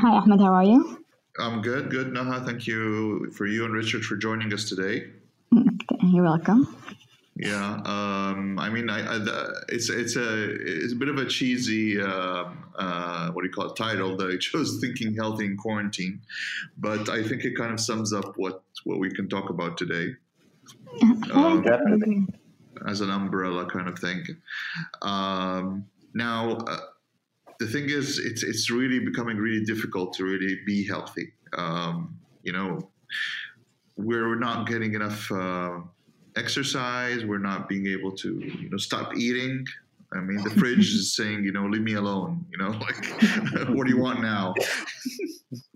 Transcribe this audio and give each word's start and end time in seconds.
Hi, 0.00 0.16
Ahmed. 0.16 0.40
How 0.40 0.54
are 0.54 0.62
you? 0.62 1.04
I'm 1.40 1.60
good. 1.60 1.90
Good, 1.90 2.08
Naha. 2.08 2.46
Thank 2.46 2.68
you 2.68 3.32
for 3.32 3.46
you 3.46 3.64
and 3.64 3.74
Richard 3.74 4.04
for 4.04 4.16
joining 4.16 4.52
us 4.52 4.68
today. 4.68 5.10
You're 6.02 6.22
welcome. 6.22 6.76
Yeah, 7.34 7.80
um, 7.84 8.60
I 8.60 8.68
mean, 8.68 8.90
I, 8.90 9.16
I, 9.16 9.50
it's 9.68 9.90
it's 9.90 10.14
a 10.14 10.50
it's 10.50 10.92
a 10.92 10.96
bit 10.96 11.08
of 11.08 11.18
a 11.18 11.26
cheesy 11.26 12.00
uh, 12.00 12.44
uh, 12.76 13.30
what 13.30 13.42
do 13.42 13.48
you 13.48 13.52
call 13.52 13.70
it 13.70 13.76
title 13.76 14.16
that 14.18 14.30
I 14.30 14.36
chose, 14.36 14.78
thinking 14.80 15.14
healthy 15.16 15.46
in 15.46 15.56
quarantine, 15.56 16.20
but 16.76 17.08
I 17.08 17.22
think 17.22 17.44
it 17.44 17.56
kind 17.56 17.72
of 17.72 17.80
sums 17.80 18.12
up 18.12 18.34
what 18.36 18.62
what 18.84 19.00
we 19.00 19.10
can 19.10 19.28
talk 19.28 19.50
about 19.50 19.76
today. 19.76 20.14
Um, 21.32 21.62
Definitely. 21.62 22.26
As 22.86 23.00
an 23.00 23.10
umbrella 23.10 23.66
kind 23.66 23.88
of 23.88 23.98
thing. 23.98 24.24
Um, 25.02 25.86
now, 26.14 26.52
uh, 26.52 26.78
the 27.58 27.66
thing 27.66 27.90
is, 27.90 28.18
it's 28.18 28.42
it's 28.42 28.70
really 28.70 29.00
becoming 29.00 29.36
really 29.36 29.64
difficult 29.64 30.12
to 30.14 30.24
really 30.24 30.58
be 30.64 30.86
healthy. 30.86 31.32
Um, 31.56 32.18
you 32.42 32.52
know, 32.52 32.90
we're 33.96 34.36
not 34.36 34.66
getting 34.66 34.94
enough 34.94 35.30
uh, 35.32 35.80
exercise. 36.36 37.24
We're 37.24 37.38
not 37.38 37.68
being 37.68 37.86
able 37.86 38.12
to, 38.12 38.38
you 38.38 38.70
know, 38.70 38.76
stop 38.76 39.16
eating. 39.16 39.66
I 40.12 40.20
mean, 40.20 40.42
the 40.42 40.50
fridge 40.50 40.94
is 40.94 41.14
saying, 41.16 41.44
you 41.44 41.52
know, 41.52 41.66
leave 41.66 41.82
me 41.82 41.94
alone. 41.94 42.46
You 42.50 42.58
know, 42.58 42.70
like, 42.78 43.68
what 43.70 43.86
do 43.86 43.92
you 43.92 43.98
want 43.98 44.20
now? 44.22 44.54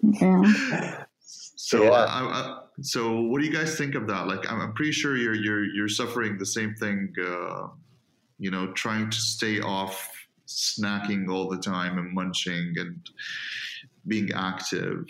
Yeah. 0.03 1.05
So, 1.25 1.85
yeah. 1.85 1.91
I, 1.91 2.21
I, 2.21 2.59
so 2.81 3.21
what 3.23 3.41
do 3.41 3.47
you 3.47 3.53
guys 3.53 3.77
think 3.77 3.95
of 3.95 4.07
that? 4.07 4.27
Like, 4.27 4.51
I'm, 4.51 4.61
I'm 4.61 4.73
pretty 4.75 4.93
sure 4.93 5.17
you're 5.17 5.35
you're 5.35 5.65
you're 5.65 5.89
suffering 5.89 6.39
the 6.39 6.47
same 6.47 6.75
thing. 6.75 7.13
Uh, 7.21 7.69
you 8.39 8.51
know, 8.51 8.73
trying 8.73 9.11
to 9.11 9.17
stay 9.17 9.61
off 9.61 10.11
snacking 10.59 11.29
all 11.31 11.49
the 11.49 11.59
time 11.59 11.99
and 11.99 12.13
munching 12.13 12.75
and 12.77 13.09
being 14.07 14.31
active. 14.35 15.05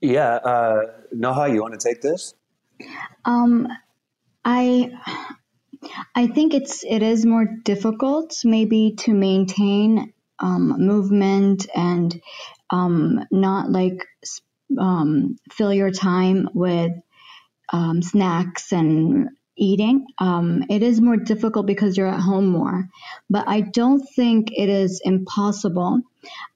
Yeah, 0.00 0.34
uh, 0.34 0.82
Naha, 1.14 1.52
you 1.52 1.62
want 1.62 1.78
to 1.78 1.88
take 1.88 2.02
this? 2.02 2.34
Um, 3.24 3.68
I 4.44 4.90
I 6.14 6.26
think 6.26 6.54
it's 6.54 6.84
it 6.84 7.02
is 7.02 7.24
more 7.24 7.46
difficult 7.64 8.34
maybe 8.44 8.94
to 9.00 9.12
maintain 9.12 10.12
um, 10.38 10.74
movement 10.78 11.68
and 11.74 12.20
um, 12.70 13.24
not 13.30 13.70
like 13.70 14.04
um, 14.78 15.36
fill 15.50 15.72
your 15.72 15.90
time 15.90 16.48
with 16.54 16.92
um, 17.72 18.02
snacks 18.02 18.72
and 18.72 19.28
eating. 19.56 20.06
Um, 20.18 20.64
it 20.70 20.82
is 20.82 21.00
more 21.00 21.16
difficult 21.16 21.66
because 21.66 21.96
you're 21.96 22.06
at 22.06 22.20
home 22.20 22.46
more, 22.46 22.88
but 23.28 23.48
I 23.48 23.60
don't 23.60 24.02
think 24.16 24.50
it 24.52 24.68
is 24.68 25.00
impossible. 25.04 26.00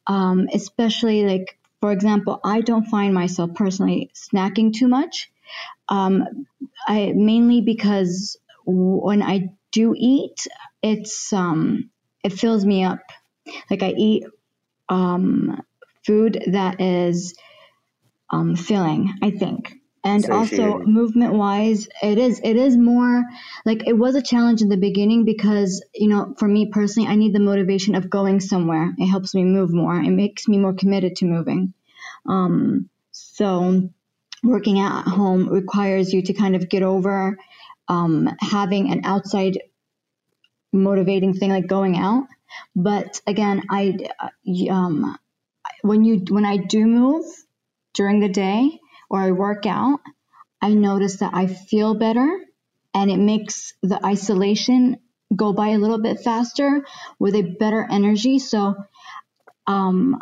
Um, 0.07 0.49
especially 0.53 1.27
like, 1.27 1.59
for 1.81 1.93
example, 1.93 2.41
I 2.45 2.61
don't 2.61 2.87
find 2.87 3.13
myself 3.13 3.55
personally 3.55 4.11
snacking 4.15 4.73
too 4.73 4.89
much. 4.89 5.31
Um, 5.89 6.47
I 6.87 7.13
mainly 7.15 7.61
because 7.61 8.39
when 8.65 9.23
I 9.23 9.51
do 9.73 9.95
eat, 9.97 10.47
it's 10.83 11.33
um, 11.33 11.91
it 12.25 12.33
fills 12.33 12.65
me 12.65 12.85
up. 12.85 13.01
Like 13.71 13.83
I 13.83 13.91
eat 13.91 14.25
um, 14.89 15.63
food 16.05 16.43
that 16.49 16.81
is 16.81 17.35
um, 18.31 18.57
filling. 18.57 19.15
I 19.23 19.31
think 19.31 19.75
and 20.07 20.31
also 20.31 20.79
movement 20.79 21.35
wise 21.35 21.89
it 22.03 22.19
is 22.19 22.41
it 22.45 22.57
is 22.57 22.77
more 22.77 23.25
like 23.65 23.87
it 23.87 23.93
was 23.93 24.15
a 24.15 24.23
challenge 24.23 24.63
in 24.63 24.69
the 24.69 24.77
beginning 24.77 25.25
because 25.25 25.85
you 25.95 26.09
know 26.09 26.35
for 26.39 26.49
me 26.49 26.67
personally 26.71 27.09
i 27.09 27.17
need 27.17 27.35
the 27.35 27.41
motivation 27.41 27.95
of 27.95 28.11
going 28.11 28.41
somewhere. 28.41 28.95
It 28.99 29.07
helps 29.07 29.35
me 29.35 29.45
move 29.45 29.73
more. 29.73 29.97
It 29.97 30.11
makes 30.11 30.49
me 30.49 30.59
more 30.59 30.75
committed 30.75 31.17
to 31.17 31.25
moving. 31.25 31.75
Um, 32.27 32.89
so 33.13 33.91
working 34.43 34.81
at 34.81 35.03
home 35.03 35.49
requires 35.49 36.13
you 36.13 36.23
to 36.23 36.33
kind 36.33 36.57
of 36.57 36.69
get 36.69 36.83
over 36.83 37.39
um, 37.89 38.29
having 38.41 38.91
an 38.93 39.03
outside 39.05 39.59
motivating 40.73 41.35
thing 41.35 41.51
like 41.51 41.67
going 41.67 41.97
out. 41.97 42.25
But 42.75 43.21
again 43.27 43.63
i 43.71 43.97
um, 44.71 45.19
when 45.83 46.05
you 46.05 46.25
when 46.31 46.45
i 46.45 46.57
do 46.57 46.87
move 46.87 47.25
during 47.93 48.21
the 48.21 48.29
day 48.29 48.79
or 49.09 49.21
I 49.21 49.31
work 49.31 49.67
out, 49.67 50.01
I 50.61 50.75
notice 50.75 51.19
that 51.19 51.35
I 51.35 51.47
feel 51.47 51.95
better 51.95 52.41
and 52.95 53.11
it 53.11 53.19
makes 53.19 53.75
the 53.83 54.05
isolation 54.05 54.99
go 55.35 55.53
by 55.53 55.69
a 55.69 55.79
little 55.79 56.01
bit 56.01 56.21
faster 56.21 56.85
with 57.19 57.35
a 57.35 57.43
better 57.43 57.87
energy. 57.91 58.39
So, 58.39 58.75
um, 59.67 60.19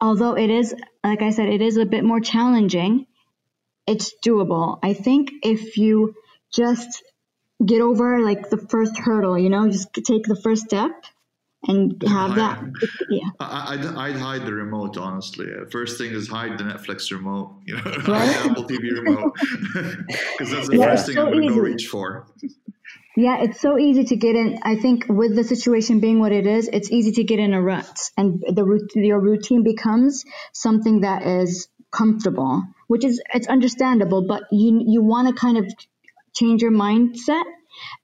although 0.00 0.36
it 0.36 0.50
is, 0.50 0.74
like 1.04 1.22
I 1.22 1.30
said, 1.30 1.48
it 1.48 1.60
is 1.60 1.76
a 1.76 1.84
bit 1.84 2.04
more 2.04 2.20
challenging, 2.20 3.06
it's 3.86 4.14
doable. 4.24 4.78
I 4.82 4.94
think 4.94 5.30
if 5.42 5.76
you 5.76 6.14
just 6.52 7.02
get 7.64 7.82
over 7.82 8.20
like 8.20 8.48
the 8.48 8.56
first 8.56 8.96
hurdle, 8.98 9.38
you 9.38 9.50
know, 9.50 9.68
just 9.68 9.92
take 9.92 10.24
the 10.24 10.40
first 10.42 10.64
step 10.64 10.90
and 11.68 12.02
have 12.06 12.34
that. 12.36 12.62
Yeah. 13.10 13.28
I, 13.38 13.76
would 13.76 13.86
I'd 13.86 14.16
hide 14.16 14.46
the 14.46 14.54
remote, 14.54 14.96
honestly. 14.96 15.46
First 15.70 15.98
thing 15.98 16.12
is 16.12 16.28
hide 16.28 16.58
the 16.58 16.64
Netflix 16.64 17.10
remote, 17.10 17.54
you 17.66 17.76
know, 17.76 17.82
right? 18.08 18.46
Apple 18.46 18.64
TV 18.64 18.92
remote, 18.92 19.34
because 19.74 20.50
that's 20.50 20.68
the 20.68 20.78
yeah, 20.78 20.86
first 20.86 21.06
thing 21.06 21.16
so 21.16 21.26
I'm 21.26 21.32
going 21.32 21.48
to 21.48 21.54
go 21.54 21.60
reach 21.60 21.86
for. 21.86 22.26
Yeah, 23.16 23.42
it's 23.42 23.60
so 23.60 23.78
easy 23.78 24.04
to 24.04 24.16
get 24.16 24.36
in. 24.36 24.60
I 24.62 24.76
think 24.76 25.06
with 25.08 25.36
the 25.36 25.44
situation 25.44 26.00
being 26.00 26.20
what 26.20 26.32
it 26.32 26.46
is, 26.46 26.68
it's 26.72 26.90
easy 26.90 27.12
to 27.12 27.24
get 27.24 27.38
in 27.38 27.52
a 27.52 27.60
rut, 27.60 28.10
and 28.16 28.40
the 28.40 28.88
your 28.94 29.20
routine 29.20 29.62
becomes 29.62 30.24
something 30.52 31.00
that 31.00 31.26
is 31.26 31.68
comfortable, 31.90 32.62
which 32.86 33.04
is 33.04 33.20
it's 33.34 33.48
understandable. 33.48 34.26
But 34.26 34.44
you 34.52 34.82
you 34.86 35.02
want 35.02 35.28
to 35.28 35.34
kind 35.34 35.58
of 35.58 35.66
change 36.32 36.62
your 36.62 36.70
mindset 36.70 37.42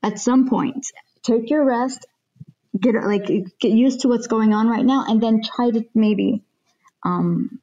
at 0.03 0.19
some 0.19 0.49
point. 0.49 0.85
Take 1.23 1.51
your 1.51 1.65
rest 1.65 2.05
get 2.81 2.95
like 2.95 3.27
get 3.61 3.73
used 3.73 4.01
to 4.01 4.09
what's 4.09 4.27
going 4.27 4.53
on 4.53 4.69
right 4.69 4.85
now 4.85 5.05
and 5.07 5.23
then 5.23 5.43
try 5.43 5.71
to 5.71 5.85
maybe 5.95 6.43
um, 7.05 7.61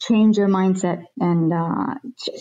change 0.00 0.36
your 0.36 0.48
mindset 0.48 1.04
and 1.18 1.52
uh, 1.52 1.94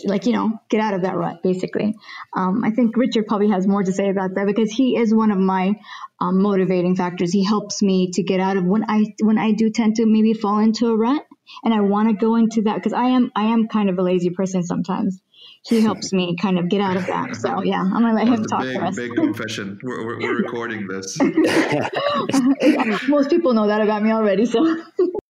like 0.06 0.26
you 0.26 0.34
know 0.34 0.60
get 0.70 0.82
out 0.82 0.94
of 0.94 1.04
that 1.04 1.16
rut 1.16 1.42
basically. 1.42 1.96
Um, 2.36 2.64
i 2.64 2.72
think 2.72 2.98
richard 2.98 3.28
probably 3.28 3.50
has 3.50 3.66
more 3.68 3.84
to 3.84 3.94
say 3.94 4.10
about 4.10 4.36
that 4.36 4.46
because 4.46 4.72
he 4.72 4.98
is 4.98 5.14
one 5.14 5.32
of 5.32 5.38
my 5.38 5.74
um, 6.20 6.42
motivating 6.42 6.96
factors. 6.96 7.34
He 7.34 7.44
helps 7.44 7.82
me 7.82 8.12
to 8.12 8.24
get 8.24 8.40
out 8.40 8.58
of 8.58 8.66
when 8.66 8.86
i 8.90 9.06
when 9.22 9.38
i 9.38 9.52
do 9.52 9.70
tend 9.70 9.98
to 9.98 10.06
maybe 10.06 10.34
fall 10.34 10.60
into 10.60 10.88
a 10.88 10.96
rut 10.96 11.24
and 11.64 11.74
i 11.74 11.82
want 11.82 12.10
to 12.10 12.16
go 12.16 12.36
into 12.36 12.64
that 12.64 12.76
because 12.76 12.94
i 12.94 13.06
am 13.10 13.32
i 13.36 13.44
am 13.46 13.68
kind 13.68 13.90
of 13.90 13.98
a 13.98 14.02
lazy 14.02 14.30
person 14.30 14.64
sometimes 14.64 15.22
he 15.64 15.82
helps 15.82 16.14
me 16.14 16.36
kind 16.40 16.60
of 16.60 16.70
get 16.70 16.82
out 16.82 16.96
of 16.96 17.06
that. 17.08 17.36
So 17.36 17.64
yeah, 17.64 17.82
I'm 17.82 18.02
gonna 18.02 18.14
let 18.14 18.28
him 18.28 18.46
talk 18.46 18.62
big, 18.62 18.78
for 18.78 18.86
us. 18.86 18.96
Big 18.96 19.12
confession. 19.16 19.80
We're, 19.82 20.06
we're, 20.06 20.20
we're 20.20 20.38
recording 20.38 20.88
this. 20.88 21.18
Most 23.08 23.30
people 23.30 23.54
know 23.54 23.68
that 23.68 23.82
about 23.82 24.04
me 24.04 24.12
already. 24.12 24.46
So. 24.46 24.84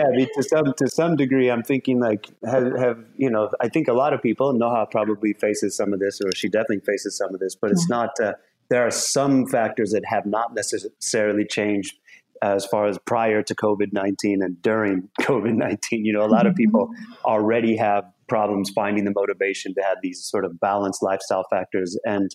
Yeah, 0.00 0.06
I 0.06 0.16
mean, 0.16 0.28
to 0.34 0.42
some 0.42 0.72
to 0.76 0.88
some 0.88 1.16
degree, 1.16 1.50
I'm 1.50 1.62
thinking 1.62 2.00
like 2.00 2.26
have, 2.44 2.76
have 2.78 3.04
you 3.16 3.30
know? 3.30 3.50
I 3.60 3.68
think 3.68 3.88
a 3.88 3.92
lot 3.92 4.14
of 4.14 4.22
people, 4.22 4.54
Noha 4.54 4.90
probably 4.90 5.34
faces 5.34 5.76
some 5.76 5.92
of 5.92 6.00
this, 6.00 6.20
or 6.24 6.30
she 6.34 6.48
definitely 6.48 6.80
faces 6.80 7.16
some 7.18 7.34
of 7.34 7.40
this, 7.40 7.54
but 7.54 7.70
it's 7.70 7.88
not. 7.88 8.10
Uh, 8.22 8.32
there 8.70 8.86
are 8.86 8.90
some 8.90 9.46
factors 9.46 9.90
that 9.90 10.04
have 10.06 10.24
not 10.26 10.54
necessarily 10.54 11.44
changed 11.44 11.98
as 12.40 12.64
far 12.64 12.86
as 12.86 12.98
prior 13.04 13.42
to 13.42 13.54
COVID 13.54 13.92
nineteen 13.92 14.42
and 14.42 14.60
during 14.62 15.10
COVID 15.20 15.54
nineteen. 15.54 16.04
You 16.06 16.14
know, 16.14 16.24
a 16.24 16.32
lot 16.32 16.46
of 16.46 16.54
people 16.54 16.88
already 17.24 17.76
have 17.76 18.04
problems 18.26 18.70
finding 18.70 19.04
the 19.04 19.12
motivation 19.14 19.74
to 19.74 19.82
have 19.82 19.98
these 20.02 20.24
sort 20.24 20.46
of 20.46 20.58
balanced 20.60 21.02
lifestyle 21.02 21.44
factors 21.50 21.98
and. 22.04 22.30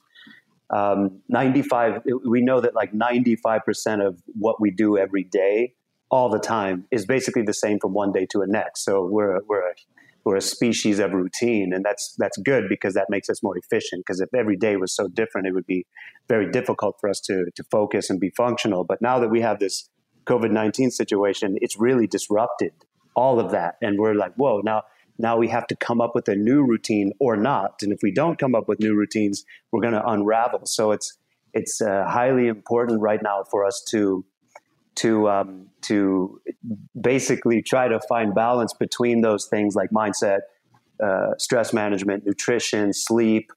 Um, 0.72 1.22
95 1.30 2.02
we 2.26 2.42
know 2.42 2.60
that 2.60 2.74
like 2.74 2.92
95% 2.92 4.04
of 4.04 4.20
what 4.34 4.60
we 4.60 4.72
do 4.72 4.98
every 4.98 5.24
day 5.24 5.76
all 6.16 6.30
the 6.38 6.46
time 6.58 6.76
is 6.98 7.04
basically 7.16 7.46
the 7.52 7.60
same 7.66 7.78
from 7.84 7.94
one 8.04 8.12
day 8.18 8.26
to 8.34 8.38
the 8.44 8.52
next. 8.60 8.78
So 8.88 8.92
we're 9.16 9.38
we're 9.50 9.66
a, 9.72 9.76
we're 10.24 10.40
a 10.44 10.48
species 10.56 10.98
of 11.06 11.10
routine, 11.22 11.68
and 11.76 11.82
that's 11.88 12.06
that's 12.22 12.38
good 12.52 12.64
because 12.74 12.94
that 13.00 13.08
makes 13.16 13.28
us 13.34 13.40
more 13.48 13.58
efficient. 13.64 14.00
Because 14.02 14.20
if 14.26 14.32
every 14.42 14.58
day 14.66 14.74
was 14.84 14.92
so 15.00 15.06
different, 15.22 15.48
it 15.50 15.54
would 15.58 15.70
be 15.78 15.82
very 16.34 16.48
difficult 16.58 16.94
for 17.00 17.08
us 17.14 17.20
to 17.28 17.36
to 17.58 17.64
focus 17.78 18.10
and 18.10 18.18
be 18.28 18.32
functional. 18.44 18.82
But 18.92 19.00
now 19.10 19.18
that 19.22 19.32
we 19.36 19.42
have 19.48 19.58
this 19.60 19.76
COVID 20.32 20.52
nineteen 20.62 20.92
situation, 21.02 21.48
it's 21.66 21.78
really 21.88 22.08
disrupted 22.18 22.74
all 23.22 23.36
of 23.44 23.48
that, 23.58 23.72
and 23.86 23.94
we're 24.02 24.18
like, 24.24 24.36
whoa! 24.42 24.56
Now 24.72 24.80
Now 25.18 25.36
we 25.44 25.48
have 25.58 25.68
to 25.72 25.76
come 25.88 26.00
up 26.06 26.14
with 26.18 26.28
a 26.36 26.38
new 26.50 26.62
routine 26.72 27.10
or 27.26 27.34
not. 27.52 27.72
And 27.84 27.92
if 27.96 28.00
we 28.06 28.12
don't 28.22 28.38
come 28.44 28.54
up 28.60 28.66
with 28.70 28.80
new 28.86 28.96
routines, 29.02 29.38
we're 29.70 29.86
going 29.88 30.00
to 30.02 30.06
unravel. 30.16 30.64
So 30.78 30.84
it's 30.96 31.08
it's 31.60 31.76
uh, 31.82 32.04
highly 32.18 32.46
important 32.56 32.98
right 33.10 33.24
now 33.30 33.38
for 33.52 33.60
us 33.70 33.78
to 33.92 34.26
to 34.98 35.30
um, 35.30 35.68
to 35.84 36.42
basically 37.00 37.62
try 37.62 37.88
to 37.88 38.00
find 38.08 38.34
balance 38.34 38.74
between 38.74 39.22
those 39.22 39.46
things 39.46 39.76
like 39.76 39.90
mindset, 39.92 40.40
uh, 41.04 41.32
stress 41.38 41.74
management, 41.74 42.26
nutrition, 42.26 42.94
sleep, 42.94 43.52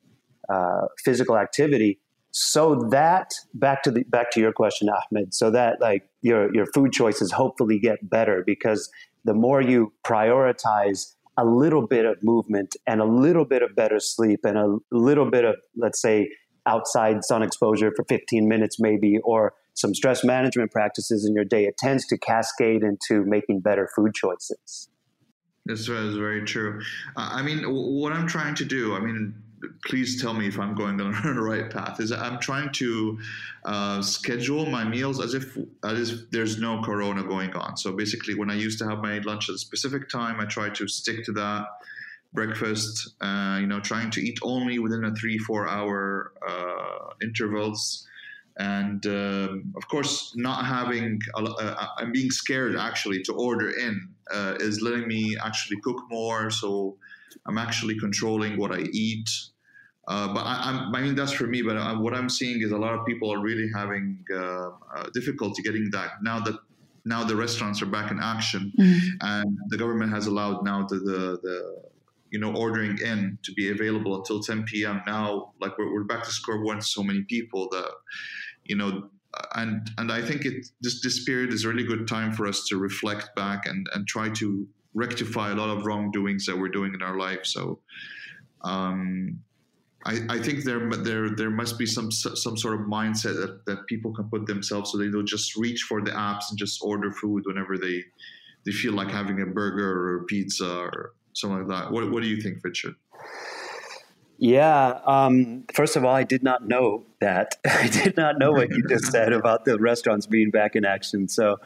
uh, 0.48 0.86
physical 1.04 1.36
activity, 1.38 2.00
so 2.30 2.74
that 2.90 3.32
back 3.54 3.82
to 3.82 3.90
the 3.90 4.04
back 4.04 4.30
to 4.32 4.40
your 4.40 4.52
question, 4.52 4.88
Ahmed. 4.88 5.34
So 5.34 5.50
that 5.50 5.80
like 5.80 6.04
your 6.22 6.54
your 6.54 6.66
food 6.74 6.92
choices 6.92 7.32
hopefully 7.32 7.78
get 7.78 8.08
better 8.08 8.42
because 8.46 8.90
the 9.24 9.34
more 9.34 9.60
you 9.60 9.92
prioritize 10.06 11.14
a 11.36 11.44
little 11.44 11.86
bit 11.86 12.04
of 12.04 12.16
movement 12.22 12.76
and 12.86 13.00
a 13.00 13.04
little 13.04 13.44
bit 13.44 13.62
of 13.62 13.74
better 13.74 14.00
sleep 14.00 14.40
and 14.44 14.58
a 14.58 14.76
little 14.90 15.30
bit 15.30 15.44
of 15.44 15.56
let's 15.76 16.00
say 16.00 16.28
outside 16.66 17.24
sun 17.24 17.42
exposure 17.42 17.92
for 17.96 18.04
15 18.08 18.46
minutes 18.48 18.78
maybe 18.78 19.18
or 19.24 19.54
some 19.78 19.94
stress 19.94 20.24
management 20.24 20.70
practices 20.70 21.24
in 21.24 21.34
your 21.34 21.44
day 21.44 21.64
it 21.64 21.76
tends 21.78 22.06
to 22.06 22.18
cascade 22.18 22.82
into 22.82 23.24
making 23.24 23.60
better 23.60 23.88
food 23.94 24.14
choices 24.14 24.88
This 25.66 25.88
is 25.88 26.16
very 26.16 26.44
true 26.44 26.80
uh, 27.16 27.30
i 27.32 27.42
mean 27.42 27.62
what 27.64 28.12
i'm 28.12 28.26
trying 28.26 28.54
to 28.56 28.64
do 28.64 28.94
i 28.94 29.00
mean 29.00 29.34
please 29.84 30.20
tell 30.20 30.34
me 30.34 30.46
if 30.46 30.58
I'm 30.58 30.74
going 30.74 31.00
on 31.00 31.12
the 31.34 31.42
right 31.42 31.70
path. 31.70 32.00
Is 32.00 32.12
I'm 32.12 32.38
trying 32.38 32.70
to 32.74 33.18
uh, 33.64 34.02
schedule 34.02 34.66
my 34.66 34.84
meals 34.84 35.22
as 35.22 35.34
if 35.34 35.56
as 35.84 36.10
if 36.10 36.30
there's 36.30 36.58
no 36.58 36.82
corona 36.82 37.22
going 37.22 37.54
on. 37.54 37.76
So 37.76 37.92
basically, 37.92 38.34
when 38.34 38.50
I 38.50 38.54
used 38.54 38.78
to 38.80 38.88
have 38.88 38.98
my 38.98 39.18
lunch 39.18 39.48
at 39.48 39.54
a 39.54 39.58
specific 39.58 40.08
time, 40.08 40.40
I 40.40 40.44
try 40.44 40.68
to 40.70 40.88
stick 40.88 41.24
to 41.24 41.32
that. 41.32 41.66
Breakfast, 42.34 43.14
uh, 43.22 43.56
you 43.58 43.66
know, 43.66 43.80
trying 43.80 44.10
to 44.10 44.20
eat 44.20 44.38
only 44.42 44.78
within 44.78 45.04
a 45.04 45.14
three 45.14 45.38
four 45.38 45.66
hour 45.66 46.32
uh, 46.46 47.14
intervals. 47.22 48.06
And 48.58 49.06
um, 49.06 49.72
of 49.76 49.86
course, 49.88 50.32
not 50.36 50.64
having, 50.64 51.20
a, 51.36 51.42
uh, 51.42 51.86
I'm 51.98 52.10
being 52.10 52.30
scared 52.30 52.76
actually 52.76 53.22
to 53.22 53.32
order 53.32 53.70
in 53.70 54.08
uh, 54.32 54.56
is 54.58 54.82
letting 54.82 55.06
me 55.06 55.36
actually 55.42 55.80
cook 55.82 56.02
more. 56.10 56.50
So 56.50 56.96
I'm 57.46 57.56
actually 57.56 57.98
controlling 57.98 58.58
what 58.58 58.72
I 58.72 58.80
eat. 58.92 59.30
Uh, 60.08 60.32
but 60.32 60.40
I, 60.40 60.90
I, 60.92 61.00
mean, 61.00 61.14
that's 61.14 61.32
for 61.32 61.46
me. 61.46 61.62
But 61.62 61.76
I, 61.76 61.92
what 61.92 62.14
I'm 62.14 62.28
seeing 62.28 62.62
is 62.62 62.72
a 62.72 62.78
lot 62.78 62.94
of 62.94 63.06
people 63.06 63.32
are 63.32 63.40
really 63.40 63.68
having 63.74 64.24
uh, 64.34 64.70
uh, 64.96 65.04
difficulty 65.12 65.62
getting 65.62 65.90
that 65.92 66.22
now 66.22 66.40
that 66.40 66.54
now 67.04 67.24
the 67.24 67.36
restaurants 67.36 67.80
are 67.82 67.86
back 67.86 68.10
in 68.10 68.18
action, 68.18 68.72
mm-hmm. 68.78 69.06
and 69.20 69.58
the 69.68 69.76
government 69.76 70.12
has 70.12 70.26
allowed 70.26 70.64
now 70.64 70.86
the, 70.86 70.96
the, 70.96 71.38
the 71.42 71.82
you 72.30 72.38
know 72.38 72.54
ordering 72.54 72.98
in 72.98 73.38
to 73.42 73.52
be 73.52 73.70
available 73.70 74.16
until 74.16 74.42
10 74.42 74.64
p.m. 74.64 75.02
Now, 75.06 75.52
like 75.60 75.76
we're, 75.78 75.92
we're 75.92 76.04
back 76.04 76.24
to 76.24 76.30
square 76.30 76.60
one. 76.62 76.80
So 76.80 77.02
many 77.02 77.22
people 77.22 77.68
that 77.70 77.90
you 78.68 78.76
know 78.76 79.10
and 79.54 79.90
and 79.98 80.10
I 80.10 80.22
think 80.22 80.44
it 80.44 80.68
this 80.80 81.00
this 81.02 81.24
period 81.24 81.52
is 81.52 81.64
a 81.64 81.68
really 81.68 81.84
good 81.84 82.08
time 82.08 82.32
for 82.32 82.46
us 82.46 82.66
to 82.68 82.76
reflect 82.76 83.34
back 83.36 83.66
and 83.66 83.86
and 83.94 84.06
try 84.06 84.28
to 84.30 84.66
rectify 84.94 85.52
a 85.52 85.54
lot 85.54 85.70
of 85.76 85.84
wrongdoings 85.86 86.46
that 86.46 86.58
we're 86.58 86.68
doing 86.68 86.94
in 86.94 87.02
our 87.02 87.16
life. 87.16 87.44
So, 87.44 87.80
um, 88.62 89.40
I, 90.04 90.20
I 90.28 90.38
think 90.38 90.64
there 90.64 90.88
there 90.90 91.30
there 91.30 91.50
must 91.50 91.78
be 91.78 91.86
some 91.86 92.10
some 92.10 92.56
sort 92.56 92.80
of 92.80 92.86
mindset 92.86 93.36
that, 93.40 93.66
that 93.66 93.86
people 93.86 94.12
can 94.14 94.28
put 94.28 94.46
themselves 94.46 94.92
so 94.92 94.98
they 94.98 95.10
don't 95.10 95.26
just 95.26 95.56
reach 95.56 95.82
for 95.82 96.00
the 96.02 96.12
apps 96.12 96.44
and 96.50 96.58
just 96.58 96.80
order 96.82 97.10
food 97.12 97.42
whenever 97.46 97.76
they 97.76 98.04
they 98.64 98.72
feel 98.72 98.92
like 98.92 99.10
having 99.10 99.40
a 99.40 99.46
burger 99.46 99.90
or 99.90 100.16
a 100.22 100.24
pizza 100.24 100.78
or 100.78 101.12
something 101.34 101.66
like 101.66 101.68
that. 101.68 101.92
What 101.92 102.10
what 102.10 102.22
do 102.22 102.28
you 102.28 102.40
think, 102.40 102.58
Richard? 102.64 102.94
Yeah. 104.38 105.00
Um, 105.04 105.64
first 105.74 105.96
of 105.96 106.04
all, 106.04 106.14
I 106.14 106.22
did 106.22 106.44
not 106.44 106.66
know 106.66 107.04
that. 107.20 107.56
I 107.66 107.88
did 107.88 108.16
not 108.16 108.38
know 108.38 108.52
what 108.52 108.70
you 108.70 108.84
just 108.88 109.06
said 109.06 109.32
about 109.32 109.64
the 109.64 109.78
restaurants 109.78 110.26
being 110.26 110.50
back 110.50 110.76
in 110.76 110.84
action. 110.84 111.28
So, 111.28 111.58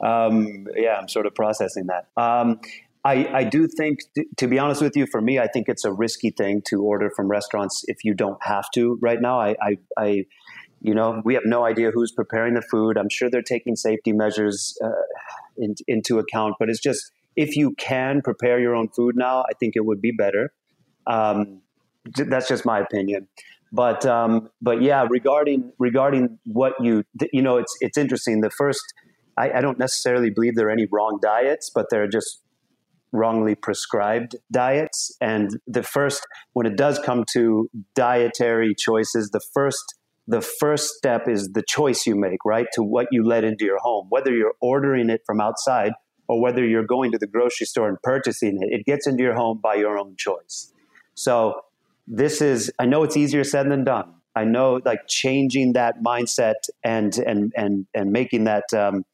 um, 0.00 0.68
yeah, 0.76 0.94
I'm 0.94 1.08
sort 1.08 1.26
of 1.26 1.34
processing 1.34 1.88
that. 1.88 2.06
Um, 2.16 2.60
I, 3.04 3.26
I, 3.34 3.44
do 3.44 3.66
think, 3.66 3.98
to 4.36 4.46
be 4.46 4.60
honest 4.60 4.80
with 4.80 4.96
you, 4.96 5.06
for 5.10 5.20
me, 5.20 5.40
I 5.40 5.48
think 5.48 5.68
it's 5.68 5.84
a 5.84 5.92
risky 5.92 6.30
thing 6.30 6.62
to 6.66 6.80
order 6.82 7.10
from 7.10 7.28
restaurants 7.28 7.84
if 7.88 8.04
you 8.04 8.14
don't 8.14 8.40
have 8.44 8.66
to 8.74 8.96
right 9.02 9.20
now. 9.20 9.40
I, 9.40 9.56
I, 9.60 9.78
I 9.98 10.24
you 10.80 10.94
know, 10.94 11.20
we 11.24 11.34
have 11.34 11.44
no 11.44 11.64
idea 11.64 11.90
who's 11.90 12.12
preparing 12.12 12.54
the 12.54 12.62
food. 12.62 12.96
I'm 12.96 13.08
sure 13.08 13.28
they're 13.28 13.42
taking 13.42 13.74
safety 13.74 14.12
measures 14.12 14.78
uh, 14.84 14.90
in, 15.56 15.74
into 15.88 16.20
account, 16.20 16.54
but 16.60 16.68
it's 16.68 16.80
just 16.80 17.10
if 17.34 17.56
you 17.56 17.74
can 17.76 18.22
prepare 18.22 18.60
your 18.60 18.76
own 18.76 18.88
food 18.88 19.16
now, 19.16 19.40
I 19.40 19.54
think 19.58 19.74
it 19.74 19.84
would 19.84 20.00
be 20.00 20.12
better. 20.12 20.52
Um, 21.08 21.61
that's 22.04 22.48
just 22.48 22.64
my 22.64 22.80
opinion. 22.80 23.28
But 23.72 24.04
um, 24.04 24.50
but 24.60 24.82
yeah, 24.82 25.06
regarding 25.08 25.72
regarding 25.78 26.38
what 26.44 26.74
you 26.80 27.04
you 27.32 27.42
know, 27.42 27.56
it's 27.56 27.74
it's 27.80 27.96
interesting. 27.96 28.40
The 28.40 28.50
first, 28.50 28.82
I, 29.38 29.52
I 29.52 29.60
don't 29.60 29.78
necessarily 29.78 30.30
believe 30.30 30.56
there 30.56 30.68
are 30.68 30.72
any 30.72 30.86
wrong 30.90 31.18
diets, 31.22 31.70
but 31.74 31.86
there 31.90 32.02
are 32.02 32.08
just 32.08 32.42
wrongly 33.12 33.54
prescribed 33.54 34.36
diets. 34.50 35.14
And 35.20 35.58
the 35.66 35.82
first, 35.82 36.26
when 36.54 36.66
it 36.66 36.76
does 36.76 36.98
come 36.98 37.24
to 37.32 37.70
dietary 37.94 38.74
choices, 38.74 39.30
the 39.30 39.40
first 39.54 39.94
the 40.28 40.40
first 40.40 40.88
step 40.90 41.26
is 41.26 41.48
the 41.52 41.64
choice 41.66 42.06
you 42.06 42.14
make, 42.14 42.44
right? 42.44 42.66
To 42.74 42.82
what 42.82 43.08
you 43.10 43.24
let 43.24 43.42
into 43.42 43.64
your 43.64 43.78
home, 43.78 44.06
whether 44.08 44.32
you're 44.32 44.54
ordering 44.60 45.10
it 45.10 45.22
from 45.26 45.40
outside 45.40 45.92
or 46.28 46.40
whether 46.40 46.64
you're 46.64 46.86
going 46.86 47.10
to 47.12 47.18
the 47.18 47.26
grocery 47.26 47.66
store 47.66 47.88
and 47.88 48.00
purchasing 48.02 48.58
it, 48.62 48.80
it 48.80 48.86
gets 48.86 49.06
into 49.06 49.24
your 49.24 49.34
home 49.34 49.58
by 49.60 49.74
your 49.74 49.98
own 49.98 50.14
choice. 50.16 50.72
So 51.14 51.60
this 52.06 52.40
is, 52.40 52.72
I 52.78 52.86
know 52.86 53.02
it's 53.02 53.16
easier 53.16 53.44
said 53.44 53.70
than 53.70 53.84
done. 53.84 54.14
I 54.34 54.44
know 54.44 54.80
like 54.84 55.00
changing 55.08 55.74
that 55.74 56.02
mindset 56.02 56.54
and 56.82 57.14
and 57.18 57.52
and 57.54 57.86
and 57.94 58.12
making 58.12 58.44
that 58.44 58.64
um, 58.74 59.04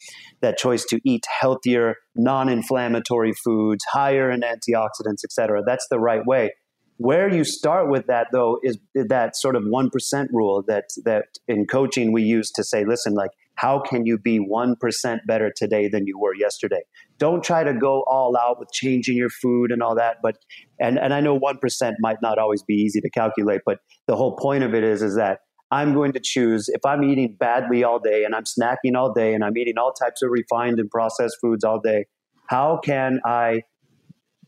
that 0.43 0.59
choice 0.59 0.85
to 0.87 1.01
eat 1.05 1.25
healthier, 1.41 1.97
non-inflammatory 2.15 3.33
foods, 3.33 3.85
higher 3.91 4.31
in 4.31 4.43
antioxidants, 4.43 5.25
etc. 5.25 5.63
That's 5.67 5.87
the 5.91 5.99
right 5.99 6.25
way. 6.25 6.53
Where 6.99 7.33
you 7.33 7.45
start 7.45 7.91
with 7.91 8.07
that 8.07 8.29
though 8.33 8.59
is 8.63 8.79
that 8.95 9.37
sort 9.37 9.57
of 9.57 9.65
one 9.67 9.91
percent 9.91 10.31
rule 10.33 10.63
that 10.69 10.85
that 11.05 11.25
in 11.49 11.67
coaching 11.67 12.13
we 12.13 12.23
use 12.23 12.53
to 12.53 12.63
say, 12.63 12.85
listen, 12.85 13.15
like 13.15 13.31
how 13.59 13.81
can 13.81 14.07
you 14.07 14.17
be 14.17 14.39
1% 14.39 15.19
better 15.27 15.53
today 15.55 15.89
than 15.89 16.07
you 16.07 16.17
were 16.17 16.33
yesterday? 16.33 16.83
Don't 17.19 17.43
try 17.43 17.65
to 17.65 17.75
go 17.75 18.05
all 18.07 18.37
out 18.37 18.59
with 18.59 18.71
changing 18.73 19.17
your 19.17 19.31
food 19.31 19.73
and 19.73 19.83
all 19.83 19.95
that. 19.97 20.19
But, 20.23 20.39
and, 20.81 20.99
and 20.99 21.13
I 21.13 21.21
know 21.21 21.39
1% 21.39 21.95
might 22.01 22.23
not 22.23 22.39
always 22.39 22.63
be 22.63 22.75
easy 22.75 23.01
to 23.01 23.11
calculate, 23.11 23.63
but 23.67 23.81
the 24.07 24.17
whole 24.17 24.37
point 24.37 24.65
of 24.65 24.75
it 24.75 24.85
is, 24.85 25.03
is 25.03 25.17
that 25.17 25.41
I'm 25.71 25.93
going 25.93 26.13
to 26.13 26.21
choose 26.21 26.69
if 26.69 26.81
I'm 26.85 27.05
eating 27.05 27.37
badly 27.39 27.85
all 27.85 27.99
day 27.99 28.25
and 28.25 28.35
I'm 28.35 28.45
snacking 28.45 28.97
all 28.97 29.13
day 29.13 29.35
and 29.35 29.45
I'm 29.45 29.57
eating 29.57 29.77
all 29.77 29.93
types 29.93 30.23
of 30.23 30.31
refined 30.31 30.79
and 30.79 30.91
processed 30.91 31.37
foods 31.41 31.65
all 31.65 31.81
day, 31.81 32.07
how 32.49 32.79
can 32.83 33.21
I 33.25 33.63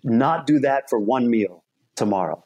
not 0.02 0.46
do 0.46 0.58
that 0.60 0.88
for 0.88 0.98
one 0.98 1.28
meal 1.28 1.64
tomorrow? 1.96 2.44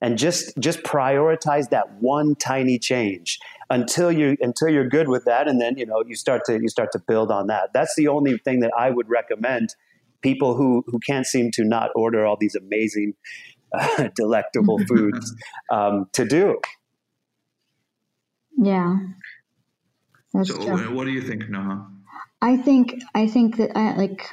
And 0.00 0.18
just 0.18 0.56
just 0.58 0.82
prioritize 0.82 1.70
that 1.70 1.94
one 2.00 2.34
tiny 2.34 2.78
change 2.78 3.38
until 3.70 4.12
you 4.12 4.36
until 4.40 4.68
you're 4.68 4.88
good 4.88 5.08
with 5.08 5.24
that 5.24 5.48
and 5.48 5.60
then 5.60 5.76
you 5.78 5.86
know 5.86 6.02
you 6.06 6.14
start 6.14 6.42
to 6.44 6.60
you 6.60 6.68
start 6.68 6.90
to 6.92 6.98
build 6.98 7.30
on 7.30 7.46
that 7.46 7.70
that's 7.72 7.94
the 7.96 8.08
only 8.08 8.36
thing 8.38 8.60
that 8.60 8.70
i 8.76 8.90
would 8.90 9.08
recommend 9.08 9.74
people 10.22 10.54
who 10.54 10.84
who 10.86 10.98
can't 10.98 11.26
seem 11.26 11.50
to 11.50 11.64
not 11.64 11.90
order 11.94 12.26
all 12.26 12.36
these 12.38 12.54
amazing 12.54 13.14
uh, 13.72 14.08
delectable 14.16 14.78
foods 14.88 15.34
um, 15.70 16.06
to 16.12 16.24
do 16.24 16.58
yeah 18.58 18.96
that's 20.32 20.48
so 20.48 20.56
true. 20.56 20.94
what 20.94 21.04
do 21.04 21.10
you 21.10 21.22
think 21.22 21.44
Naha? 21.44 21.86
i 22.42 22.56
think 22.56 23.00
i 23.14 23.26
think 23.26 23.56
that 23.56 23.76
i 23.76 23.96
like 23.96 24.26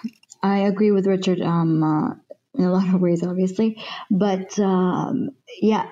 i 0.43 0.59
agree 0.59 0.91
with 0.91 1.07
richard 1.07 1.41
um, 1.41 1.83
uh, 1.83 2.13
in 2.55 2.65
a 2.65 2.71
lot 2.71 2.93
of 2.93 2.99
ways 2.99 3.23
obviously 3.23 3.81
but 4.09 4.59
um, 4.59 5.29
yeah 5.61 5.87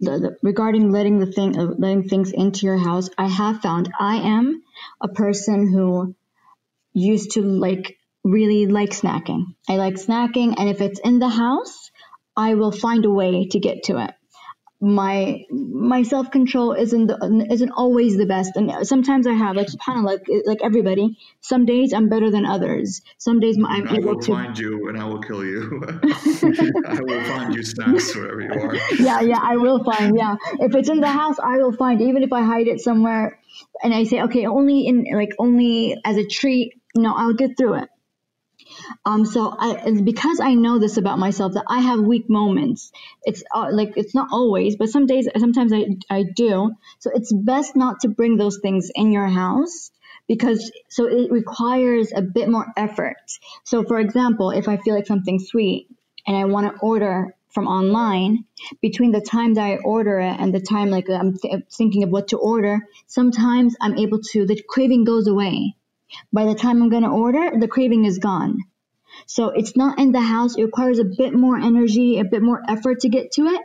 the, 0.00 0.10
the, 0.18 0.36
regarding 0.42 0.90
letting 0.90 1.18
the 1.18 1.30
thing 1.32 1.58
uh, 1.58 1.74
letting 1.78 2.08
things 2.08 2.32
into 2.32 2.66
your 2.66 2.78
house 2.78 3.08
i 3.16 3.26
have 3.26 3.60
found 3.60 3.92
i 3.98 4.16
am 4.16 4.62
a 5.00 5.08
person 5.08 5.72
who 5.72 6.14
used 6.92 7.32
to 7.32 7.42
like 7.42 7.98
really 8.24 8.66
like 8.66 8.90
snacking. 8.90 9.54
I 9.68 9.76
like 9.76 9.94
snacking 9.94 10.54
and 10.58 10.68
if 10.68 10.80
it's 10.80 10.98
in 10.98 11.20
the 11.20 11.28
house 11.28 11.90
i 12.36 12.54
will 12.54 12.72
find 12.72 13.04
a 13.04 13.10
way 13.10 13.46
to 13.48 13.60
get 13.60 13.84
to 13.84 13.98
it 13.98 14.15
my 14.80 15.44
my 15.50 16.02
self 16.02 16.30
control 16.30 16.72
isn't 16.72 17.06
the, 17.06 17.46
isn't 17.50 17.70
always 17.70 18.16
the 18.16 18.26
best, 18.26 18.56
and 18.56 18.86
sometimes 18.86 19.26
I 19.26 19.32
have 19.32 19.56
like 19.56 19.68
kind 19.84 19.98
of 19.98 20.04
like 20.04 20.22
like 20.44 20.58
everybody. 20.62 21.16
Some 21.40 21.64
days 21.64 21.94
I'm 21.94 22.08
better 22.08 22.30
than 22.30 22.44
others. 22.44 23.00
Some 23.16 23.40
days 23.40 23.56
I'm 23.56 23.88
I 23.88 23.96
able 23.96 24.16
will 24.16 24.22
find 24.22 24.58
you 24.58 24.88
and 24.88 24.98
I 24.98 25.04
will 25.06 25.20
kill 25.20 25.44
you. 25.44 25.82
I 26.02 27.00
will 27.00 27.24
find 27.24 27.54
you 27.54 27.62
snacks 27.62 28.14
wherever 28.14 28.40
you 28.40 28.50
are. 28.50 28.76
Yeah, 28.98 29.20
yeah, 29.20 29.40
I 29.42 29.56
will 29.56 29.82
find. 29.82 30.14
Yeah, 30.16 30.36
if 30.60 30.74
it's 30.74 30.90
in 30.90 31.00
the 31.00 31.08
house, 31.08 31.36
I 31.42 31.56
will 31.56 31.72
find. 31.72 32.02
Even 32.02 32.22
if 32.22 32.32
I 32.32 32.42
hide 32.42 32.68
it 32.68 32.80
somewhere, 32.80 33.38
and 33.82 33.94
I 33.94 34.04
say 34.04 34.22
okay, 34.22 34.46
only 34.46 34.86
in 34.86 35.06
like 35.14 35.32
only 35.38 35.96
as 36.04 36.18
a 36.18 36.26
treat. 36.26 36.74
No, 36.94 37.14
I'll 37.14 37.34
get 37.34 37.56
through 37.56 37.74
it. 37.74 37.88
Um, 39.04 39.24
so 39.24 39.54
I, 39.58 40.00
because 40.02 40.40
I 40.40 40.54
know 40.54 40.78
this 40.78 40.96
about 40.96 41.18
myself 41.18 41.54
that 41.54 41.64
I 41.68 41.80
have 41.80 42.00
weak 42.00 42.28
moments. 42.28 42.92
It's 43.24 43.42
uh, 43.54 43.68
like 43.72 43.92
it's 43.96 44.14
not 44.14 44.28
always, 44.32 44.76
but 44.76 44.88
some 44.88 45.06
days, 45.06 45.28
sometimes 45.38 45.72
I 45.72 45.96
I 46.10 46.24
do. 46.24 46.72
So 46.98 47.10
it's 47.14 47.32
best 47.32 47.76
not 47.76 48.00
to 48.00 48.08
bring 48.08 48.36
those 48.36 48.58
things 48.58 48.90
in 48.94 49.12
your 49.12 49.26
house 49.26 49.90
because 50.28 50.72
so 50.88 51.06
it 51.06 51.30
requires 51.30 52.12
a 52.14 52.22
bit 52.22 52.48
more 52.48 52.66
effort. 52.76 53.16
So 53.64 53.84
for 53.84 53.98
example, 53.98 54.50
if 54.50 54.68
I 54.68 54.76
feel 54.76 54.94
like 54.94 55.06
something 55.06 55.38
sweet 55.38 55.88
and 56.26 56.36
I 56.36 56.44
want 56.44 56.72
to 56.72 56.80
order 56.80 57.34
from 57.48 57.68
online, 57.68 58.44
between 58.82 59.12
the 59.12 59.20
time 59.20 59.54
that 59.54 59.64
I 59.64 59.76
order 59.76 60.18
it 60.20 60.36
and 60.38 60.54
the 60.54 60.60
time 60.60 60.90
like 60.90 61.08
I'm 61.08 61.38
th- 61.38 61.64
thinking 61.72 62.02
of 62.02 62.10
what 62.10 62.28
to 62.28 62.38
order, 62.38 62.80
sometimes 63.06 63.76
I'm 63.80 63.96
able 63.96 64.20
to 64.32 64.46
the 64.46 64.60
craving 64.68 65.04
goes 65.04 65.26
away. 65.26 65.74
By 66.32 66.44
the 66.44 66.54
time 66.54 66.82
I'm 66.82 66.88
going 66.88 67.02
to 67.02 67.08
order, 67.08 67.58
the 67.58 67.68
craving 67.68 68.04
is 68.04 68.18
gone. 68.18 68.58
So 69.26 69.48
it's 69.48 69.76
not 69.76 69.98
in 69.98 70.12
the 70.12 70.20
house. 70.20 70.56
It 70.56 70.64
requires 70.64 70.98
a 70.98 71.04
bit 71.04 71.34
more 71.34 71.56
energy, 71.56 72.18
a 72.18 72.24
bit 72.24 72.42
more 72.42 72.62
effort 72.68 73.00
to 73.00 73.08
get 73.08 73.32
to 73.32 73.46
it. 73.46 73.60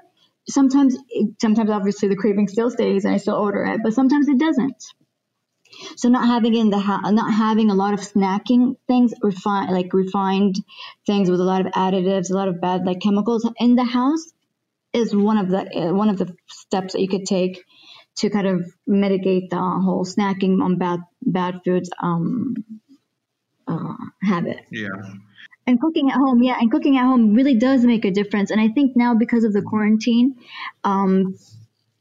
Sometimes, 0.48 0.98
sometimes 1.40 1.70
obviously 1.70 2.10
the 2.10 2.16
craving 2.16 2.48
still 2.48 2.70
stays 2.70 3.06
and 3.06 3.14
I 3.14 3.18
still 3.18 3.36
order 3.36 3.64
it, 3.66 3.82
but 3.84 3.94
sometimes 3.94 4.28
it 4.28 4.40
doesn't. 4.40 4.84
So 5.96 6.10
not 6.10 6.28
having 6.28 6.56
in 6.56 6.70
the 6.70 6.80
house, 6.80 7.12
not 7.12 7.34
having 7.34 7.70
a 7.70 7.76
lot 7.76 7.94
of 7.94 8.00
snacking 8.00 8.76
things, 8.88 9.14
refined 9.22 9.72
like 9.72 9.94
refined 9.94 10.58
things 11.06 11.30
with 11.30 11.40
a 11.40 11.44
lot 11.44 11.66
of 11.66 11.72
additives, 11.74 12.30
a 12.30 12.34
lot 12.34 12.48
of 12.48 12.60
bad 12.60 12.86
like 12.86 13.00
chemicals 13.00 13.50
in 13.60 13.76
the 13.76 13.84
house 13.84 14.26
is 14.94 15.16
one 15.16 15.38
of 15.38 15.50
the 15.50 15.94
one 15.94 16.10
of 16.10 16.18
the 16.18 16.36
steps 16.48 16.94
that 16.94 17.02
you 17.02 17.08
could 17.08 17.26
take 17.26 17.64
to 18.18 18.30
kind 18.30 18.48
of 18.48 18.70
mitigate 18.86 19.50
the 19.50 19.58
whole 19.58 20.06
snacking 20.06 20.62
on 20.62 20.78
bad 20.78 21.00
bad 21.22 21.62
foods 21.64 21.90
um, 22.02 22.56
uh, 23.68 23.96
habit. 24.22 24.60
Yeah. 24.72 24.90
And 25.68 25.80
cooking 25.80 26.10
at 26.10 26.16
home, 26.16 26.42
yeah, 26.44 26.58
and 26.60 26.72
cooking 26.72 26.98
at 26.98 27.06
home 27.06 27.34
really 27.34 27.56
does 27.56 27.86
make 27.86 28.06
a 28.06 28.12
difference. 28.12 28.52
And 28.52 28.60
I 28.60 28.70
think 28.70 28.96
now 28.96 29.16
because 29.16 29.44
of 29.44 29.54
the 29.54 29.62
quarantine, 29.62 30.36
um, 30.84 31.38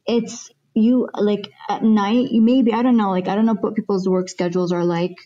it's 0.07 0.51
you 0.75 1.09
like 1.15 1.53
at 1.69 1.83
night. 1.83 2.31
You 2.31 2.41
maybe 2.43 2.73
I 2.73 2.83
don't 2.83 2.97
know, 2.97 3.11
like 3.11 3.29
I 3.29 3.35
don't 3.35 3.47
know 3.47 3.55
what 3.55 3.75
people's 3.77 4.09
work 4.09 4.29
schedules 4.29 4.73
are 4.73 4.85
like. 4.85 5.17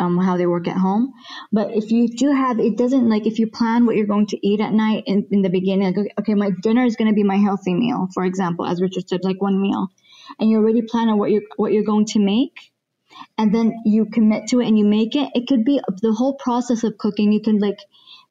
Um, 0.00 0.16
how 0.16 0.36
they 0.36 0.46
work 0.46 0.68
at 0.68 0.76
home. 0.76 1.12
But 1.50 1.72
if 1.74 1.90
you 1.90 2.06
do 2.06 2.30
have, 2.30 2.60
it 2.60 2.78
doesn't 2.78 3.08
like 3.08 3.26
if 3.26 3.40
you 3.40 3.48
plan 3.50 3.84
what 3.84 3.96
you're 3.96 4.06
going 4.06 4.28
to 4.28 4.46
eat 4.46 4.60
at 4.60 4.72
night 4.72 5.02
in, 5.08 5.26
in 5.32 5.42
the 5.42 5.50
beginning, 5.50 5.92
like, 5.92 6.14
okay, 6.20 6.34
my 6.34 6.50
dinner 6.62 6.84
is 6.84 6.94
going 6.94 7.08
to 7.08 7.14
be 7.16 7.24
my 7.24 7.34
healthy 7.34 7.74
meal, 7.74 8.06
for 8.14 8.24
example, 8.24 8.64
as 8.64 8.80
Richard 8.80 9.08
said, 9.08 9.24
like 9.24 9.42
one 9.42 9.60
meal, 9.60 9.88
and 10.38 10.48
you 10.48 10.58
already 10.58 10.82
plan 10.82 11.08
on 11.08 11.18
what 11.18 11.32
you're 11.32 11.42
what 11.56 11.72
you're 11.72 11.82
going 11.82 12.06
to 12.06 12.20
make, 12.20 12.70
and 13.36 13.54
then 13.54 13.82
you 13.84 14.06
commit 14.06 14.48
to 14.48 14.60
it 14.60 14.66
and 14.66 14.78
you 14.78 14.84
make 14.84 15.16
it. 15.16 15.30
It 15.34 15.46
could 15.46 15.64
be 15.64 15.80
the 16.02 16.12
whole 16.12 16.34
process 16.34 16.84
of 16.84 16.98
cooking. 16.98 17.32
You 17.32 17.40
can 17.40 17.58
like 17.58 17.78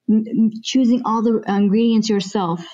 m- 0.09 0.51
choosing 0.63 1.01
all 1.05 1.21
the 1.21 1.43
ingredients 1.47 2.09
yourself 2.09 2.65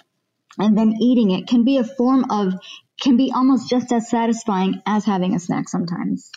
and 0.57 0.77
then 0.77 0.93
eating 1.01 1.31
it 1.31 1.47
can 1.47 1.63
be 1.63 1.77
a 1.77 1.83
form 1.83 2.25
of 2.29 2.53
can 3.01 3.17
be 3.17 3.31
almost 3.33 3.69
just 3.69 3.91
as 3.91 4.09
satisfying 4.09 4.81
as 4.85 5.03
having 5.05 5.35
a 5.35 5.39
snack 5.39 5.67
sometimes. 5.67 6.31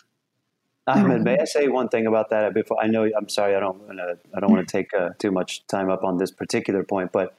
Ahmed, 0.87 1.23
may 1.23 1.37
I 1.37 1.45
say 1.45 1.67
one 1.67 1.89
thing 1.89 2.07
about 2.07 2.29
that 2.29 2.53
before? 2.53 2.81
I 2.81 2.87
know 2.87 3.09
I'm 3.15 3.29
sorry, 3.29 3.55
I 3.55 3.59
don't 3.59 3.87
wanna, 3.87 4.15
I 4.33 4.39
don't 4.39 4.51
want 4.51 4.67
to 4.67 4.71
take 4.77 4.93
uh, 4.93 5.09
too 5.17 5.31
much 5.31 5.65
time 5.67 5.89
up 5.89 6.03
on 6.03 6.17
this 6.17 6.31
particular 6.31 6.83
point, 6.83 7.11
but 7.11 7.37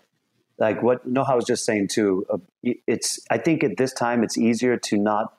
like 0.59 0.83
what 0.83 1.09
Noha 1.11 1.35
was 1.35 1.45
just 1.45 1.64
saying 1.64 1.88
too, 1.88 2.26
uh, 2.30 2.38
it's 2.87 3.21
I 3.30 3.38
think 3.38 3.64
at 3.64 3.76
this 3.76 3.92
time 3.92 4.23
it's 4.23 4.37
easier 4.37 4.76
to 4.76 4.99
not 4.99 5.38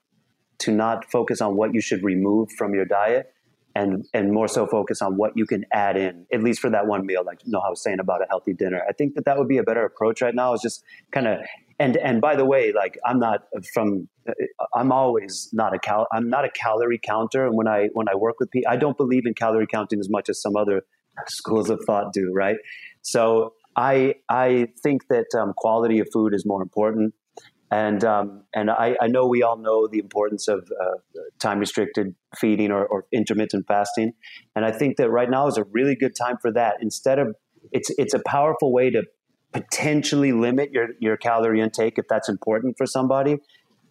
to 0.59 0.71
not 0.71 1.09
focus 1.11 1.41
on 1.41 1.55
what 1.55 1.73
you 1.73 1.81
should 1.81 2.03
remove 2.03 2.49
from 2.57 2.73
your 2.73 2.85
diet 2.85 3.33
and 3.75 4.05
and 4.13 4.31
more 4.33 4.47
so 4.47 4.65
focus 4.65 5.01
on 5.01 5.15
what 5.15 5.31
you 5.35 5.45
can 5.45 5.63
add 5.71 5.95
in 5.95 6.25
at 6.33 6.41
least 6.41 6.59
for 6.59 6.69
that 6.69 6.87
one 6.87 7.05
meal 7.05 7.23
like 7.25 7.39
Noha 7.43 7.69
was 7.69 7.83
saying 7.83 7.99
about 7.99 8.21
a 8.21 8.25
healthy 8.29 8.53
dinner. 8.53 8.81
I 8.87 8.93
think 8.93 9.15
that 9.15 9.25
that 9.25 9.37
would 9.37 9.47
be 9.47 9.57
a 9.57 9.63
better 9.63 9.85
approach 9.85 10.21
right 10.21 10.35
now 10.35 10.53
is 10.53 10.61
just 10.61 10.83
kind 11.11 11.27
of 11.27 11.39
and 11.79 11.97
and 11.97 12.19
by 12.19 12.35
the 12.35 12.45
way 12.45 12.73
like 12.73 12.97
i'm 13.05 13.19
not 13.19 13.43
from 13.73 14.07
i'm 14.75 14.91
always 14.91 15.49
not 15.53 15.73
a 15.73 15.79
cal 15.79 16.07
i'm 16.11 16.29
not 16.29 16.45
a 16.45 16.49
calorie 16.49 16.99
counter. 17.03 17.45
And 17.45 17.55
when 17.55 17.67
i 17.67 17.89
when 17.93 18.09
i 18.09 18.15
work 18.15 18.35
with 18.39 18.51
people 18.51 18.71
i 18.71 18.75
don't 18.75 18.97
believe 18.97 19.25
in 19.25 19.33
calorie 19.33 19.67
counting 19.67 19.99
as 19.99 20.09
much 20.09 20.29
as 20.29 20.41
some 20.41 20.55
other 20.55 20.81
schools 21.27 21.69
of 21.69 21.79
thought 21.85 22.11
do 22.13 22.31
right? 22.33 22.57
So 23.01 23.53
i 23.75 24.15
i 24.29 24.67
think 24.83 25.07
that 25.09 25.27
um, 25.39 25.53
quality 25.55 25.99
of 25.99 26.07
food 26.11 26.33
is 26.33 26.45
more 26.45 26.61
important 26.61 27.13
and 27.71 28.03
um, 28.03 28.43
and 28.53 28.71
I, 28.71 28.95
I, 28.99 29.07
know 29.07 29.27
we 29.27 29.43
all 29.43 29.57
know 29.57 29.87
the 29.87 29.99
importance 29.99 30.47
of 30.47 30.69
uh, 30.81 31.19
time 31.39 31.59
restricted 31.59 32.15
feeding 32.35 32.71
or, 32.71 32.85
or, 32.85 33.05
intermittent 33.11 33.67
fasting, 33.67 34.13
and 34.55 34.65
I 34.65 34.71
think 34.71 34.97
that 34.97 35.09
right 35.09 35.29
now 35.29 35.47
is 35.47 35.57
a 35.57 35.63
really 35.65 35.95
good 35.95 36.15
time 36.15 36.37
for 36.41 36.51
that. 36.53 36.77
Instead 36.81 37.19
of 37.19 37.35
it's 37.71 37.91
it's 37.97 38.13
a 38.13 38.21
powerful 38.25 38.73
way 38.73 38.89
to 38.89 39.03
potentially 39.53 40.31
limit 40.31 40.71
your 40.71 40.89
your 40.99 41.15
calorie 41.15 41.61
intake 41.61 41.99
if 41.99 42.05
that's 42.09 42.27
important 42.27 42.75
for 42.75 42.87
somebody, 42.87 43.37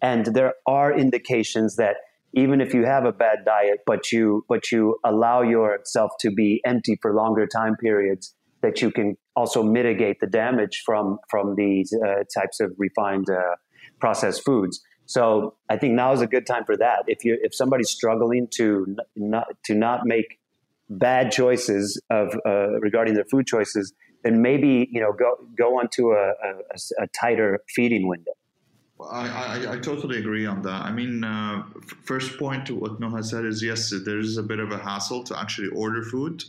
and 0.01 0.25
there 0.25 0.55
are 0.67 0.93
indications 0.93 1.77
that 1.77 1.97
even 2.33 2.61
if 2.61 2.73
you 2.73 2.85
have 2.85 3.05
a 3.05 3.11
bad 3.13 3.39
diet, 3.45 3.79
but 3.85 4.11
you 4.11 4.43
but 4.49 4.71
you 4.71 4.97
allow 5.05 5.41
yourself 5.41 6.11
to 6.19 6.31
be 6.31 6.61
empty 6.65 6.97
for 7.01 7.13
longer 7.13 7.47
time 7.47 7.77
periods, 7.77 8.35
that 8.61 8.81
you 8.81 8.91
can 8.91 9.15
also 9.35 9.63
mitigate 9.63 10.19
the 10.19 10.27
damage 10.27 10.81
from 10.85 11.17
from 11.29 11.55
these 11.55 11.93
uh, 12.05 12.23
types 12.37 12.59
of 12.59 12.71
refined 12.77 13.29
uh, 13.29 13.55
processed 13.99 14.43
foods. 14.43 14.81
So 15.05 15.55
I 15.69 15.77
think 15.77 15.93
now 15.93 16.13
is 16.13 16.21
a 16.21 16.27
good 16.27 16.45
time 16.45 16.65
for 16.65 16.77
that. 16.77 17.03
If 17.07 17.25
you 17.25 17.37
if 17.41 17.55
somebody's 17.55 17.89
struggling 17.89 18.47
to 18.55 18.95
not 19.15 19.47
to 19.65 19.73
not 19.73 20.05
make 20.05 20.39
bad 20.89 21.31
choices 21.31 22.01
of 22.09 22.35
uh, 22.45 22.79
regarding 22.79 23.15
their 23.15 23.25
food 23.25 23.47
choices, 23.47 23.93
then 24.23 24.41
maybe 24.41 24.87
you 24.91 25.01
know 25.01 25.11
go 25.11 25.35
go 25.57 25.79
onto 25.79 26.11
a, 26.11 26.29
a, 26.29 27.03
a 27.03 27.07
tighter 27.19 27.59
feeding 27.75 28.07
window. 28.07 28.33
I, 29.11 29.27
I, 29.29 29.73
I, 29.75 29.79
totally 29.79 30.17
agree 30.17 30.45
on 30.45 30.61
that. 30.63 30.81
I 30.83 30.91
mean, 30.91 31.23
uh, 31.23 31.63
first 32.03 32.37
point 32.37 32.65
to 32.65 32.75
what 32.75 32.99
Noha 32.99 33.23
said 33.23 33.45
is 33.45 33.63
yes, 33.63 33.93
there's 34.05 34.35
a 34.35 34.43
bit 34.43 34.59
of 34.59 34.71
a 34.71 34.77
hassle 34.77 35.23
to 35.23 35.39
actually 35.39 35.69
order 35.69 36.03
food. 36.03 36.43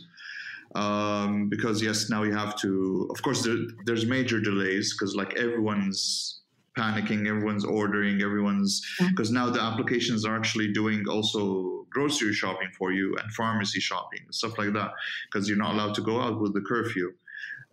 Um, 0.75 1.47
because 1.49 1.81
yes, 1.81 2.09
now 2.09 2.23
you 2.23 2.33
have 2.33 2.57
to. 2.57 3.07
Of 3.09 3.21
course, 3.21 3.43
there, 3.43 3.57
there's 3.85 4.05
major 4.05 4.39
delays 4.39 4.93
because 4.93 5.15
like 5.15 5.33
everyone's 5.37 6.40
panicking 6.77 7.27
everyone's 7.27 7.65
ordering 7.65 8.21
everyone's 8.21 8.81
because 9.09 9.31
now 9.31 9.49
the 9.49 9.61
applications 9.61 10.25
are 10.25 10.35
actually 10.37 10.71
doing 10.71 11.03
also 11.09 11.85
grocery 11.89 12.33
shopping 12.33 12.69
for 12.77 12.93
you 12.93 13.15
and 13.17 13.31
pharmacy 13.33 13.79
shopping 13.79 14.19
stuff 14.31 14.57
like 14.57 14.73
that 14.73 14.91
because 15.31 15.49
you're 15.49 15.57
not 15.57 15.73
allowed 15.73 15.93
to 15.93 16.01
go 16.01 16.21
out 16.21 16.39
with 16.39 16.53
the 16.53 16.61
curfew. 16.61 17.11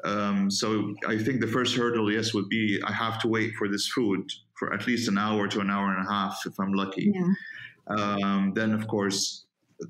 Um, 0.04 0.48
so 0.48 0.94
i 1.08 1.18
think 1.18 1.40
the 1.40 1.48
first 1.48 1.76
hurdle 1.76 2.12
yes 2.12 2.32
would 2.32 2.48
be 2.48 2.80
i 2.84 2.92
have 2.92 3.20
to 3.22 3.26
wait 3.26 3.54
for 3.58 3.66
this 3.68 3.88
food 3.88 4.30
for 4.54 4.72
at 4.72 4.86
least 4.86 5.08
an 5.08 5.18
hour 5.18 5.48
to 5.48 5.58
an 5.58 5.70
hour 5.70 5.92
and 5.92 6.06
a 6.06 6.10
half 6.10 6.40
if 6.46 6.54
i'm 6.60 6.72
lucky. 6.72 7.12
Yeah. 7.12 7.32
um, 7.96 8.52
then 8.54 8.72
of 8.72 8.86
course 8.86 9.44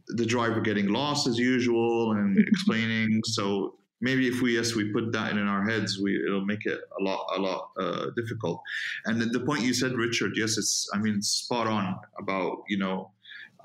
the 0.09 0.27
driver 0.27 0.61
getting 0.61 0.89
lost 0.89 1.27
as 1.27 1.39
usual 1.39 2.13
and 2.13 2.39
explaining. 2.39 3.21
So 3.25 3.75
maybe 4.01 4.29
if 4.29 4.41
we 4.41 4.55
yes 4.55 4.75
we 4.75 4.93
put 4.93 5.13
that 5.13 5.33
in 5.33 5.47
our 5.47 5.69
heads 5.69 5.99
we 5.99 6.23
it'll 6.25 6.45
make 6.45 6.65
it 6.67 6.81
a 6.99 7.03
lot 7.03 7.27
a 7.37 7.41
lot 7.41 7.71
uh, 7.81 8.07
difficult. 8.17 8.63
And 9.05 9.21
the 9.21 9.41
point 9.41 9.63
you 9.63 9.75
said 9.75 9.93
richard 9.93 10.33
yes 10.37 10.59
it's 10.59 10.89
i 10.95 10.99
mean 10.99 11.23
spot 11.23 11.67
on 11.67 11.97
about 12.19 12.63
you 12.69 12.79
know 12.79 13.11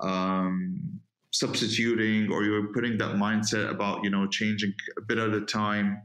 um, 0.00 1.00
substituting 1.30 2.30
or 2.30 2.44
you're 2.44 2.72
putting 2.72 2.98
that 2.98 3.16
mindset 3.16 3.70
about 3.70 4.04
you 4.04 4.10
know 4.10 4.26
changing 4.26 4.72
a 4.96 5.00
bit 5.00 5.18
at 5.18 5.30
a 5.30 5.40
time 5.40 6.02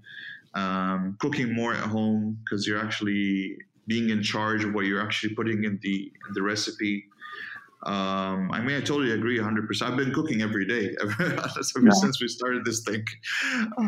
um, 0.55 1.17
cooking 1.19 1.53
more 1.53 1.73
at 1.73 1.83
home 1.83 2.39
because 2.43 2.65
you're 2.65 2.83
actually 2.83 3.57
being 3.87 4.09
in 4.09 4.21
charge 4.21 4.63
of 4.63 4.73
what 4.73 4.85
you're 4.85 5.01
actually 5.01 5.33
putting 5.35 5.63
in 5.63 5.79
the 5.81 6.11
in 6.27 6.33
the 6.33 6.41
recipe 6.41 7.05
um, 7.83 8.51
I 8.51 8.61
mean, 8.61 8.75
I 8.75 8.81
totally 8.81 9.11
agree 9.11 9.39
100%. 9.39 9.81
I've 9.81 9.95
been 9.95 10.13
cooking 10.13 10.41
every 10.41 10.65
day 10.65 10.95
ever, 11.01 11.23
ever 11.23 11.47
yeah. 11.81 11.91
since 11.91 12.21
we 12.21 12.27
started 12.27 12.65
this 12.65 12.81
thing, 12.81 13.03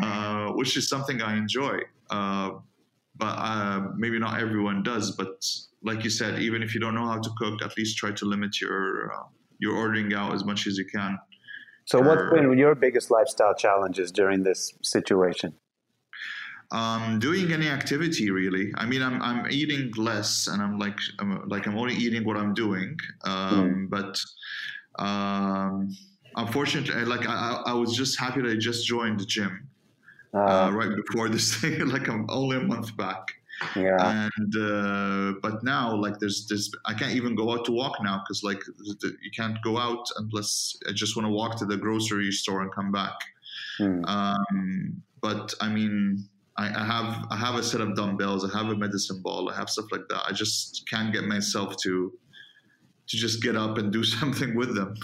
uh, 0.02 0.48
which 0.52 0.76
is 0.76 0.88
something 0.88 1.20
I 1.20 1.36
enjoy. 1.36 1.80
Uh, 2.10 2.50
but 3.16 3.38
uh, 3.38 3.88
maybe 3.96 4.18
not 4.18 4.40
everyone 4.40 4.82
does. 4.82 5.10
But 5.12 5.44
like 5.82 6.04
you 6.04 6.10
said, 6.10 6.40
even 6.40 6.62
if 6.62 6.74
you 6.74 6.80
don't 6.80 6.94
know 6.94 7.06
how 7.06 7.18
to 7.18 7.30
cook, 7.38 7.62
at 7.62 7.76
least 7.76 7.98
try 7.98 8.12
to 8.12 8.24
limit 8.24 8.60
your 8.60 9.12
uh, 9.12 9.24
your 9.58 9.76
ordering 9.76 10.12
out 10.14 10.34
as 10.34 10.44
much 10.44 10.66
as 10.66 10.76
you 10.78 10.86
can. 10.86 11.18
So, 11.84 12.00
what's 12.00 12.32
been 12.32 12.56
your 12.56 12.74
biggest 12.74 13.10
lifestyle 13.10 13.54
challenges 13.54 14.10
during 14.10 14.44
this 14.44 14.72
situation? 14.82 15.54
Um, 16.72 17.18
doing 17.18 17.52
any 17.52 17.68
activity 17.68 18.30
really. 18.30 18.72
I 18.76 18.86
mean, 18.86 19.02
I'm, 19.02 19.20
I'm 19.22 19.46
eating 19.50 19.92
less, 19.96 20.48
and 20.48 20.60
I'm 20.60 20.78
like 20.78 20.98
I'm 21.18 21.48
like 21.48 21.66
I'm 21.66 21.78
only 21.78 21.94
eating 21.94 22.24
what 22.24 22.36
I'm 22.36 22.54
doing. 22.54 22.98
Um, 23.24 23.88
mm. 23.90 23.90
But 23.90 24.18
um, 24.98 25.94
unfortunately, 26.36 27.04
like 27.04 27.28
I, 27.28 27.62
I 27.66 27.72
was 27.74 27.94
just 27.94 28.18
happy 28.18 28.40
that 28.40 28.50
I 28.50 28.56
just 28.56 28.86
joined 28.86 29.20
the 29.20 29.26
gym 29.26 29.68
uh, 30.34 30.38
uh, 30.38 30.70
right 30.72 30.90
before 30.96 31.28
this 31.28 31.54
thing. 31.56 31.86
like 31.96 32.08
I'm 32.08 32.26
only 32.30 32.56
a 32.56 32.60
month 32.60 32.96
back. 32.96 33.32
Yeah. 33.76 34.28
And 34.34 34.56
uh, 34.56 35.38
but 35.42 35.62
now, 35.62 35.94
like, 35.94 36.18
there's 36.18 36.46
this. 36.48 36.72
I 36.86 36.94
can't 36.94 37.12
even 37.12 37.34
go 37.34 37.52
out 37.52 37.66
to 37.66 37.72
walk 37.72 37.98
now 38.02 38.22
because 38.24 38.42
like 38.42 38.62
you 38.82 39.30
can't 39.36 39.58
go 39.62 39.76
out 39.76 40.04
unless 40.16 40.76
I 40.88 40.92
just 40.92 41.16
want 41.16 41.26
to 41.26 41.32
walk 41.32 41.58
to 41.58 41.66
the 41.66 41.76
grocery 41.76 42.32
store 42.32 42.62
and 42.62 42.72
come 42.72 42.90
back. 42.90 43.14
Mm. 43.78 44.08
Um, 44.08 45.02
but 45.20 45.54
I 45.60 45.68
mean, 45.68 46.28
I, 46.62 46.82
I, 46.82 46.84
have 46.84 47.26
I 47.30 47.36
have 47.36 47.54
a 47.56 47.62
set 47.62 47.80
of 47.80 47.96
dumbbells, 47.96 48.48
I 48.48 48.56
have 48.56 48.68
a 48.68 48.76
medicine 48.76 49.20
ball, 49.22 49.50
I 49.50 49.56
have 49.56 49.68
stuff 49.68 49.86
like 49.90 50.06
that. 50.08 50.22
I 50.28 50.32
just 50.32 50.84
can't 50.88 51.12
get 51.12 51.24
myself 51.24 51.76
to 51.82 52.12
to 53.08 53.16
just 53.16 53.42
get 53.42 53.56
up 53.56 53.78
and 53.78 53.92
do 53.92 54.04
something 54.18 54.54
with 54.54 54.74
them. 54.74 54.94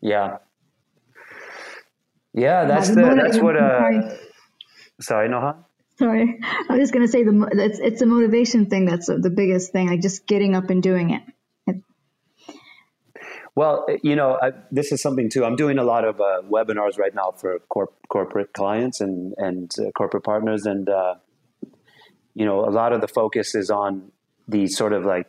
Yeah. 0.00 0.38
Yeah, 2.32 2.64
that's 2.64 2.88
the 2.88 3.02
that's 3.22 3.38
what 3.38 3.56
uh 3.56 3.78
sorry, 3.78 4.18
sorry 5.00 5.28
Noha? 5.28 5.64
Sorry. 5.98 6.40
I 6.42 6.72
was 6.72 6.80
just 6.80 6.92
gonna 6.92 7.08
say 7.08 7.22
the 7.22 7.48
it's 7.52 7.78
it's 7.78 8.02
a 8.02 8.06
motivation 8.06 8.66
thing 8.66 8.86
that's 8.86 9.06
the 9.06 9.30
biggest 9.30 9.72
thing, 9.72 9.88
like 9.88 10.00
just 10.00 10.26
getting 10.26 10.54
up 10.54 10.70
and 10.70 10.82
doing 10.82 11.10
it. 11.10 11.22
Well, 13.56 13.86
you 14.02 14.16
know, 14.16 14.38
I, 14.42 14.52
this 14.72 14.90
is 14.90 15.00
something 15.00 15.30
too. 15.30 15.44
I'm 15.44 15.54
doing 15.56 15.78
a 15.78 15.84
lot 15.84 16.04
of 16.04 16.20
uh, 16.20 16.42
webinars 16.50 16.98
right 16.98 17.14
now 17.14 17.30
for 17.30 17.60
corp- 17.68 17.94
corporate 18.08 18.52
clients 18.52 19.00
and 19.00 19.34
and 19.38 19.70
uh, 19.78 19.90
corporate 19.92 20.24
partners, 20.24 20.66
and 20.66 20.88
uh, 20.88 21.14
you 22.34 22.44
know, 22.44 22.64
a 22.64 22.70
lot 22.70 22.92
of 22.92 23.00
the 23.00 23.08
focus 23.08 23.54
is 23.54 23.70
on 23.70 24.10
the 24.48 24.66
sort 24.66 24.92
of 24.92 25.04
like 25.04 25.28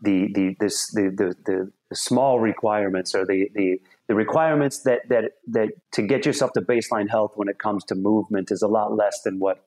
the 0.00 0.28
the 0.32 0.56
this 0.60 0.90
the 0.92 1.10
the, 1.10 1.34
the, 1.44 1.72
the 1.88 1.96
small 1.96 2.38
requirements 2.38 3.14
or 3.16 3.26
the 3.26 3.50
the 3.54 3.80
the 4.06 4.14
requirements 4.14 4.82
that 4.82 5.08
that 5.08 5.32
that 5.48 5.70
to 5.92 6.02
get 6.02 6.24
yourself 6.24 6.52
to 6.52 6.60
baseline 6.60 7.10
health 7.10 7.32
when 7.34 7.48
it 7.48 7.58
comes 7.58 7.84
to 7.84 7.96
movement 7.96 8.52
is 8.52 8.62
a 8.62 8.68
lot 8.68 8.96
less 8.96 9.22
than 9.22 9.40
what 9.40 9.64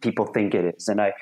people 0.00 0.26
think 0.26 0.54
it 0.54 0.76
is, 0.76 0.86
and 0.86 1.00
I 1.00 1.14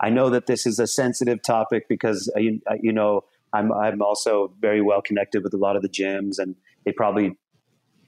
I 0.00 0.10
know 0.10 0.30
that 0.30 0.46
this 0.46 0.66
is 0.66 0.80
a 0.80 0.86
sensitive 0.88 1.42
topic 1.42 1.86
because 1.88 2.32
uh, 2.36 2.40
you, 2.40 2.60
uh, 2.68 2.74
you 2.82 2.92
know 2.92 3.22
I'm 3.52 3.72
I'm 3.72 4.02
also 4.02 4.52
very 4.60 4.80
well 4.80 5.02
connected 5.02 5.42
with 5.42 5.54
a 5.54 5.58
lot 5.58 5.76
of 5.76 5.82
the 5.82 5.88
gyms, 5.88 6.38
and 6.38 6.54
they 6.84 6.92
probably 6.92 7.36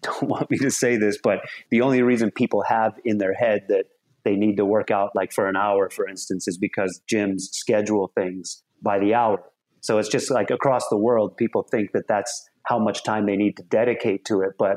don't 0.02 0.22
want 0.28 0.50
me 0.50 0.58
to 0.58 0.70
say 0.70 0.96
this, 0.96 1.18
but 1.22 1.40
the 1.70 1.80
only 1.80 2.02
reason 2.02 2.30
people 2.30 2.62
have 2.62 2.92
in 3.04 3.18
their 3.18 3.34
head 3.34 3.66
that 3.68 3.86
they 4.24 4.36
need 4.36 4.56
to 4.56 4.64
work 4.64 4.90
out 4.90 5.10
like 5.14 5.32
for 5.32 5.48
an 5.48 5.56
hour, 5.56 5.90
for 5.90 6.08
instance, 6.08 6.46
is 6.46 6.56
because 6.56 7.00
gyms 7.12 7.40
schedule 7.52 8.12
things 8.14 8.62
by 8.80 8.98
the 8.98 9.14
hour. 9.14 9.42
So 9.80 9.98
it's 9.98 10.08
just 10.08 10.30
like 10.30 10.50
across 10.50 10.88
the 10.90 10.96
world, 10.96 11.36
people 11.36 11.66
think 11.68 11.90
that 11.92 12.06
that's 12.06 12.48
how 12.64 12.78
much 12.78 13.02
time 13.02 13.26
they 13.26 13.36
need 13.36 13.56
to 13.56 13.64
dedicate 13.64 14.24
to 14.26 14.42
it, 14.42 14.52
but 14.58 14.76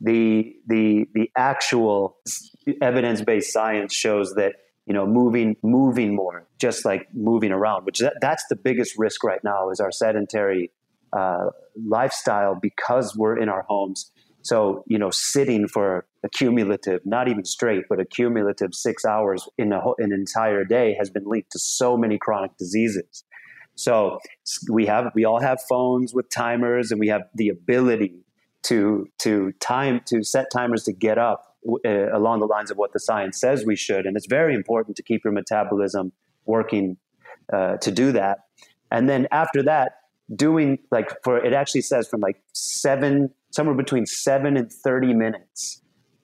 the 0.00 0.54
the 0.66 1.06
the 1.14 1.30
actual 1.36 2.16
evidence 2.82 3.22
based 3.22 3.52
science 3.52 3.94
shows 3.94 4.34
that 4.34 4.54
you 4.86 4.94
know 4.94 5.06
moving 5.06 5.56
moving 5.62 6.14
more 6.14 6.46
just 6.58 6.84
like 6.84 7.08
moving 7.12 7.52
around 7.52 7.84
which 7.84 7.98
that, 7.98 8.14
that's 8.20 8.44
the 8.48 8.56
biggest 8.56 8.94
risk 8.96 9.24
right 9.24 9.42
now 9.42 9.70
is 9.70 9.80
our 9.80 9.90
sedentary 9.90 10.70
uh, 11.12 11.50
lifestyle 11.86 12.54
because 12.60 13.16
we're 13.16 13.38
in 13.38 13.48
our 13.48 13.64
homes. 13.68 14.10
So 14.42 14.84
you 14.86 14.98
know 14.98 15.10
sitting 15.10 15.66
for 15.66 16.06
a 16.24 16.28
cumulative 16.28 17.00
not 17.04 17.28
even 17.28 17.44
straight 17.44 17.84
but 17.88 18.00
a 18.00 18.04
cumulative 18.04 18.74
six 18.74 19.04
hours 19.04 19.48
in, 19.58 19.72
a, 19.72 19.80
an 19.98 20.12
entire 20.12 20.64
day 20.64 20.94
has 20.98 21.10
been 21.10 21.24
linked 21.26 21.52
to 21.52 21.58
so 21.58 21.96
many 21.96 22.18
chronic 22.18 22.56
diseases. 22.56 23.24
So 23.74 24.20
we 24.70 24.86
have 24.86 25.10
we 25.14 25.24
all 25.24 25.40
have 25.40 25.58
phones 25.68 26.14
with 26.14 26.30
timers 26.30 26.90
and 26.90 27.00
we 27.00 27.08
have 27.08 27.22
the 27.34 27.48
ability 27.48 28.24
to 28.64 29.08
to 29.18 29.52
time 29.60 30.00
to 30.06 30.22
set 30.22 30.46
timers 30.52 30.84
to 30.84 30.92
get 30.92 31.18
up 31.18 31.55
uh, 31.84 32.16
along 32.16 32.40
the 32.40 32.46
lines 32.46 32.70
of 32.70 32.76
what 32.76 32.92
the 32.92 33.00
science 33.00 33.40
says 33.40 33.64
we 33.64 33.76
should. 33.76 34.06
And 34.06 34.16
it's 34.16 34.26
very 34.26 34.54
important 34.54 34.96
to 34.96 35.02
keep 35.02 35.24
your 35.24 35.32
metabolism 35.32 36.12
working 36.44 36.96
uh, 37.52 37.76
to 37.78 37.90
do 37.90 38.12
that. 38.12 38.40
And 38.90 39.08
then 39.08 39.26
after 39.30 39.62
that, 39.64 39.92
doing 40.34 40.78
like 40.90 41.10
for 41.22 41.38
it 41.38 41.52
actually 41.52 41.82
says 41.82 42.08
from 42.08 42.20
like 42.20 42.42
seven, 42.52 43.30
somewhere 43.50 43.76
between 43.76 44.06
seven 44.06 44.56
and 44.56 44.72
30 44.72 45.14
minutes, 45.14 45.82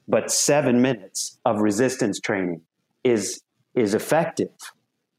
but 0.09 0.31
seven 0.31 0.83
minutes 0.83 1.39
of 1.45 1.61
resistance 1.61 2.21
training 2.21 2.63
is 3.05 3.43
is 3.75 3.95
effective 3.95 4.51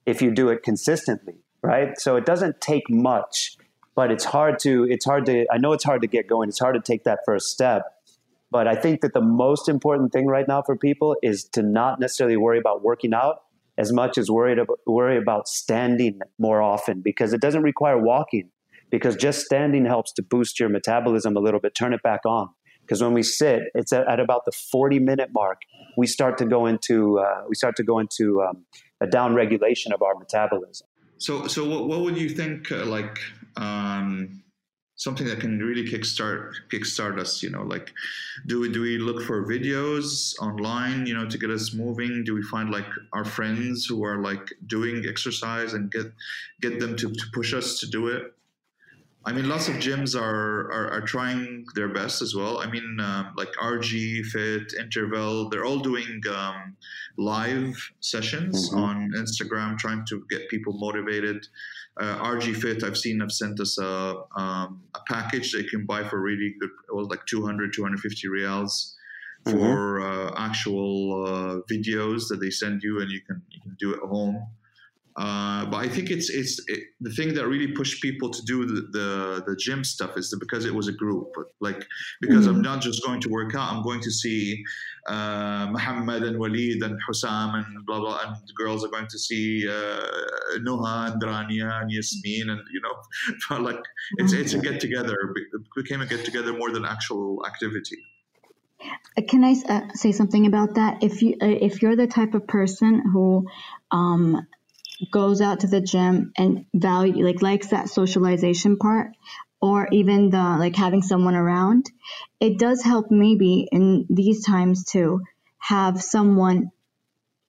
if 0.05 0.21
you 0.21 0.31
do 0.31 0.49
it 0.49 0.63
consistently, 0.63 1.35
right? 1.61 1.97
So 1.97 2.15
it 2.15 2.25
doesn't 2.25 2.61
take 2.61 2.89
much, 2.89 3.57
but 3.95 4.11
it's 4.11 4.25
hard 4.25 4.59
to 4.59 4.85
it's 4.89 5.05
hard 5.05 5.25
to 5.27 5.45
I 5.51 5.57
know 5.57 5.73
it's 5.73 5.83
hard 5.83 6.01
to 6.01 6.07
get 6.07 6.27
going. 6.27 6.49
It's 6.49 6.59
hard 6.59 6.75
to 6.75 6.81
take 6.81 7.03
that 7.05 7.19
first 7.25 7.47
step 7.47 7.83
but 8.53 8.67
I 8.67 8.75
think 8.75 9.01
that 9.01 9.13
the 9.13 9.21
most 9.21 9.67
important 9.67 10.13
thing 10.13 10.27
right 10.27 10.47
now 10.47 10.61
for 10.61 10.77
people 10.77 11.17
is 11.23 11.43
to 11.53 11.63
not 11.63 11.99
necessarily 11.99 12.37
worry 12.37 12.59
about 12.59 12.83
working 12.83 13.11
out 13.11 13.37
as 13.79 13.91
much 13.91 14.15
as 14.15 14.29
worried 14.29 14.59
about, 14.59 14.77
worry 14.85 15.17
about 15.17 15.47
standing 15.47 16.19
more 16.37 16.61
often 16.61 17.01
because 17.01 17.33
it 17.33 17.41
doesn't 17.41 17.63
require 17.63 17.97
walking 17.97 18.51
because 18.91 19.15
just 19.15 19.43
standing 19.43 19.85
helps 19.85 20.13
to 20.13 20.21
boost 20.21 20.59
your 20.59 20.69
metabolism 20.69 21.35
a 21.35 21.39
little 21.39 21.59
bit, 21.59 21.73
turn 21.73 21.93
it 21.93 22.03
back 22.03 22.19
on. 22.27 22.49
Because 22.81 23.01
when 23.01 23.13
we 23.13 23.23
sit, 23.23 23.63
it's 23.73 23.91
at, 23.91 24.07
at, 24.07 24.19
about 24.19 24.45
the 24.45 24.51
40 24.51 24.99
minute 24.99 25.29
mark, 25.33 25.61
we 25.97 26.05
start 26.05 26.37
to 26.37 26.45
go 26.45 26.67
into 26.67 27.17
uh, 27.17 27.45
we 27.49 27.55
start 27.55 27.75
to 27.77 27.83
go 27.83 27.97
into 27.97 28.43
um, 28.43 28.65
a 29.01 29.07
down 29.07 29.33
regulation 29.33 29.93
of 29.93 30.03
our 30.03 30.13
metabolism. 30.13 30.87
So, 31.17 31.47
so 31.47 31.67
what, 31.67 31.87
what 31.87 32.01
would 32.01 32.17
you 32.17 32.29
think? 32.29 32.71
Uh, 32.71 32.85
like, 32.85 33.17
um, 33.57 34.42
something 34.95 35.25
that 35.25 35.39
can 35.39 35.59
really 35.59 35.83
kickstart 35.83 36.51
kickstart 36.71 37.19
us 37.19 37.41
you 37.41 37.49
know 37.49 37.63
like 37.63 37.91
do 38.45 38.59
we 38.59 38.71
do 38.71 38.81
we 38.81 38.97
look 38.97 39.23
for 39.23 39.45
videos 39.45 40.37
online 40.39 41.05
you 41.05 41.13
know 41.13 41.27
to 41.27 41.37
get 41.37 41.49
us 41.49 41.73
moving 41.73 42.23
do 42.23 42.35
we 42.35 42.43
find 42.43 42.69
like 42.69 42.85
our 43.11 43.25
friends 43.25 43.85
who 43.85 44.03
are 44.03 44.21
like 44.21 44.47
doing 44.67 45.03
exercise 45.07 45.73
and 45.73 45.91
get 45.91 46.05
get 46.61 46.79
them 46.79 46.95
to, 46.95 47.11
to 47.11 47.25
push 47.33 47.53
us 47.53 47.79
to 47.79 47.87
do 47.87 48.07
it 48.07 48.33
I 49.25 49.31
mean, 49.31 49.47
lots 49.47 49.69
of 49.69 49.75
gyms 49.75 50.19
are, 50.19 50.69
are, 50.71 50.91
are 50.91 51.01
trying 51.01 51.65
their 51.75 51.87
best 51.87 52.21
as 52.21 52.35
well. 52.35 52.59
I 52.59 52.69
mean, 52.69 52.97
um, 52.99 53.33
like 53.37 53.53
RG, 53.53 54.25
Fit, 54.25 54.73
Interval, 54.77 55.47
they're 55.49 55.63
all 55.63 55.79
doing 55.79 56.21
um, 56.29 56.75
live 57.17 57.73
sessions 58.01 58.69
mm-hmm. 58.69 58.79
on 58.79 59.11
Instagram, 59.15 59.77
trying 59.77 60.05
to 60.07 60.25
get 60.29 60.49
people 60.49 60.73
motivated. 60.73 61.47
Uh, 61.99 62.17
RG 62.17 62.55
Fit, 62.55 62.83
I've 62.83 62.97
seen, 62.97 63.19
have 63.19 63.31
sent 63.31 63.59
us 63.59 63.77
a, 63.77 64.15
um, 64.35 64.81
a 64.95 64.99
package 65.07 65.51
that 65.51 65.63
you 65.63 65.69
can 65.69 65.85
buy 65.85 66.03
for 66.03 66.19
really 66.19 66.55
good, 66.59 66.71
well, 66.91 67.07
like 67.07 67.25
200, 67.27 67.71
250 67.71 68.27
riyals 68.29 68.93
mm-hmm. 69.45 69.51
for 69.51 70.01
uh, 70.01 70.33
actual 70.35 71.25
uh, 71.25 71.59
videos 71.71 72.27
that 72.29 72.39
they 72.41 72.49
send 72.49 72.81
you, 72.81 72.99
and 72.99 73.11
you 73.11 73.21
can 73.21 73.41
you 73.49 73.61
can 73.61 73.75
do 73.79 73.93
at 73.93 73.99
home. 73.99 74.47
Uh, 75.15 75.65
but 75.65 75.77
I 75.77 75.87
think 75.87 76.09
it's 76.09 76.29
it's 76.29 76.59
it, 76.67 76.85
the 76.99 77.11
thing 77.11 77.35
that 77.35 77.47
really 77.47 77.71
pushed 77.71 78.01
people 78.01 78.31
to 78.31 78.41
do 78.43 78.65
the, 78.65 78.81
the, 78.97 79.43
the 79.45 79.55
gym 79.55 79.83
stuff 79.83 80.17
is 80.17 80.35
because 80.39 80.65
it 80.65 80.73
was 80.73 80.87
a 80.87 80.91
group. 80.91 81.31
Like 81.61 81.85
because 82.19 82.47
mm-hmm. 82.47 82.55
I'm 82.55 82.61
not 82.61 82.81
just 82.81 83.05
going 83.05 83.21
to 83.21 83.29
work 83.29 83.53
out, 83.53 83.71
I'm 83.71 83.83
going 83.83 84.01
to 84.01 84.11
see 84.11 84.63
uh, 85.07 85.67
Muhammad 85.69 86.23
and 86.23 86.39
Walid 86.39 86.81
and 86.81 86.99
Hussam 87.07 87.53
and 87.53 87.85
blah 87.85 87.99
blah, 87.99 88.21
and 88.25 88.35
the 88.35 88.53
girls 88.53 88.83
are 88.83 88.89
going 88.89 89.07
to 89.07 89.19
see 89.19 89.67
uh, 89.69 90.07
Noha 90.59 91.11
and 91.11 91.21
Rania 91.21 91.81
and 91.81 91.91
Yasmin, 91.91 92.49
and 92.49 92.61
you 92.73 92.81
know, 92.81 93.59
like 93.59 93.83
it's 94.17 94.33
it's 94.33 94.53
a 94.53 94.59
get 94.59 94.79
together. 94.79 95.13
It 95.35 95.61
became 95.75 96.01
a 96.01 96.07
get 96.07 96.25
together 96.25 96.53
more 96.53 96.71
than 96.71 96.85
actual 96.85 97.45
activity. 97.45 97.97
Can 99.27 99.43
I 99.43 99.55
uh, 99.69 99.93
say 99.93 100.11
something 100.11 100.47
about 100.47 100.75
that? 100.75 101.03
If 101.03 101.21
you 101.21 101.37
uh, 101.41 101.45
if 101.45 101.81
you're 101.83 101.95
the 101.95 102.07
type 102.07 102.33
of 102.33 102.47
person 102.47 103.03
who 103.13 103.47
um, 103.91 104.47
goes 105.11 105.41
out 105.41 105.61
to 105.61 105.67
the 105.67 105.81
gym 105.81 106.31
and 106.37 106.65
value 106.73 107.25
like 107.25 107.41
likes 107.41 107.67
that 107.67 107.89
socialization 107.89 108.77
part 108.77 109.11
or 109.61 109.87
even 109.91 110.29
the 110.29 110.37
like 110.37 110.75
having 110.75 111.01
someone 111.01 111.35
around 111.35 111.89
it 112.39 112.59
does 112.59 112.81
help 112.83 113.09
maybe 113.09 113.67
in 113.71 114.05
these 114.09 114.45
times 114.45 114.85
to 114.85 115.21
have 115.57 116.01
someone 116.01 116.69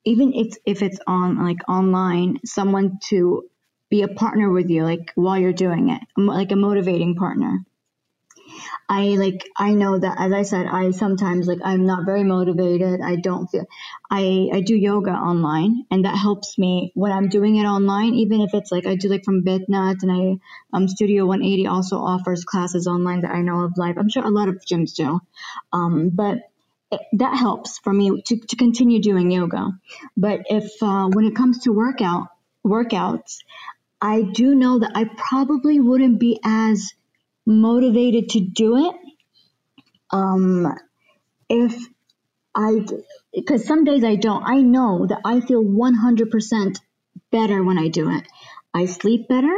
even 0.05 0.33
if 0.33 0.57
if 0.65 0.83
it's 0.83 1.01
on 1.07 1.43
like 1.43 1.69
online 1.69 2.39
someone 2.45 2.99
to 3.09 3.45
be 3.91 4.03
a 4.03 4.09
partner 4.09 4.51
with 4.51 4.71
you 4.71 4.85
like 4.85 5.13
while 5.15 5.39
you're 5.39 5.53
doing 5.53 5.91
it 5.91 6.01
like 6.17 6.53
a 6.53 6.57
motivating 6.57 7.15
partner 7.15 7.65
I 8.89 9.17
like 9.17 9.49
I 9.57 9.75
know 9.75 9.99
that 9.99 10.17
as 10.19 10.33
I 10.33 10.43
said, 10.43 10.67
I 10.67 10.91
sometimes 10.91 11.47
like 11.47 11.61
I'm 11.65 11.87
not 11.87 12.05
very 12.07 12.25
motivated. 12.25 13.01
I 13.01 13.17
don't 13.17 13.47
feel 13.49 13.67
I 14.11 14.49
I 14.53 14.61
do 14.61 14.77
yoga 14.77 15.11
online 15.11 15.85
and 15.91 16.05
that 16.05 16.17
helps 16.17 16.59
me 16.59 16.93
when 16.95 17.13
I'm 17.13 17.29
doing 17.29 17.57
it 17.57 17.65
online, 17.65 18.15
even 18.15 18.41
if 18.41 18.55
it's 18.55 18.71
like 18.71 18.87
I 18.87 18.95
do 18.97 19.09
like 19.09 19.25
from 19.25 19.43
Bitnut 19.45 20.03
and 20.03 20.13
I 20.13 20.77
um 20.77 20.89
Studio 20.89 21.27
180 21.27 21.67
also 21.67 21.99
offers 21.99 22.45
classes 22.45 22.87
online 22.87 23.23
that 23.23 23.31
I 23.31 23.43
know 23.43 23.61
of 23.61 23.77
live. 23.77 23.99
I'm 23.99 24.09
sure 24.09 24.25
a 24.25 24.31
lot 24.31 24.49
of 24.49 24.65
gyms 24.65 24.95
do. 24.95 25.21
Um 25.73 26.11
but 26.11 26.39
that 27.13 27.37
helps 27.37 27.79
for 27.79 27.93
me 27.93 28.23
to, 28.27 28.37
to 28.39 28.57
continue 28.57 29.01
doing 29.01 29.31
yoga. 29.31 29.71
But 30.17 30.43
if 30.47 30.83
uh, 30.83 31.09
when 31.09 31.25
it 31.25 31.35
comes 31.35 31.61
to 31.61 31.73
workout 31.73 32.29
workouts, 32.65 33.39
I 34.01 34.23
do 34.23 34.55
know 34.55 34.81
that 34.81 34.93
I 34.95 35.05
probably 35.05 35.81
wouldn't 35.81 36.19
be 36.19 36.41
as 36.45 36.93
motivated 37.47 38.31
to 38.31 38.41
do 38.41 38.89
it. 38.89 38.97
Um, 40.11 40.67
if 41.49 41.77
I, 42.55 42.87
because 43.33 43.67
some 43.67 43.85
days 43.85 44.05
I 44.05 44.17
don't, 44.17 44.45
I 44.45 44.61
know 44.61 45.07
that 45.07 45.21
I 45.25 45.41
feel 45.41 45.63
100% 45.63 46.77
better 47.31 47.63
when 47.63 47.79
I 47.79 47.89
do 47.89 48.11
it. 48.11 48.25
I 48.73 48.87
sleep 48.87 49.29
better. 49.29 49.55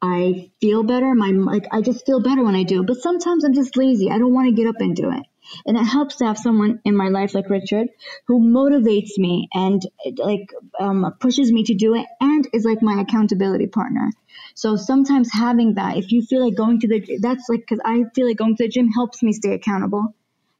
I 0.00 0.50
feel 0.60 0.82
better. 0.82 1.14
My 1.14 1.30
like 1.30 1.64
I 1.72 1.80
just 1.80 2.04
feel 2.04 2.20
better 2.20 2.44
when 2.44 2.54
I 2.54 2.62
do 2.62 2.82
it. 2.82 2.86
But 2.86 2.98
sometimes 2.98 3.44
I'm 3.44 3.54
just 3.54 3.76
lazy. 3.76 4.10
I 4.10 4.18
don't 4.18 4.34
want 4.34 4.48
to 4.48 4.52
get 4.54 4.68
up 4.68 4.76
and 4.78 4.94
do 4.94 5.10
it. 5.10 5.22
And 5.66 5.76
it 5.76 5.84
helps 5.84 6.16
to 6.16 6.26
have 6.26 6.38
someone 6.38 6.80
in 6.84 6.96
my 6.96 7.08
life 7.08 7.34
like 7.34 7.50
Richard 7.50 7.88
who 8.26 8.40
motivates 8.40 9.18
me 9.18 9.48
and 9.52 9.82
like 10.16 10.50
um, 10.78 11.14
pushes 11.20 11.52
me 11.52 11.64
to 11.64 11.74
do 11.74 11.94
it 11.94 12.06
and 12.20 12.48
is 12.52 12.64
like 12.64 12.82
my 12.82 13.00
accountability 13.00 13.66
partner. 13.66 14.10
So 14.54 14.76
sometimes 14.76 15.30
having 15.32 15.74
that, 15.74 15.96
if 15.96 16.12
you 16.12 16.22
feel 16.22 16.44
like 16.44 16.56
going 16.56 16.80
to 16.80 16.88
the, 16.88 17.18
that's 17.20 17.48
like, 17.48 17.66
cause 17.66 17.80
I 17.84 18.04
feel 18.14 18.26
like 18.26 18.36
going 18.36 18.56
to 18.56 18.64
the 18.64 18.68
gym 18.68 18.88
helps 18.88 19.22
me 19.22 19.32
stay 19.32 19.54
accountable. 19.54 20.14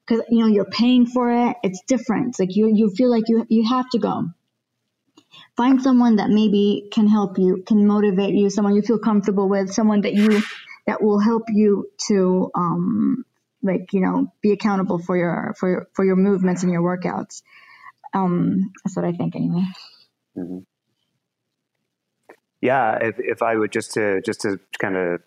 Cause 0.07 0.21
you 0.29 0.41
know, 0.41 0.47
you're 0.47 0.65
paying 0.67 1.07
for 1.07 1.31
it. 1.49 1.57
It's 1.63 1.83
different. 1.87 2.29
It's 2.29 2.41
like 2.41 2.57
you, 2.57 2.71
you 2.75 2.91
feel 2.91 3.11
like 3.11 3.25
you, 3.29 3.47
you 3.49 3.69
have 3.69 3.89
to 3.91 3.99
go. 3.99 4.29
Find 5.57 5.81
someone 5.83 6.17
that 6.17 6.31
maybe 6.31 6.89
can 6.93 7.07
help 7.07 7.39
you, 7.39 7.63
can 7.67 7.87
motivate 7.87 8.35
you, 8.35 8.51
someone 8.51 8.75
you 8.75 8.83
feel 8.83 8.99
comfortable 8.99 9.49
with, 9.49 9.73
someone 9.73 10.03
that 10.03 10.15
you, 10.15 10.43
that 10.87 11.03
will 11.03 11.21
help 11.21 11.45
you 11.49 11.91
to, 12.09 12.51
um, 12.55 13.25
like, 13.65 13.93
you 13.93 14.01
know, 14.01 14.33
be 14.41 14.53
accountable 14.53 15.01
for 15.01 15.17
your, 15.17 15.55
for 15.59 15.69
your, 15.69 15.89
for 15.95 16.05
your 16.05 16.17
movements 16.17 16.63
and 16.63 16.71
your 16.71 16.83
workouts. 16.83 17.43
Um, 18.13 18.71
that's 18.85 18.95
what 18.95 19.05
I 19.05 19.13
think 19.13 19.35
anyway. 19.35 19.65
Mm-hmm 20.39 20.59
yeah, 22.65 22.97
if, 23.03 23.17
if 23.19 23.43
I 23.43 23.57
would 23.57 23.73
just 23.73 23.93
to 23.93 24.23
just 24.23 24.41
to 24.41 24.59
kind 24.81 24.97
of 24.97 25.21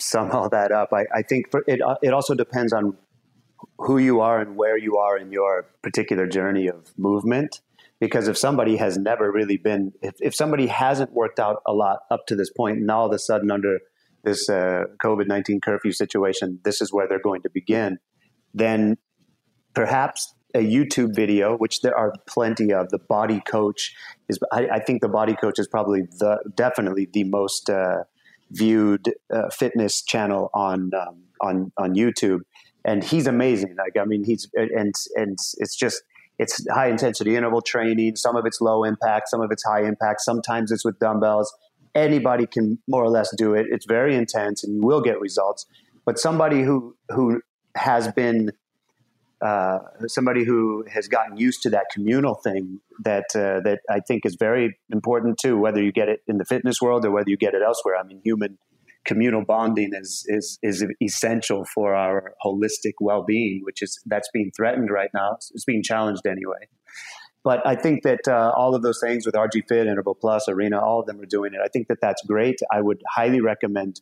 sum 0.00 0.30
all 0.30 0.48
that 0.48 0.72
up, 0.72 0.94
I, 0.94 1.04
I 1.14 1.20
think 1.20 1.50
for 1.50 1.62
it 1.66 1.82
it 2.02 2.14
also 2.14 2.34
depends 2.34 2.72
on 2.72 2.96
who 3.78 3.98
you 3.98 4.20
are 4.20 4.40
and 4.40 4.56
where 4.56 4.78
you 4.78 4.96
are 4.96 5.18
in 5.18 5.30
your 5.30 5.66
particular 5.82 6.26
journey 6.26 6.66
of 6.68 6.98
movement. 6.98 7.60
Because 8.00 8.28
if 8.28 8.38
somebody 8.38 8.76
has 8.76 8.96
never 8.96 9.30
really 9.30 9.58
been, 9.58 9.92
if, 10.02 10.14
if 10.20 10.34
somebody 10.34 10.66
hasn't 10.66 11.12
worked 11.12 11.38
out 11.38 11.62
a 11.66 11.72
lot 11.72 12.00
up 12.10 12.26
to 12.26 12.34
this 12.34 12.50
point, 12.50 12.78
and 12.78 12.90
all 12.90 13.06
of 13.06 13.12
a 13.12 13.18
sudden 13.18 13.50
under 13.50 13.80
this 14.24 14.48
uh, 14.48 14.84
COVID 15.02 15.26
19 15.26 15.60
curfew 15.60 15.92
situation, 15.92 16.60
this 16.64 16.80
is 16.80 16.92
where 16.92 17.08
they're 17.08 17.20
going 17.20 17.42
to 17.42 17.50
begin, 17.50 17.98
then 18.52 18.96
perhaps 19.74 20.34
a 20.54 20.64
YouTube 20.64 21.14
video, 21.14 21.56
which 21.56 21.80
there 21.80 21.96
are 21.96 22.12
plenty 22.26 22.72
of. 22.72 22.88
The 22.90 22.98
Body 22.98 23.40
Coach 23.40 23.92
is, 24.28 24.38
I, 24.52 24.68
I 24.74 24.78
think, 24.78 25.02
the 25.02 25.08
Body 25.08 25.34
Coach 25.34 25.58
is 25.58 25.66
probably 25.66 26.02
the 26.18 26.38
definitely 26.54 27.08
the 27.12 27.24
most 27.24 27.68
uh, 27.68 28.04
viewed 28.52 29.12
uh, 29.32 29.50
fitness 29.50 30.02
channel 30.02 30.50
on 30.54 30.92
um, 30.94 31.24
on 31.40 31.72
on 31.76 31.94
YouTube, 31.94 32.40
and 32.84 33.02
he's 33.02 33.26
amazing. 33.26 33.74
Like, 33.76 34.00
I 34.00 34.04
mean, 34.04 34.24
he's 34.24 34.48
and 34.54 34.94
and 35.16 35.36
it's 35.58 35.76
just 35.76 36.02
it's 36.38 36.64
high 36.70 36.88
intensity 36.88 37.36
interval 37.36 37.60
training. 37.60 38.16
Some 38.16 38.36
of 38.36 38.46
it's 38.46 38.60
low 38.60 38.84
impact, 38.84 39.28
some 39.28 39.40
of 39.40 39.50
it's 39.50 39.64
high 39.64 39.84
impact. 39.84 40.20
Sometimes 40.20 40.70
it's 40.70 40.84
with 40.84 40.98
dumbbells. 40.98 41.52
Anybody 41.94 42.46
can 42.46 42.78
more 42.88 43.04
or 43.04 43.10
less 43.10 43.34
do 43.36 43.54
it. 43.54 43.66
It's 43.70 43.86
very 43.86 44.14
intense, 44.16 44.64
and 44.64 44.74
you 44.74 44.82
will 44.82 45.00
get 45.00 45.20
results. 45.20 45.66
But 46.04 46.18
somebody 46.18 46.62
who 46.62 46.96
who 47.10 47.40
has 47.76 48.08
been 48.12 48.50
uh, 49.44 49.78
somebody 50.06 50.44
who 50.44 50.84
has 50.90 51.06
gotten 51.06 51.36
used 51.36 51.62
to 51.62 51.70
that 51.70 51.86
communal 51.92 52.34
thing 52.34 52.80
that 53.04 53.26
uh, 53.34 53.60
that 53.60 53.80
I 53.90 54.00
think 54.00 54.24
is 54.24 54.36
very 54.38 54.78
important 54.90 55.38
too. 55.38 55.58
Whether 55.58 55.82
you 55.82 55.92
get 55.92 56.08
it 56.08 56.20
in 56.26 56.38
the 56.38 56.44
fitness 56.44 56.80
world 56.80 57.04
or 57.04 57.10
whether 57.10 57.28
you 57.28 57.36
get 57.36 57.54
it 57.54 57.62
elsewhere, 57.64 57.96
I 57.96 58.04
mean, 58.04 58.20
human 58.24 58.58
communal 59.04 59.44
bonding 59.44 59.90
is 59.92 60.24
is 60.28 60.58
is 60.62 60.84
essential 61.02 61.64
for 61.74 61.94
our 61.94 62.34
holistic 62.44 62.94
well 63.00 63.22
being, 63.22 63.60
which 63.64 63.82
is 63.82 64.00
that's 64.06 64.28
being 64.32 64.50
threatened 64.56 64.90
right 64.90 65.10
now. 65.12 65.36
It's 65.52 65.64
being 65.64 65.82
challenged 65.82 66.26
anyway. 66.26 66.68
But 67.44 67.64
I 67.66 67.76
think 67.76 68.02
that 68.04 68.26
uh, 68.26 68.52
all 68.56 68.74
of 68.74 68.82
those 68.82 68.98
things 69.00 69.26
with 69.26 69.34
RG 69.34 69.68
Fit, 69.68 69.86
Interval 69.86 70.14
Plus, 70.14 70.48
Arena, 70.48 70.80
all 70.80 71.00
of 71.00 71.06
them 71.06 71.20
are 71.20 71.26
doing 71.26 71.52
it. 71.52 71.60
I 71.62 71.68
think 71.68 71.88
that 71.88 71.98
that's 72.00 72.22
great. 72.26 72.58
I 72.72 72.80
would 72.80 73.02
highly 73.14 73.42
recommend 73.42 74.00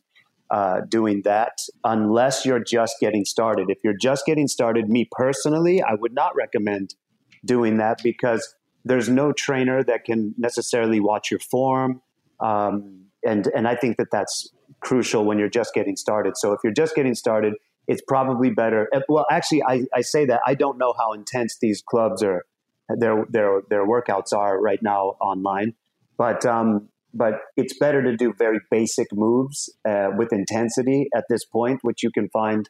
uh, 0.49 0.81
doing 0.87 1.23
that 1.23 1.57
unless 1.83 2.45
you're 2.45 2.63
just 2.63 2.95
getting 3.01 3.25
started. 3.25 3.69
If 3.69 3.79
you're 3.83 3.97
just 3.99 4.25
getting 4.25 4.47
started, 4.47 4.87
me 4.89 5.09
personally, 5.11 5.81
I 5.81 5.95
would 5.95 6.13
not 6.13 6.35
recommend 6.35 6.95
doing 7.43 7.77
that 7.77 8.01
because 8.01 8.55
there's 8.85 9.09
no 9.09 9.33
trainer 9.33 9.83
that 9.83 10.05
can 10.05 10.33
necessarily 10.37 10.99
watch 10.99 11.29
your 11.29 11.39
form. 11.39 12.01
Um, 12.39 13.05
and, 13.25 13.47
and 13.55 13.67
I 13.67 13.75
think 13.75 13.97
that 13.97 14.07
that's 14.11 14.49
crucial 14.79 15.25
when 15.25 15.37
you're 15.37 15.49
just 15.49 15.73
getting 15.73 15.95
started. 15.95 16.37
So 16.37 16.53
if 16.53 16.59
you're 16.63 16.73
just 16.73 16.95
getting 16.95 17.15
started, 17.15 17.55
it's 17.87 18.01
probably 18.07 18.49
better. 18.49 18.89
Well, 19.09 19.25
actually, 19.29 19.63
I, 19.63 19.83
I 19.93 20.01
say 20.01 20.25
that 20.25 20.41
I 20.45 20.55
don't 20.55 20.77
know 20.77 20.93
how 20.97 21.13
intense 21.13 21.57
these 21.59 21.81
clubs 21.81 22.23
are, 22.23 22.45
their, 22.89 23.25
their, 23.29 23.61
their 23.69 23.85
workouts 23.85 24.33
are 24.35 24.59
right 24.59 24.79
now 24.81 25.15
online. 25.21 25.73
But 26.17 26.45
um, 26.45 26.89
but 27.13 27.33
it's 27.55 27.77
better 27.77 28.01
to 28.01 28.15
do 28.15 28.33
very 28.37 28.59
basic 28.71 29.07
moves 29.13 29.71
uh, 29.87 30.09
with 30.17 30.33
intensity 30.33 31.07
at 31.15 31.25
this 31.29 31.45
point, 31.45 31.79
which 31.83 32.01
you 32.01 32.11
can 32.11 32.29
find, 32.29 32.69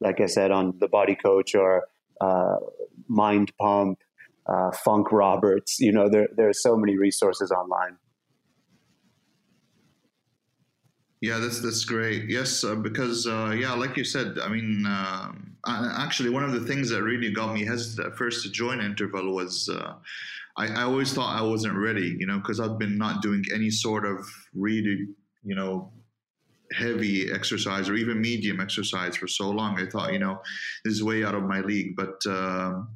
like 0.00 0.20
I 0.20 0.26
said, 0.26 0.50
on 0.50 0.74
the 0.78 0.88
Body 0.88 1.16
Coach 1.16 1.54
or 1.54 1.84
uh, 2.20 2.56
Mind 3.08 3.52
Pump, 3.60 3.98
uh, 4.46 4.70
Funk 4.84 5.10
Roberts. 5.10 5.76
You 5.80 5.92
know, 5.92 6.08
there 6.08 6.28
there 6.36 6.48
are 6.48 6.54
so 6.54 6.76
many 6.76 6.96
resources 6.96 7.50
online. 7.50 7.96
Yeah, 11.20 11.38
that's 11.38 11.60
that's 11.60 11.84
great. 11.84 12.30
Yes, 12.30 12.64
uh, 12.64 12.76
because 12.76 13.26
uh, 13.26 13.54
yeah, 13.56 13.74
like 13.74 13.96
you 13.96 14.04
said, 14.04 14.38
I 14.42 14.48
mean, 14.48 14.86
uh, 14.86 15.32
actually, 15.66 16.30
one 16.30 16.44
of 16.44 16.52
the 16.52 16.60
things 16.66 16.88
that 16.90 17.02
really 17.02 17.30
got 17.30 17.52
me 17.54 17.64
hesitant 17.64 18.06
at 18.12 18.16
first 18.16 18.42
to 18.44 18.50
join 18.50 18.80
Interval 18.80 19.34
was 19.34 19.68
uh, 19.68 19.94
I, 20.56 20.68
I 20.68 20.82
always 20.84 21.12
thought 21.12 21.38
I 21.38 21.42
wasn't 21.42 21.76
ready, 21.76 22.16
you 22.18 22.26
know, 22.26 22.38
because 22.38 22.58
I've 22.58 22.78
been 22.78 22.96
not 22.96 23.20
doing 23.20 23.44
any 23.54 23.68
sort 23.68 24.06
of 24.06 24.26
really, 24.54 25.08
you 25.44 25.54
know, 25.54 25.92
heavy 26.72 27.30
exercise 27.30 27.88
or 27.88 27.94
even 27.96 28.20
medium 28.20 28.60
exercise 28.60 29.16
for 29.16 29.28
so 29.28 29.50
long. 29.50 29.78
I 29.78 29.86
thought, 29.86 30.12
you 30.14 30.18
know, 30.18 30.40
this 30.84 30.94
is 30.94 31.04
way 31.04 31.24
out 31.24 31.34
of 31.34 31.42
my 31.42 31.60
league. 31.60 31.96
But 31.96 32.24
um, 32.26 32.88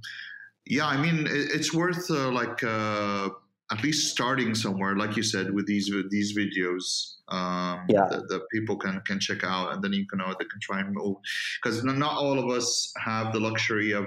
yeah, 0.66 0.86
I 0.86 0.96
mean, 0.96 1.26
it, 1.26 1.50
it's 1.54 1.74
worth 1.74 2.10
uh, 2.10 2.30
like 2.30 2.62
uh, 2.64 3.30
at 3.72 3.82
least 3.82 4.10
starting 4.10 4.54
somewhere, 4.54 4.96
like 4.96 5.16
you 5.16 5.22
said, 5.22 5.52
with 5.52 5.66
these 5.66 5.90
these 6.10 6.36
videos. 6.36 7.12
Um, 7.28 7.86
yeah. 7.88 8.06
that, 8.10 8.28
that, 8.28 8.42
people 8.52 8.76
can 8.76 9.00
can 9.06 9.18
check 9.18 9.44
out, 9.44 9.72
and 9.72 9.82
then 9.82 9.92
you 9.94 10.06
can 10.06 10.18
know 10.18 10.34
they 10.38 10.44
can 10.44 10.60
try 10.60 10.80
and 10.80 10.92
move 10.92 11.16
because 11.62 11.82
not 11.82 12.16
all 12.16 12.38
of 12.38 12.50
us 12.50 12.92
have 12.98 13.32
the 13.32 13.40
luxury 13.40 13.92
of 13.92 14.06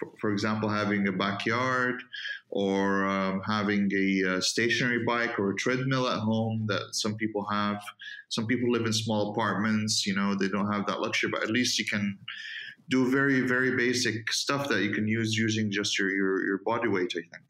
for, 0.00 0.08
for 0.18 0.32
example, 0.32 0.68
having 0.68 1.06
a 1.08 1.12
backyard 1.12 2.02
or 2.48 3.04
um, 3.06 3.42
having 3.46 3.90
a, 3.94 4.36
a, 4.36 4.42
stationary 4.42 5.04
bike 5.04 5.38
or 5.38 5.50
a 5.50 5.56
treadmill 5.56 6.08
at 6.08 6.18
home 6.18 6.64
that 6.66 6.82
some 6.92 7.14
people 7.16 7.46
have. 7.50 7.80
Some 8.30 8.46
people 8.46 8.72
live 8.72 8.86
in 8.86 8.92
small 8.92 9.32
apartments, 9.32 10.06
you 10.06 10.14
know, 10.14 10.34
they 10.34 10.48
don't 10.48 10.72
have 10.72 10.86
that 10.86 11.00
luxury, 11.00 11.30
but 11.30 11.42
at 11.42 11.50
least 11.50 11.78
you 11.78 11.84
can 11.84 12.18
do 12.88 13.10
very, 13.10 13.40
very 13.40 13.76
basic 13.76 14.32
stuff 14.32 14.68
that 14.68 14.82
you 14.82 14.90
can 14.90 15.06
use 15.06 15.36
using 15.36 15.70
just 15.70 15.98
your, 15.98 16.10
your, 16.10 16.44
your 16.44 16.58
body 16.64 16.88
weight, 16.88 17.12
I 17.12 17.20
think. 17.20 17.44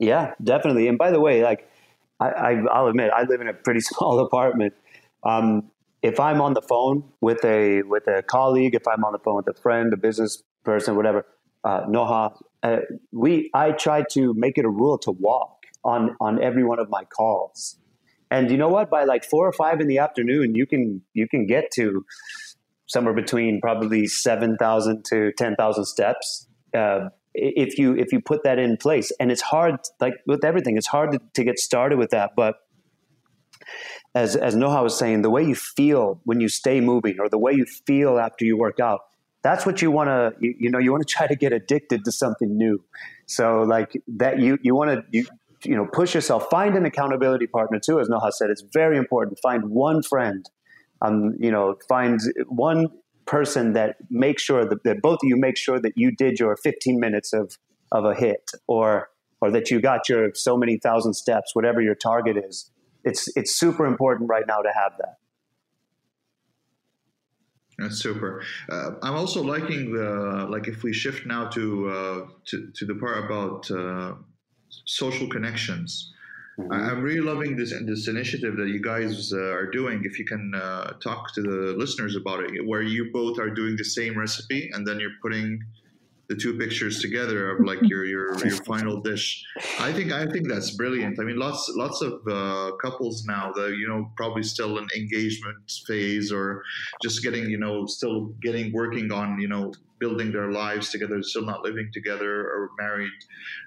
Yeah, 0.00 0.32
definitely. 0.42 0.88
And 0.88 0.98
by 0.98 1.12
the 1.12 1.20
way, 1.20 1.44
like, 1.44 1.70
I, 2.18 2.28
I, 2.28 2.80
will 2.80 2.88
admit, 2.88 3.10
I 3.14 3.22
live 3.24 3.40
in 3.40 3.48
a 3.48 3.52
pretty 3.52 3.80
small 3.92 4.18
apartment. 4.18 4.74
Um, 5.22 5.70
if 6.02 6.18
I'm 6.18 6.40
on 6.40 6.54
the 6.54 6.62
phone 6.62 7.04
with 7.20 7.44
a 7.44 7.82
with 7.82 8.06
a 8.08 8.22
colleague, 8.22 8.74
if 8.74 8.88
I'm 8.88 9.04
on 9.04 9.12
the 9.12 9.18
phone 9.18 9.36
with 9.36 9.48
a 9.48 9.60
friend, 9.60 9.92
a 9.92 9.98
business 9.98 10.42
person, 10.64 10.96
whatever, 10.96 11.26
uh, 11.62 11.82
Noha, 11.82 12.40
uh, 12.62 12.78
we 13.12 13.50
I 13.52 13.72
try 13.72 14.04
to 14.12 14.32
make 14.32 14.56
it 14.56 14.64
a 14.64 14.70
rule 14.70 14.96
to 15.00 15.10
walk 15.10 15.66
on 15.84 16.16
on 16.18 16.42
every 16.42 16.64
one 16.64 16.78
of 16.78 16.88
my 16.88 17.04
calls. 17.04 17.76
And 18.30 18.50
you 18.50 18.56
know 18.56 18.68
what? 18.68 18.88
By 18.88 19.04
like 19.04 19.24
four 19.24 19.46
or 19.46 19.52
five 19.52 19.78
in 19.80 19.88
the 19.88 19.98
afternoon, 19.98 20.54
you 20.54 20.66
can 20.66 21.02
you 21.12 21.28
can 21.28 21.46
get 21.46 21.70
to 21.74 22.06
somewhere 22.86 23.14
between 23.14 23.60
probably 23.60 24.06
seven 24.06 24.56
thousand 24.56 25.04
to 25.10 25.32
ten 25.36 25.54
thousand 25.54 25.84
steps 25.84 26.46
uh, 26.74 27.10
if 27.34 27.78
you 27.78 27.96
if 27.96 28.12
you 28.12 28.20
put 28.20 28.44
that 28.44 28.58
in 28.58 28.76
place. 28.76 29.12
And 29.20 29.30
it's 29.30 29.42
hard, 29.42 29.76
like 30.00 30.14
with 30.26 30.44
everything, 30.44 30.76
it's 30.76 30.86
hard 30.86 31.12
to, 31.12 31.20
to 31.34 31.44
get 31.44 31.58
started 31.58 31.98
with 31.98 32.10
that. 32.10 32.32
But 32.36 32.56
as 34.14 34.36
as 34.36 34.54
Noha 34.54 34.82
was 34.82 34.98
saying, 34.98 35.22
the 35.22 35.30
way 35.30 35.44
you 35.44 35.54
feel 35.54 36.20
when 36.24 36.40
you 36.40 36.48
stay 36.48 36.80
moving, 36.80 37.18
or 37.20 37.28
the 37.28 37.38
way 37.38 37.52
you 37.52 37.66
feel 37.86 38.18
after 38.18 38.44
you 38.44 38.56
work 38.56 38.80
out, 38.80 39.00
that's 39.42 39.64
what 39.64 39.80
you 39.80 39.90
want 39.90 40.08
to 40.08 40.34
you, 40.40 40.54
you, 40.58 40.70
know 40.70 40.78
you 40.78 40.90
want 40.90 41.06
to 41.06 41.12
try 41.12 41.26
to 41.26 41.36
get 41.36 41.52
addicted 41.52 42.04
to 42.04 42.12
something 42.12 42.56
new 42.56 42.82
so 43.26 43.62
like 43.62 43.92
that 44.06 44.38
you 44.38 44.58
you 44.62 44.74
want 44.74 44.90
to 44.90 45.04
you, 45.10 45.26
you 45.64 45.74
know 45.74 45.86
push 45.86 46.14
yourself 46.14 46.48
find 46.50 46.76
an 46.76 46.84
accountability 46.84 47.46
partner 47.46 47.78
too 47.78 48.00
as 48.00 48.08
noha 48.08 48.32
said 48.32 48.50
it's 48.50 48.64
very 48.72 48.96
important 48.96 49.38
find 49.42 49.70
one 49.70 50.02
friend 50.02 50.50
um 51.02 51.34
you 51.38 51.50
know 51.50 51.76
find 51.88 52.20
one 52.48 52.88
person 53.30 53.74
that 53.74 53.96
makes 54.10 54.42
sure 54.42 54.68
that, 54.68 54.82
that 54.82 55.00
both 55.00 55.20
of 55.22 55.28
you 55.28 55.36
make 55.36 55.56
sure 55.56 55.80
that 55.80 55.92
you 55.96 56.10
did 56.10 56.40
your 56.40 56.56
15 56.56 56.98
minutes 56.98 57.32
of 57.32 57.56
of 57.92 58.04
a 58.04 58.14
HIIT 58.14 58.54
or 58.66 59.08
or 59.40 59.50
that 59.50 59.70
you 59.70 59.80
got 59.80 60.08
your 60.08 60.32
so 60.34 60.56
many 60.56 60.78
thousand 60.78 61.14
steps 61.14 61.54
whatever 61.54 61.80
your 61.80 61.94
target 61.94 62.36
is 62.36 62.70
it's 63.04 63.28
it's 63.36 63.56
super 63.56 63.86
important 63.86 64.28
right 64.28 64.46
now 64.46 64.60
to 64.60 64.70
have 64.74 64.92
that 64.98 65.14
that's 67.78 67.96
super. 67.96 68.42
Uh, 68.68 68.90
I'm 69.02 69.14
also 69.14 69.42
liking 69.42 69.94
the 69.94 70.46
like 70.50 70.68
if 70.68 70.82
we 70.82 70.92
shift 70.92 71.24
now 71.24 71.48
to 71.48 71.88
uh, 71.88 72.26
to, 72.48 72.70
to 72.76 72.84
the 72.84 72.94
part 72.96 73.24
about 73.24 73.70
uh, 73.70 74.16
social 74.84 75.28
connections. 75.28 76.12
Mm-hmm. 76.58 76.72
I'm 76.72 77.02
really 77.02 77.20
loving 77.20 77.56
this 77.56 77.72
this 77.86 78.08
initiative 78.08 78.56
that 78.56 78.68
you 78.68 78.80
guys 78.80 79.32
uh, 79.32 79.38
are 79.38 79.70
doing. 79.70 80.02
If 80.04 80.18
you 80.18 80.24
can 80.24 80.52
uh, 80.54 80.92
talk 81.02 81.32
to 81.34 81.42
the 81.42 81.74
listeners 81.76 82.16
about 82.16 82.44
it, 82.44 82.66
where 82.66 82.82
you 82.82 83.10
both 83.12 83.38
are 83.38 83.50
doing 83.50 83.76
the 83.76 83.84
same 83.84 84.18
recipe 84.18 84.70
and 84.72 84.86
then 84.86 84.98
you're 85.00 85.18
putting 85.22 85.60
the 86.30 86.36
two 86.36 86.56
pictures 86.56 87.00
together 87.00 87.50
of 87.50 87.66
like 87.66 87.80
your 87.82 88.04
your, 88.04 88.38
your 88.46 88.56
final 88.64 89.00
dish. 89.00 89.44
I 89.80 89.92
think 89.92 90.12
I 90.12 90.26
think 90.26 90.48
that's 90.48 90.70
brilliant. 90.76 91.18
I 91.18 91.24
mean, 91.24 91.36
lots 91.36 91.68
lots 91.74 92.00
of 92.02 92.12
uh, 92.30 92.70
couples 92.80 93.24
now 93.26 93.52
that 93.56 93.76
you 93.76 93.88
know 93.88 94.10
probably 94.16 94.44
still 94.44 94.78
in 94.78 94.86
engagement 94.96 95.58
phase 95.88 96.30
or 96.30 96.62
just 97.02 97.22
getting 97.24 97.50
you 97.50 97.58
know 97.58 97.84
still 97.86 98.26
getting 98.42 98.72
working 98.72 99.10
on 99.10 99.40
you 99.40 99.48
know 99.48 99.72
building 99.98 100.30
their 100.30 100.52
lives 100.52 100.90
together, 100.90 101.20
still 101.22 101.44
not 101.44 101.62
living 101.62 101.90
together 101.92 102.32
or 102.42 102.70
married. 102.78 103.20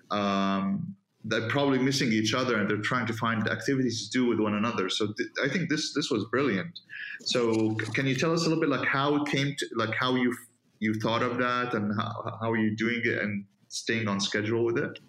Um, 0.09 0.95
they're 1.25 1.47
probably 1.47 1.79
missing 1.79 2.11
each 2.11 2.33
other 2.33 2.57
and 2.57 2.69
they're 2.69 2.77
trying 2.77 3.07
to 3.07 3.13
find 3.13 3.47
activities 3.47 4.09
to 4.09 4.19
do 4.19 4.25
with 4.25 4.39
one 4.39 4.55
another. 4.55 4.89
So 4.89 5.07
th- 5.17 5.29
i 5.43 5.47
think 5.47 5.69
this 5.69 5.93
this 5.93 6.09
was 6.09 6.25
brilliant. 6.25 6.79
So 7.25 7.75
can 7.95 8.05
you 8.07 8.15
tell 8.15 8.33
us 8.33 8.41
a 8.45 8.49
little 8.49 8.59
bit 8.59 8.69
like 8.69 8.87
how 8.87 9.15
it 9.15 9.27
came 9.27 9.55
to 9.57 9.65
like 9.75 9.93
how 9.95 10.15
you 10.15 10.35
you 10.79 10.93
thought 10.95 11.23
of 11.23 11.37
that 11.37 11.73
and 11.73 11.93
how, 11.97 12.37
how 12.41 12.51
are 12.51 12.57
you 12.57 12.75
doing 12.75 13.01
it 13.05 13.19
and 13.19 13.45
staying 13.69 14.07
on 14.07 14.19
schedule 14.19 14.65
with 14.65 14.77
it? 14.77 14.99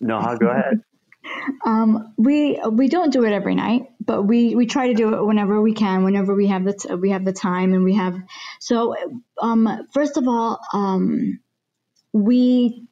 No 0.00 0.36
go 0.38 0.48
ahead. 0.48 0.82
Um, 1.66 2.14
we 2.16 2.58
we 2.70 2.88
don't 2.88 3.12
do 3.12 3.24
it 3.24 3.32
every 3.32 3.54
night, 3.54 3.90
but 4.00 4.22
we, 4.22 4.54
we 4.54 4.64
try 4.66 4.88
to 4.88 4.94
do 4.94 5.14
it 5.14 5.24
whenever 5.24 5.60
we 5.60 5.74
can, 5.74 6.02
whenever 6.02 6.34
we 6.34 6.46
have 6.48 6.64
the 6.64 6.72
t- 6.72 6.94
we 6.94 7.10
have 7.10 7.26
the 7.26 7.32
time 7.32 7.74
and 7.74 7.84
we 7.84 7.94
have. 7.94 8.16
So, 8.58 8.96
um, 9.40 9.86
first 9.92 10.16
of 10.16 10.26
all, 10.26 10.58
um, 10.72 11.40
we 12.14 12.88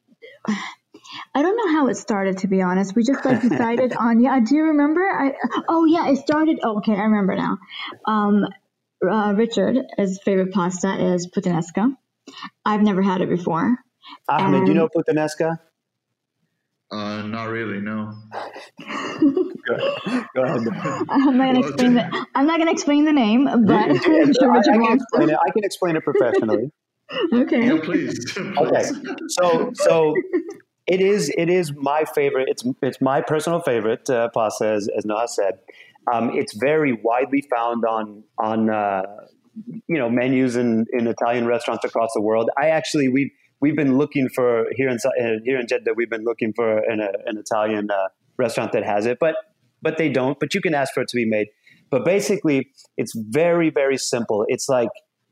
I 1.33 1.41
don't 1.41 1.57
know 1.57 1.71
how 1.71 1.87
it 1.87 1.95
started, 1.95 2.39
to 2.39 2.47
be 2.47 2.61
honest. 2.61 2.95
We 2.95 3.03
just 3.03 3.23
like 3.25 3.41
decided 3.41 3.93
on, 3.93 4.21
yeah, 4.21 4.39
do 4.39 4.55
you 4.55 4.63
remember? 4.63 5.01
I, 5.01 5.33
oh, 5.67 5.85
yeah, 5.85 6.09
it 6.09 6.17
started. 6.17 6.59
Oh, 6.63 6.77
okay, 6.77 6.93
I 6.93 7.03
remember 7.03 7.35
now. 7.35 7.57
Um, 8.05 8.45
uh, 9.07 9.33
Richard, 9.35 9.77
his 9.97 10.19
favorite 10.23 10.53
pasta 10.53 11.13
is 11.13 11.29
puttanesca. 11.35 11.95
I've 12.65 12.81
never 12.81 13.01
had 13.01 13.21
it 13.21 13.29
before. 13.29 13.77
Ahmed, 14.27 14.65
do 14.65 14.71
you 14.71 14.77
know 14.77 14.89
puttanesca? 14.89 15.57
Uh, 16.91 17.21
not 17.21 17.45
really, 17.45 17.79
no. 17.79 18.13
go, 19.67 19.77
go 20.35 20.43
ahead. 20.43 20.67
I'm 21.09 21.37
not 21.37 21.53
gonna 21.53 21.59
explain 21.59 21.93
the, 21.93 22.25
I'm 22.33 22.47
not 22.47 22.57
gonna 22.57 22.71
explain 22.71 23.05
the 23.05 23.13
name, 23.13 23.45
but 23.45 23.87
do, 23.89 23.99
do, 23.99 24.33
sure 24.39 24.51
I, 24.51 24.57
I, 24.57 24.63
can 24.63 24.93
explain 24.93 25.29
it. 25.29 25.37
I 25.47 25.51
can 25.51 25.63
explain 25.63 25.95
it 25.97 26.03
professionally. 26.03 26.71
okay. 27.33 27.67
Yeah, 27.67 27.79
please. 27.83 28.33
please. 28.33 28.57
Okay. 28.57 28.83
So, 29.27 29.71
so 29.75 30.15
it 30.89 31.01
is 31.01 31.31
it 31.37 31.49
is 31.49 31.71
my 31.75 32.03
favorite. 32.03 32.49
It's 32.49 32.63
it's 32.81 32.99
my 32.99 33.21
personal 33.21 33.61
favorite 33.61 34.09
uh, 34.09 34.29
pasta, 34.33 34.67
as, 34.67 34.89
as 34.97 35.35
said. 35.35 35.59
Um, 36.11 36.31
it's 36.33 36.55
very 36.55 36.93
widely 36.93 37.43
found 37.55 37.85
on 37.85 38.23
on 38.39 38.71
uh, 38.71 39.03
you 39.87 39.97
know 39.97 40.09
menus 40.09 40.55
in, 40.55 40.87
in 40.91 41.05
Italian 41.05 41.45
restaurants 41.45 41.85
across 41.85 42.09
the 42.15 42.21
world. 42.21 42.49
I 42.57 42.69
actually 42.69 43.07
we 43.07 43.31
we've 43.61 43.75
been 43.75 43.99
looking 43.99 44.29
for 44.29 44.65
here 44.75 44.89
in 44.89 44.97
uh, 45.05 45.39
here 45.45 45.59
in 45.59 45.67
Jeddah. 45.67 45.93
We've 45.95 46.09
been 46.09 46.25
looking 46.25 46.53
for 46.53 46.79
an, 46.79 46.99
a, 46.99 47.11
an 47.27 47.37
Italian 47.37 47.91
uh, 47.91 48.07
restaurant 48.37 48.71
that 48.71 48.83
has 48.83 49.05
it, 49.05 49.19
but 49.19 49.35
but 49.83 49.99
they 49.99 50.09
don't. 50.09 50.39
But 50.39 50.55
you 50.55 50.61
can 50.61 50.73
ask 50.73 50.93
for 50.93 51.01
it 51.01 51.07
to 51.09 51.15
be 51.15 51.25
made. 51.25 51.49
But 51.91 52.03
basically, 52.03 52.71
it's 52.97 53.13
very 53.15 53.69
very 53.69 53.97
simple. 53.97 54.43
It's 54.47 54.67
like 54.69 54.89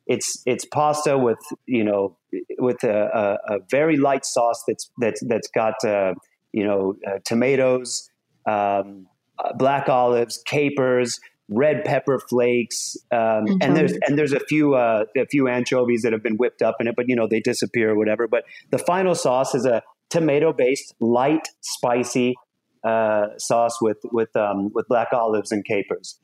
it's 0.07 0.41
it's 0.45 0.65
pasta 0.65 1.17
with 1.17 1.39
you 1.65 1.83
know 1.83 2.17
with 2.57 2.83
a, 2.83 3.37
a, 3.47 3.55
a 3.55 3.59
very 3.69 3.97
light 3.97 4.25
sauce 4.25 4.63
that's 4.67 4.89
that's 4.99 5.21
that's 5.27 5.49
got 5.49 5.75
uh, 5.85 6.13
you 6.53 6.65
know 6.65 6.95
uh, 7.07 7.19
tomatoes, 7.25 8.09
um, 8.47 9.07
uh, 9.39 9.53
black 9.57 9.89
olives, 9.89 10.41
capers, 10.45 11.19
red 11.49 11.83
pepper 11.85 12.19
flakes, 12.19 12.95
um, 13.11 13.45
and 13.61 13.75
there's 13.75 13.93
and 14.07 14.17
there's 14.17 14.33
a 14.33 14.39
few 14.39 14.75
uh, 14.75 15.05
a 15.15 15.25
few 15.25 15.47
anchovies 15.47 16.01
that 16.03 16.13
have 16.13 16.23
been 16.23 16.37
whipped 16.37 16.61
up 16.61 16.77
in 16.79 16.87
it, 16.87 16.95
but 16.95 17.05
you 17.07 17.15
know 17.15 17.27
they 17.27 17.39
disappear 17.39 17.91
or 17.91 17.97
whatever. 17.97 18.27
But 18.27 18.43
the 18.71 18.79
final 18.79 19.15
sauce 19.15 19.53
is 19.53 19.65
a 19.65 19.81
tomato 20.09 20.53
based, 20.53 20.93
light, 20.99 21.47
spicy 21.61 22.35
uh, 22.83 23.27
sauce 23.37 23.77
with 23.81 23.97
with 24.05 24.35
um, 24.35 24.71
with 24.73 24.87
black 24.87 25.09
olives 25.13 25.51
and 25.51 25.65
capers. 25.65 26.19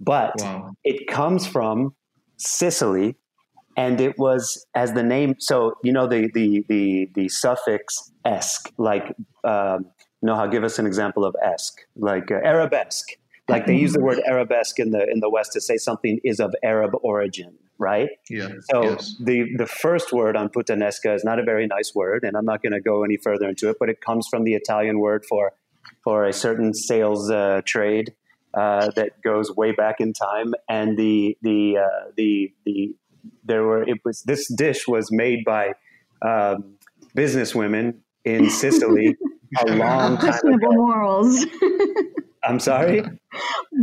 But 0.00 0.34
wow. 0.38 0.72
it 0.84 1.06
comes 1.06 1.46
from 1.46 1.94
Sicily, 2.36 3.14
and 3.76 4.00
it 4.00 4.18
was 4.18 4.66
as 4.74 4.92
the 4.92 5.02
name. 5.02 5.36
So 5.38 5.74
you 5.82 5.92
know 5.92 6.06
the 6.06 6.30
the 6.32 6.64
the 6.68 7.10
the 7.14 7.28
suffix 7.28 8.12
esque, 8.24 8.70
like 8.78 9.14
um, 9.44 9.86
Noha, 10.24 10.50
give 10.50 10.64
us 10.64 10.78
an 10.78 10.86
example 10.86 11.24
of 11.24 11.34
esque, 11.42 11.80
like 11.96 12.30
uh, 12.30 12.40
arabesque. 12.44 13.08
Like 13.48 13.66
they 13.66 13.76
use 13.76 13.92
the 13.92 14.00
word 14.00 14.20
arabesque 14.26 14.78
in 14.78 14.92
the 14.92 15.06
in 15.10 15.20
the 15.20 15.28
West 15.28 15.52
to 15.52 15.60
say 15.60 15.76
something 15.76 16.20
is 16.24 16.40
of 16.40 16.54
Arab 16.62 16.92
origin, 17.02 17.58
right? 17.76 18.08
Yeah. 18.30 18.48
So 18.70 18.82
yes. 18.84 19.16
the 19.22 19.44
the 19.56 19.66
first 19.66 20.12
word 20.12 20.36
on 20.36 20.48
puttanesca 20.48 21.14
is 21.14 21.24
not 21.24 21.38
a 21.38 21.42
very 21.42 21.66
nice 21.66 21.92
word, 21.94 22.24
and 22.24 22.36
I'm 22.36 22.44
not 22.44 22.62
going 22.62 22.72
to 22.72 22.80
go 22.80 23.04
any 23.04 23.16
further 23.16 23.48
into 23.48 23.68
it, 23.68 23.76
but 23.78 23.88
it 23.88 24.00
comes 24.00 24.26
from 24.28 24.44
the 24.44 24.54
Italian 24.54 25.00
word 25.00 25.24
for 25.28 25.52
for 26.04 26.24
a 26.24 26.32
certain 26.32 26.72
sales 26.72 27.30
uh, 27.30 27.60
trade 27.66 28.14
uh, 28.54 28.90
that 28.96 29.20
goes 29.22 29.54
way 29.54 29.72
back 29.72 30.00
in 30.00 30.12
time, 30.12 30.54
and 30.68 30.96
the 30.96 31.36
the 31.42 31.78
uh, 31.78 32.10
the 32.16 32.52
the 32.64 32.94
there 33.44 33.64
were 33.64 33.82
it 33.82 33.98
was 34.04 34.22
this 34.22 34.52
dish 34.52 34.86
was 34.86 35.10
made 35.10 35.44
by 35.44 35.72
um, 36.22 36.76
business 37.14 37.54
women 37.54 38.02
in 38.24 38.50
Sicily 38.50 39.16
a 39.66 39.70
long 39.72 40.16
time 40.16 40.18
questionable 40.18 40.68
ago. 40.68 40.76
morals. 40.76 41.46
I'm 42.44 42.58
sorry. 42.58 43.02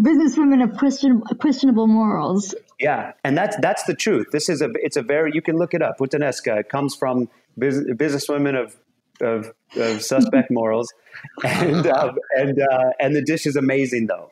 Business 0.04 0.38
women 0.38 0.62
of 0.62 0.75
question, 0.78 1.21
questionable 1.39 1.88
morals. 1.88 2.54
Yeah, 2.80 3.13
and 3.23 3.38
that's 3.38 3.56
that's 3.62 3.84
the 3.84 3.95
truth. 3.95 4.28
This 4.32 4.49
is 4.49 4.62
a 4.62 4.69
it's 4.75 4.97
a 4.97 5.02
very 5.02 5.32
you 5.34 5.41
can 5.41 5.58
look 5.58 5.73
it 5.73 5.82
up. 5.82 5.97
Puttanesca 5.97 6.60
it 6.60 6.69
comes 6.69 6.95
from 6.95 7.30
business, 7.58 7.95
business 7.95 8.28
women 8.28 8.56
of 8.56 8.75
of, 9.21 9.52
of 9.75 10.02
suspect 10.02 10.49
morals, 10.52 10.91
and 11.43 11.88
um, 11.88 12.17
and 12.36 12.60
uh, 12.60 12.91
and 12.99 13.15
the 13.15 13.21
dish 13.21 13.45
is 13.45 13.56
amazing 13.56 14.08
though. 14.08 14.32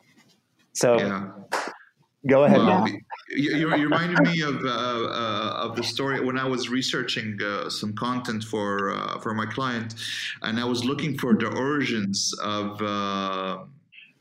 So. 0.72 0.98
Yeah. 0.98 1.30
Go 2.26 2.42
ahead. 2.44 2.58
Well, 2.58 2.86
you, 3.30 3.56
you, 3.56 3.68
reminded 3.68 4.20
me 4.20 4.42
of 4.42 4.64
uh, 4.64 4.68
uh, 4.68 5.60
of 5.64 5.76
the 5.76 5.82
story 5.82 6.20
when 6.20 6.38
I 6.38 6.46
was 6.46 6.68
researching 6.68 7.38
uh, 7.42 7.68
some 7.68 7.94
content 7.94 8.44
for 8.44 8.90
uh, 8.92 9.18
for 9.20 9.34
my 9.34 9.46
client, 9.46 9.94
and 10.42 10.58
I 10.58 10.64
was 10.64 10.84
looking 10.84 11.18
for 11.18 11.34
the 11.34 11.48
origins 11.48 12.34
of. 12.42 12.80
Uh, 12.82 13.64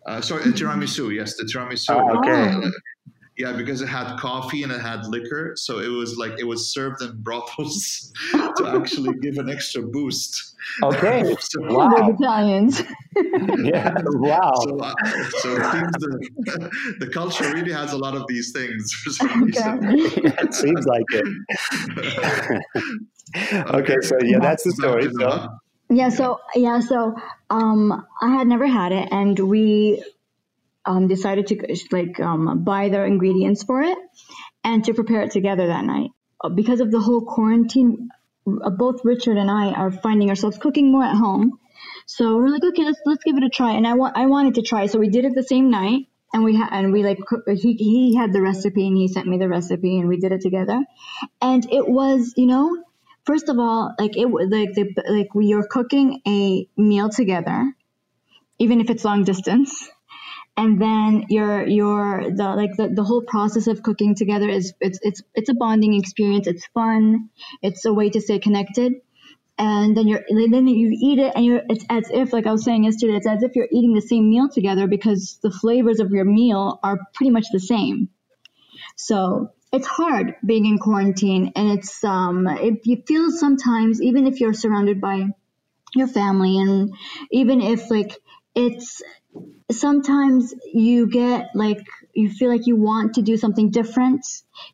uh, 0.06 0.22
sorry, 0.22 0.42
tiramisu. 0.44 1.14
Yes, 1.14 1.36
the 1.36 1.44
tiramisu. 1.44 1.90
Oh, 1.90 2.20
okay. 2.20 2.70
Yeah, 3.38 3.54
because 3.54 3.82
it 3.82 3.88
had 3.88 4.18
coffee 4.18 4.64
and 4.64 4.72
it 4.72 4.82
had 4.82 5.06
liquor, 5.06 5.54
so 5.56 5.78
it 5.78 5.90
was 5.90 6.18
like 6.18 6.40
it 6.40 6.46
was 6.46 6.74
served 6.74 7.04
in 7.04 7.22
brothels 7.22 8.12
to 8.32 8.68
actually 8.68 9.14
give 9.22 9.38
an 9.38 9.48
extra 9.48 9.84
boost. 9.84 10.56
Okay, 10.82 11.36
so, 11.40 11.62
wow, 11.62 12.16
Italians. 12.20 12.82
yeah, 13.64 13.94
wow. 14.06 14.54
So, 14.56 14.80
uh, 14.80 14.94
so 15.40 15.56
it 15.56 15.72
seems 15.72 15.92
the, 16.00 16.96
the 17.00 17.08
culture 17.14 17.54
really 17.54 17.72
has 17.72 17.94
a 17.94 17.98
lot 17.98 18.16
of 18.16 18.26
these 18.28 18.52
things 18.52 18.92
for 19.04 19.12
some 19.12 19.44
reason. 19.44 19.80
it 19.84 20.54
seems 20.56 20.86
like 20.88 21.06
it. 21.12 21.26
okay, 23.36 23.78
okay, 23.78 23.98
so 24.02 24.18
yeah, 24.24 24.40
that's 24.40 24.64
the 24.64 24.72
story. 24.72 25.10
So. 25.20 25.48
Yeah, 25.90 26.10
so 26.10 26.40
yeah, 26.56 26.80
so 26.80 27.16
um, 27.50 28.06
I 28.22 28.30
had 28.30 28.48
never 28.48 28.66
had 28.66 28.92
it, 28.92 29.08
and 29.12 29.38
we 29.40 30.04
um, 30.88 31.08
decided 31.08 31.48
to 31.48 31.78
like 31.92 32.20
um, 32.20 32.64
buy 32.64 32.90
their 32.90 33.06
ingredients 33.06 33.64
for 33.64 33.84
it 33.84 33.98
and 34.64 34.84
to 34.86 34.94
prepare 34.94 35.22
it 35.22 35.32
together 35.32 35.68
that 35.68 35.84
night. 35.84 36.12
Uh, 36.44 36.50
because 36.50 36.80
of 36.80 36.92
the 36.92 37.00
whole 37.00 37.22
quarantine, 37.22 38.10
uh, 38.48 38.70
both 38.70 39.02
Richard 39.04 39.38
and 39.38 39.52
I 39.52 39.72
are 39.72 39.92
finding 39.92 40.30
ourselves 40.30 40.58
cooking 40.58 40.92
more 40.92 41.04
at 41.04 41.16
home. 41.16 41.60
So 42.06 42.38
we're 42.38 42.48
like, 42.48 42.64
okay, 42.64 42.84
let's 42.84 43.00
let's 43.06 43.24
give 43.24 43.38
it 43.38 43.44
a 43.44 43.50
try. 43.50 43.74
And 43.74 43.86
I 43.86 43.94
want 43.94 44.18
I 44.18 44.28
wanted 44.28 44.56
to 44.56 44.62
try, 44.62 44.86
so 44.86 44.98
we 44.98 45.10
did 45.10 45.26
it 45.26 45.36
the 45.36 45.44
same 45.44 45.70
night, 45.70 46.08
and 46.34 46.44
we 46.44 46.56
had 46.56 46.70
and 46.72 46.94
we 46.94 47.04
like 47.04 47.20
he 47.48 47.74
he 47.74 48.16
had 48.16 48.32
the 48.34 48.42
recipe 48.42 48.88
and 48.88 48.98
he 48.98 49.08
sent 49.10 49.28
me 49.28 49.38
the 49.38 49.50
recipe 49.50 50.00
and 50.00 50.08
we 50.08 50.18
did 50.18 50.32
it 50.32 50.42
together, 50.42 50.80
and 51.42 51.72
it 51.72 51.88
was 51.88 52.34
you 52.38 52.46
know 52.46 52.84
first 53.26 53.50
of 53.50 53.60
all 53.60 53.94
like 54.00 54.16
it 54.16 54.30
was 54.30 54.48
like 54.50 54.74
the 54.74 55.04
like 55.10 55.36
we 55.36 55.54
are 55.54 55.68
cooking 55.68 56.22
a 56.26 56.68
meal 56.78 57.10
together, 57.10 57.74
even 58.58 58.80
if 58.80 58.90
it's 58.90 59.04
long 59.04 59.24
distance 59.24 59.90
and 60.58 60.82
then 60.82 61.26
your 61.30 61.66
your 61.68 62.32
the 62.36 62.56
like 62.56 62.76
the, 62.76 62.90
the 62.90 63.04
whole 63.04 63.22
process 63.22 63.68
of 63.68 63.84
cooking 63.84 64.16
together 64.16 64.50
is 64.50 64.74
it's 64.82 65.00
it's 65.04 65.22
it's 65.36 65.50
a 65.50 65.54
bonding 65.54 65.94
experience. 65.94 66.48
It's 66.48 66.66
fun. 66.74 67.30
It's 67.62 67.86
a 67.86 67.94
way 67.94 68.10
to 68.10 68.20
stay 68.20 68.40
connected. 68.40 68.94
And 69.60 69.96
then 69.96 70.08
you're 70.08 70.24
then 70.30 70.68
you 70.68 70.90
eat 71.00 71.20
it 71.20 71.34
and 71.36 71.46
you're 71.46 71.62
it's 71.70 71.86
as 71.90 72.10
if 72.12 72.32
like 72.34 72.46
i 72.46 72.52
was 72.52 72.64
saying 72.64 72.84
yesterday 72.84 73.16
it's 73.16 73.28
as 73.28 73.42
if 73.42 73.56
you're 73.56 73.68
eating 73.72 73.94
the 73.94 74.02
same 74.02 74.30
meal 74.30 74.50
together 74.50 74.86
because 74.86 75.40
the 75.42 75.50
flavors 75.50 76.00
of 76.00 76.12
your 76.12 76.26
meal 76.26 76.80
are 76.84 77.00
pretty 77.14 77.32
much 77.32 77.46
the 77.52 77.60
same. 77.60 78.10
So 78.96 79.52
it's 79.72 79.88
hard 79.88 80.36
being 80.46 80.66
in 80.66 80.80
quarantine 80.80 81.52
and 81.56 81.78
it's 81.78 82.04
um 82.04 82.48
it, 82.48 82.86
you 82.86 83.04
feel 83.08 83.30
sometimes 83.32 84.02
even 84.02 84.26
if 84.26 84.40
you're 84.40 84.54
surrounded 84.54 85.02
by 85.02 85.28
your 85.94 86.08
family 86.08 86.58
and 86.58 86.94
even 87.32 87.62
if 87.62 87.92
like 87.92 88.18
it's 88.56 89.04
sometimes 89.72 90.54
you 90.74 91.08
get 91.08 91.50
like 91.54 91.86
you 92.14 92.30
feel 92.30 92.50
like 92.50 92.66
you 92.66 92.76
want 92.76 93.16
to 93.16 93.22
do 93.22 93.38
something 93.38 93.70
different. 93.70 94.26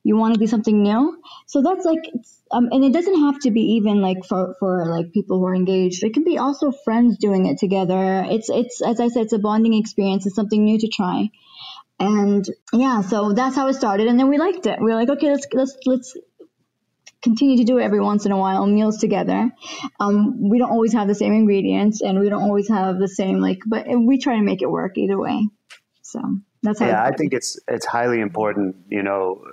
You 0.03 0.15
want 0.15 0.33
to 0.35 0.39
do 0.39 0.47
something 0.47 0.83
new. 0.83 1.21
So 1.47 1.61
that's 1.61 1.85
like 1.85 2.03
um, 2.51 2.69
and 2.71 2.83
it 2.83 2.93
doesn't 2.93 3.19
have 3.19 3.39
to 3.41 3.51
be 3.51 3.61
even 3.77 4.01
like 4.01 4.25
for 4.25 4.55
for 4.59 4.85
like 4.85 5.11
people 5.11 5.39
who 5.39 5.45
are 5.45 5.55
engaged. 5.55 6.03
It 6.03 6.13
can 6.13 6.23
be 6.23 6.37
also 6.37 6.71
friends 6.71 7.17
doing 7.17 7.47
it 7.47 7.57
together. 7.57 8.25
It's 8.29 8.49
it's 8.49 8.81
as 8.81 8.99
i 8.99 9.07
said 9.07 9.23
it's 9.23 9.33
a 9.33 9.39
bonding 9.39 9.73
experience. 9.73 10.25
It's 10.25 10.35
something 10.35 10.63
new 10.63 10.79
to 10.79 10.87
try. 10.87 11.29
And 11.99 12.45
yeah 12.71 13.01
so 13.01 13.33
that's 13.33 13.55
how 13.55 13.67
it 13.67 13.73
started. 13.73 14.07
And 14.07 14.19
then 14.19 14.29
we 14.29 14.37
liked 14.37 14.65
it. 14.67 14.79
We 14.79 14.85
were 14.85 14.95
like 14.95 15.09
okay 15.09 15.31
let's 15.31 15.47
let's 15.53 15.77
let's 15.85 16.17
continue 17.23 17.57
to 17.57 17.63
do 17.63 17.77
it 17.77 17.83
every 17.83 18.01
once 18.01 18.25
in 18.25 18.31
a 18.31 18.37
while, 18.37 18.65
meals 18.67 18.97
together. 18.97 19.49
Um, 19.99 20.49
we 20.49 20.59
don't 20.59 20.71
always 20.71 20.93
have 20.93 21.07
the 21.07 21.15
same 21.15 21.33
ingredients 21.33 22.01
and 22.01 22.19
we 22.19 22.29
don't 22.29 22.43
always 22.43 22.67
have 22.69 22.99
the 22.99 23.07
same 23.07 23.39
like, 23.39 23.59
but 23.65 23.87
we 23.87 24.17
try 24.19 24.35
to 24.35 24.41
make 24.41 24.61
it 24.61 24.69
work 24.69 24.97
either 24.97 25.17
way. 25.17 25.47
So 26.01 26.21
that's 26.61 26.79
how. 26.79 26.87
Yeah, 26.87 27.03
I 27.03 27.11
think 27.11 27.33
it's 27.33 27.59
it's 27.67 27.85
highly 27.85 28.19
important. 28.19 28.75
You 28.89 29.03
know, 29.03 29.43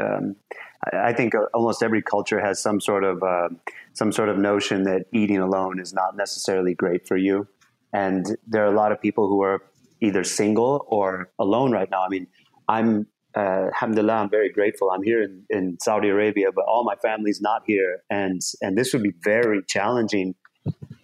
um, 0.00 0.36
I, 0.84 1.10
I, 1.10 1.12
think 1.12 1.34
almost 1.54 1.82
every 1.82 2.02
culture 2.02 2.40
has 2.40 2.60
some 2.60 2.80
sort 2.80 3.04
of 3.04 3.22
uh, 3.22 3.48
some 3.92 4.10
sort 4.10 4.28
of 4.28 4.38
notion 4.38 4.84
that 4.84 5.06
eating 5.12 5.38
alone 5.38 5.78
is 5.78 5.92
not 5.92 6.16
necessarily 6.16 6.74
great 6.74 7.06
for 7.06 7.16
you, 7.16 7.46
and 7.92 8.36
there 8.46 8.64
are 8.64 8.72
a 8.72 8.76
lot 8.76 8.90
of 8.90 9.00
people 9.00 9.28
who 9.28 9.42
are 9.42 9.62
either 10.00 10.24
single 10.24 10.84
or 10.88 11.30
alone 11.38 11.72
right 11.72 11.90
now. 11.90 12.04
I 12.04 12.08
mean, 12.08 12.26
I'm 12.68 13.06
uh, 13.38 13.66
alhamdulillah, 13.72 14.14
I'm 14.14 14.30
very 14.30 14.50
grateful. 14.50 14.90
I'm 14.90 15.04
here 15.04 15.22
in, 15.22 15.44
in 15.48 15.78
Saudi 15.80 16.08
Arabia, 16.08 16.48
but 16.52 16.64
all 16.66 16.82
my 16.84 16.96
family's 16.96 17.40
not 17.40 17.62
here, 17.66 18.02
and 18.10 18.40
and 18.60 18.76
this 18.76 18.92
would 18.92 19.02
be 19.02 19.12
very 19.22 19.60
challenging 19.68 20.34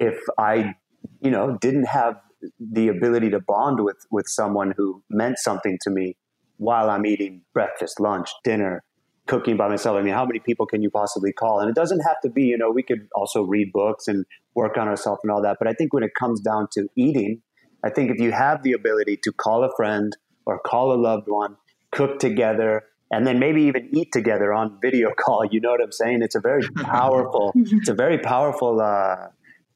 if 0.00 0.18
I, 0.36 0.74
you 1.20 1.30
know, 1.30 1.56
didn't 1.60 1.84
have 1.84 2.16
the 2.58 2.88
ability 2.88 3.30
to 3.30 3.40
bond 3.40 3.84
with 3.84 3.98
with 4.10 4.26
someone 4.26 4.74
who 4.76 5.04
meant 5.08 5.38
something 5.38 5.78
to 5.82 5.90
me 5.90 6.16
while 6.56 6.90
I'm 6.90 7.06
eating 7.06 7.42
breakfast, 7.52 8.00
lunch, 8.00 8.30
dinner, 8.42 8.82
cooking 9.28 9.56
by 9.56 9.68
myself. 9.68 9.96
I 9.96 10.02
mean, 10.02 10.14
how 10.14 10.26
many 10.26 10.40
people 10.40 10.66
can 10.66 10.82
you 10.82 10.90
possibly 10.90 11.32
call? 11.32 11.60
And 11.60 11.70
it 11.70 11.76
doesn't 11.76 12.00
have 12.00 12.20
to 12.24 12.30
be, 12.30 12.42
you 12.42 12.58
know, 12.58 12.70
we 12.70 12.82
could 12.82 13.06
also 13.14 13.42
read 13.42 13.70
books 13.72 14.08
and 14.08 14.24
work 14.56 14.76
on 14.76 14.88
ourselves 14.88 15.20
and 15.22 15.30
all 15.30 15.42
that. 15.42 15.58
But 15.60 15.68
I 15.68 15.72
think 15.72 15.92
when 15.92 16.02
it 16.02 16.12
comes 16.18 16.40
down 16.40 16.66
to 16.72 16.88
eating, 16.96 17.42
I 17.84 17.90
think 17.90 18.10
if 18.10 18.18
you 18.18 18.32
have 18.32 18.64
the 18.64 18.72
ability 18.72 19.18
to 19.22 19.32
call 19.32 19.62
a 19.62 19.70
friend 19.76 20.16
or 20.46 20.58
call 20.58 20.92
a 20.92 20.98
loved 21.00 21.28
one 21.28 21.56
cook 21.94 22.18
together, 22.18 22.84
and 23.10 23.26
then 23.26 23.38
maybe 23.38 23.62
even 23.62 23.88
eat 23.92 24.12
together 24.12 24.52
on 24.52 24.78
video 24.80 25.12
call. 25.18 25.44
You 25.50 25.60
know 25.60 25.70
what 25.70 25.82
I'm 25.82 25.92
saying? 25.92 26.22
It's 26.22 26.34
a 26.34 26.40
very 26.40 26.62
powerful, 26.76 27.52
it's 27.54 27.88
a 27.88 27.94
very 27.94 28.18
powerful 28.18 28.80
uh, 28.80 29.28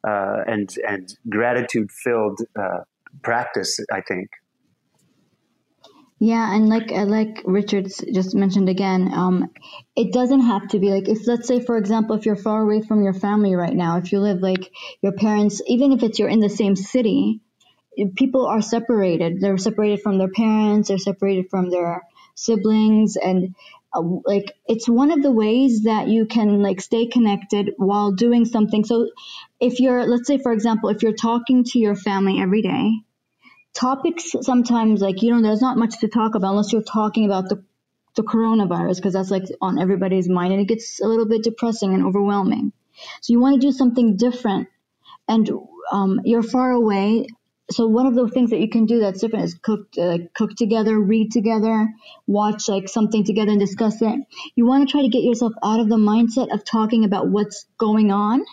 uh, 0.07 0.45
and 0.47 0.69
and 0.87 1.09
gratitude 1.29 1.91
filled 1.91 2.41
uh, 2.59 2.81
practice. 3.23 3.79
I 3.93 4.01
think. 4.01 4.29
Yeah, 6.21 6.53
and 6.53 6.69
like 6.69 6.91
uh, 6.91 7.05
like 7.05 7.43
Richard 7.45 7.87
just 8.13 8.35
mentioned 8.35 8.69
again, 8.69 9.13
um, 9.15 9.51
it 9.95 10.13
doesn't 10.13 10.41
have 10.41 10.67
to 10.69 10.81
be 10.81 10.91
like 10.91 11.09
if 11.09 11.29
let's 11.29 11.47
say 11.47 11.61
for 11.61 11.77
example 11.77 12.17
if 12.17 12.27
you're 12.27 12.35
far 12.35 12.61
away 12.61 12.83
from 12.83 13.05
your 13.05 13.13
family 13.13 13.55
right 13.55 13.75
now, 13.75 13.99
if 13.99 14.11
you 14.11 14.19
live 14.19 14.41
like 14.41 14.69
your 15.01 15.13
parents, 15.13 15.63
even 15.69 15.93
if 15.93 16.03
it's 16.03 16.19
you're 16.19 16.29
in 16.29 16.41
the 16.41 16.49
same 16.49 16.75
city, 16.75 17.41
people 18.17 18.47
are 18.47 18.63
separated. 18.63 19.41
They're 19.41 19.59
separated 19.59 20.03
from 20.03 20.19
their 20.19 20.31
parents. 20.31 20.89
They're 20.89 20.99
separated 20.99 21.51
from 21.51 21.71
their 21.71 22.03
siblings, 22.35 23.17
and 23.17 23.55
uh, 23.93 24.03
like 24.25 24.53
it's 24.67 24.89
one 24.89 25.11
of 25.11 25.23
the 25.23 25.33
ways 25.33 25.85
that 25.85 26.09
you 26.09 26.27
can 26.27 26.63
like 26.63 26.81
stay 26.81 27.07
connected 27.07 27.73
while 27.77 28.13
doing 28.13 28.45
something. 28.45 28.85
So, 28.85 29.11
if 29.61 29.81
you're, 29.81 30.07
let's 30.07 30.27
say, 30.27 30.39
for 30.39 30.53
example, 30.53 30.91
if 30.91 31.03
you're 31.03 31.13
talking 31.13 31.65
to 31.65 31.79
your 31.79 31.97
family 31.97 32.41
every 32.41 32.63
day, 32.63 32.93
topics 33.75 34.33
sometimes 34.43 35.01
like 35.01 35.23
you 35.23 35.33
know 35.33 35.43
there's 35.43 35.61
not 35.61 35.77
much 35.77 35.99
to 36.01 36.09
talk 36.09 36.35
about 36.35 36.51
unless 36.51 36.73
you're 36.73 36.83
talking 36.83 37.25
about 37.27 37.49
the 37.49 37.63
the 38.17 38.23
coronavirus 38.23 38.97
because 38.97 39.13
that's 39.13 39.31
like 39.31 39.45
on 39.61 39.79
everybody's 39.79 40.29
mind 40.29 40.53
and 40.53 40.61
it 40.61 40.67
gets 40.67 41.01
a 41.01 41.07
little 41.07 41.27
bit 41.27 41.43
depressing 41.45 41.95
and 41.95 42.05
overwhelming. 42.05 42.73
So 43.21 43.33
you 43.33 43.41
want 43.41 43.61
to 43.61 43.67
do 43.67 43.73
something 43.73 44.17
different 44.17 44.69
and 45.29 45.49
um, 45.93 46.21
you're 46.25 46.43
far 46.43 46.73
away 46.73 47.29
so 47.71 47.87
one 47.87 48.07
of 48.07 48.15
the 48.15 48.29
things 48.29 48.51
that 48.51 48.61
you 48.61 48.69
can 48.69 48.87
do 48.87 49.01
that's 49.01 49.21
different 49.21 49.45
is 49.45 49.55
cook 49.55 49.89
uh, 50.01 50.19
cook 50.35 50.55
together 50.57 50.99
read 50.99 51.31
together 51.31 51.89
watch 52.27 52.69
like 52.69 52.89
something 52.89 53.25
together 53.25 53.51
and 53.51 53.61
discuss 53.61 54.01
it. 54.01 54.21
You 54.55 54.67
want 54.67 54.89
to 54.89 54.93
try 54.93 55.03
to 55.03 55.09
get 55.09 55.23
yourself 55.23 55.53
out 55.63 55.81
of 55.81 55.89
the 55.89 55.97
mindset 55.97 56.53
of 56.53 56.65
talking 56.65 57.05
about 57.05 57.29
what's 57.29 57.67
going 57.79 58.11
on 58.11 58.45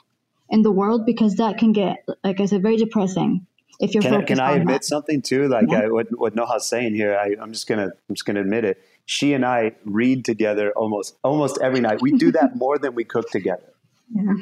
in 0.50 0.62
the 0.62 0.72
world 0.72 1.06
because 1.06 1.36
that 1.36 1.58
can 1.58 1.72
get 1.72 2.06
like 2.24 2.40
i 2.40 2.46
said 2.46 2.62
very 2.62 2.78
depressing 2.78 3.46
if 3.80 3.94
you're 3.94 4.04
can, 4.04 4.26
can 4.26 4.40
i 4.40 4.54
admit 4.54 4.82
that. 4.82 4.86
something 4.86 5.22
too? 5.22 5.48
Like 5.48 5.68
yeah. 5.70 5.82
I, 5.82 5.90
what, 5.90 6.08
what 6.18 6.36
noha's 6.36 6.68
saying 6.68 6.96
here 6.96 7.18
I, 7.18 7.36
i'm 7.42 7.52
just 7.52 7.68
gonna 7.68 7.86
i'm 8.10 8.16
just 8.16 8.26
gonna 8.26 8.42
admit 8.42 8.66
it. 8.66 8.82
She 9.06 9.34
and 9.34 9.46
i 9.46 9.74
read 9.86 10.26
together 10.26 10.72
almost 10.76 11.18
almost 11.24 11.60
every 11.62 11.80
night. 11.80 12.02
We 12.02 12.12
do 12.14 12.32
that 12.32 12.56
more 12.56 12.78
than 12.78 12.96
we 12.96 13.04
cook 13.04 13.30
together. 13.30 13.74
Yeah. 14.14 14.34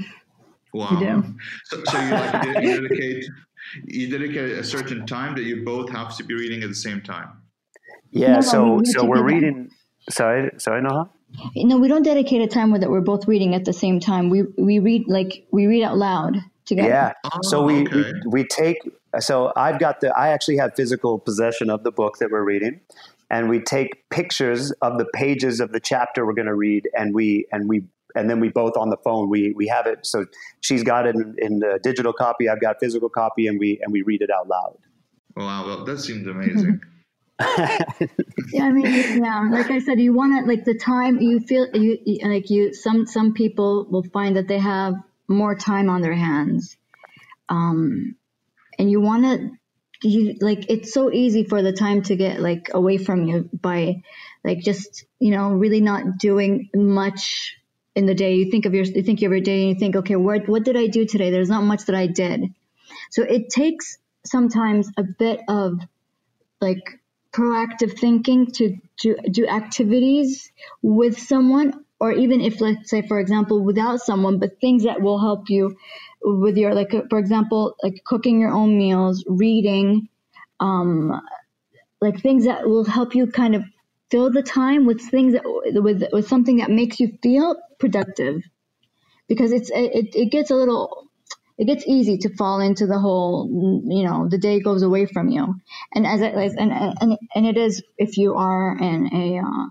Wow. 0.74 1.24
So, 1.66 1.84
so 1.84 2.00
you 2.00 2.12
like 2.12 2.46
you 2.46 2.82
dedicate 2.82 3.26
you 3.86 4.10
dedicate 4.10 4.58
a 4.58 4.64
certain 4.64 5.06
time 5.06 5.36
that 5.36 5.44
you 5.44 5.64
both 5.64 5.90
have 5.92 6.16
to 6.18 6.24
be 6.24 6.34
reading 6.34 6.64
at 6.64 6.70
the 6.70 6.76
same 6.76 7.02
time. 7.02 7.42
Yeah, 8.12 8.36
no, 8.36 8.42
so 8.42 8.74
we 8.76 8.86
so 8.86 9.06
we're 9.06 9.24
reading. 9.24 9.72
Sorry, 10.10 10.52
sorry, 10.58 10.82
Noha. 10.82 11.10
No, 11.56 11.78
we 11.78 11.88
don't 11.88 12.04
dedicate 12.04 12.42
a 12.42 12.48
time 12.48 12.72
that 12.80 12.90
we're 12.90 13.02
both 13.02 13.28
reading 13.28 13.56
at 13.56 13.66
the 13.66 13.74
same 13.74 14.00
time. 14.00 14.30
We 14.30 14.44
we 14.58 14.80
read 14.80 15.06
like 15.08 15.48
we 15.52 15.66
read 15.66 15.84
out 15.84 15.98
loud 15.98 16.38
together. 16.66 16.90
Yeah. 16.90 17.14
Oh, 17.26 17.40
so 17.42 17.64
we, 17.64 17.82
okay. 17.82 17.96
we 17.96 18.44
we 18.44 18.44
take. 18.46 18.78
So 19.20 19.52
I've 19.56 19.80
got 19.80 20.02
the. 20.02 20.16
I 20.16 20.30
actually 20.30 20.58
have 20.58 20.76
physical 20.76 21.20
possession 21.20 21.70
of 21.70 21.84
the 21.84 21.92
book 21.92 22.18
that 22.20 22.30
we're 22.32 22.44
reading, 22.44 22.82
and 23.30 23.50
we 23.50 23.60
take 23.60 24.08
pictures 24.10 24.72
of 24.82 24.98
the 24.98 25.06
pages 25.06 25.60
of 25.60 25.72
the 25.72 25.80
chapter 25.80 26.26
we're 26.26 26.34
going 26.34 26.48
to 26.48 26.56
read, 26.56 26.88
and 26.96 27.14
we 27.14 27.48
and 27.52 27.68
we 27.68 27.84
and 28.16 28.30
then 28.30 28.40
we 28.40 28.50
both 28.50 28.78
on 28.78 28.90
the 28.90 28.98
phone 28.98 29.30
we 29.30 29.54
we 29.54 29.68
have 29.68 29.88
it. 29.88 30.06
So 30.06 30.26
she's 30.62 30.84
got 30.84 31.08
it 31.08 31.16
in, 31.16 31.36
in 31.38 31.60
the 31.60 31.80
digital 31.82 32.14
copy. 32.14 32.50
I've 32.50 32.62
got 32.62 32.80
physical 32.80 33.10
copy, 33.10 33.48
and 33.48 33.60
we 33.60 33.80
and 33.82 33.92
we 33.92 34.02
read 34.02 34.22
it 34.22 34.30
out 34.30 34.48
loud. 34.48 34.78
Wow, 35.36 35.66
well, 35.66 35.86
that 35.86 36.00
seems 36.00 36.28
amazing. 36.28 36.82
yeah, 37.40 38.66
I 38.66 38.72
mean, 38.72 38.86
yeah, 39.24 39.50
like 39.52 39.72
I 39.72 39.80
said, 39.80 40.00
you 40.00 40.14
want 40.14 40.40
to 40.40 40.48
like 40.48 40.66
the 40.66 40.78
time 40.78 41.20
you 41.20 41.40
feel 41.40 41.68
you 41.74 41.98
like 42.24 42.50
you. 42.50 42.74
Some 42.74 43.08
some 43.08 43.34
people 43.34 43.86
will 43.90 44.04
find 44.04 44.38
that 44.38 44.48
they 44.48 44.60
have 44.60 44.94
more 45.28 45.56
time 45.56 45.90
on 45.90 46.02
their 46.02 46.14
hands, 46.14 46.78
um, 47.50 48.16
and 48.78 48.90
you 48.90 49.02
want 49.02 49.24
to. 49.24 49.50
You 50.06 50.36
like 50.42 50.70
it's 50.70 50.94
so 50.94 51.12
easy 51.12 51.46
for 51.46 51.62
the 51.62 51.72
time 51.72 52.04
to 52.04 52.16
get 52.18 52.40
like 52.40 52.70
away 52.74 52.98
from 52.98 53.26
you 53.26 53.50
by 53.54 54.04
like 54.44 54.60
just 54.60 55.06
you 55.18 55.32
know 55.32 55.52
really 55.54 55.80
not 55.80 56.18
doing 56.18 56.70
much 56.76 57.56
in 57.96 58.06
the 58.06 58.16
day. 58.16 58.36
You 58.36 58.50
think 58.52 58.66
of 58.66 58.74
your, 58.74 58.86
you 58.86 59.04
think 59.04 59.20
of 59.22 59.32
your 59.32 59.42
day 59.42 59.62
and 59.62 59.70
you 59.70 59.76
think, 59.76 59.96
okay, 59.96 60.16
what, 60.16 60.48
what 60.48 60.64
did 60.64 60.78
I 60.78 60.88
do 60.88 61.06
today? 61.06 61.32
There's 61.32 61.50
not 61.50 61.64
much 61.64 61.86
that 61.86 61.96
I 61.96 62.08
did. 62.08 62.54
So 63.12 63.24
it 63.24 63.50
takes 63.50 63.98
sometimes 64.26 64.90
a 64.98 65.04
bit 65.04 65.42
of 65.48 65.80
like 66.62 67.00
proactive 67.34 67.98
thinking 67.98 68.48
to, 68.52 68.78
to 69.00 69.16
do 69.30 69.48
activities 69.48 70.52
with 70.82 71.20
someone 71.20 71.84
or 72.00 72.12
even 72.12 72.42
if 72.42 72.60
let's 72.62 72.90
say 72.90 73.02
for 73.02 73.20
example 73.20 73.64
without 73.64 74.00
someone 74.02 74.38
but 74.38 74.60
things 74.60 74.84
that 74.84 75.02
will 75.02 75.20
help 75.20 75.50
you 75.50 75.76
with 76.22 76.58
your 76.58 76.74
like 76.76 76.92
for 77.10 77.18
example 77.18 77.76
like 77.82 78.04
cooking 78.06 78.40
your 78.40 78.52
own 78.52 78.78
meals 78.78 79.24
reading 79.28 80.08
um 80.60 81.22
like 82.02 82.22
things 82.22 82.46
that 82.46 82.68
will 82.68 82.86
help 82.86 83.16
you 83.16 83.26
kind 83.26 83.56
of 83.56 83.64
fill 84.12 84.30
the 84.30 84.44
time 84.44 84.86
with 84.86 85.02
things 85.02 85.34
that 85.34 85.44
with 85.82 86.04
with 86.12 86.28
something 86.28 86.58
that 86.58 86.70
makes 86.70 87.00
you 87.00 87.18
feel 87.24 87.56
productive. 87.84 88.42
Because 89.28 89.52
it's 89.52 89.70
it, 89.74 90.16
it 90.24 90.32
gets 90.32 90.52
a 90.52 90.56
little 90.56 91.10
it 91.58 91.66
gets 91.66 91.86
easy 91.88 92.18
to 92.20 92.36
fall 92.36 92.60
into 92.60 92.88
the 92.88 93.00
whole 93.06 93.48
you 93.98 94.04
know 94.08 94.28
the 94.30 94.38
day 94.38 94.60
goes 94.60 94.84
away 94.84 95.06
from 95.06 95.30
you. 95.30 95.56
And 95.94 96.08
as 96.08 96.22
it 96.22 96.34
and 96.64 96.72
and, 97.02 97.18
and 97.36 97.46
it 97.52 97.58
is 97.58 97.84
if 97.98 98.18
you 98.18 98.36
are 98.36 98.78
in 98.90 99.00
a 99.14 99.26
uh, 99.40 99.66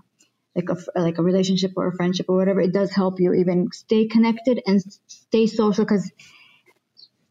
like 0.55 0.69
a 0.69 0.77
like 0.99 1.17
a 1.17 1.23
relationship 1.23 1.71
or 1.75 1.87
a 1.87 1.95
friendship 1.95 2.27
or 2.29 2.37
whatever 2.37 2.61
it 2.61 2.73
does 2.79 2.91
help 2.91 3.19
you 3.19 3.33
even 3.33 3.69
stay 3.71 4.07
connected 4.07 4.61
and 4.67 4.81
stay 5.07 5.47
social. 5.47 5.85
Because 5.85 6.11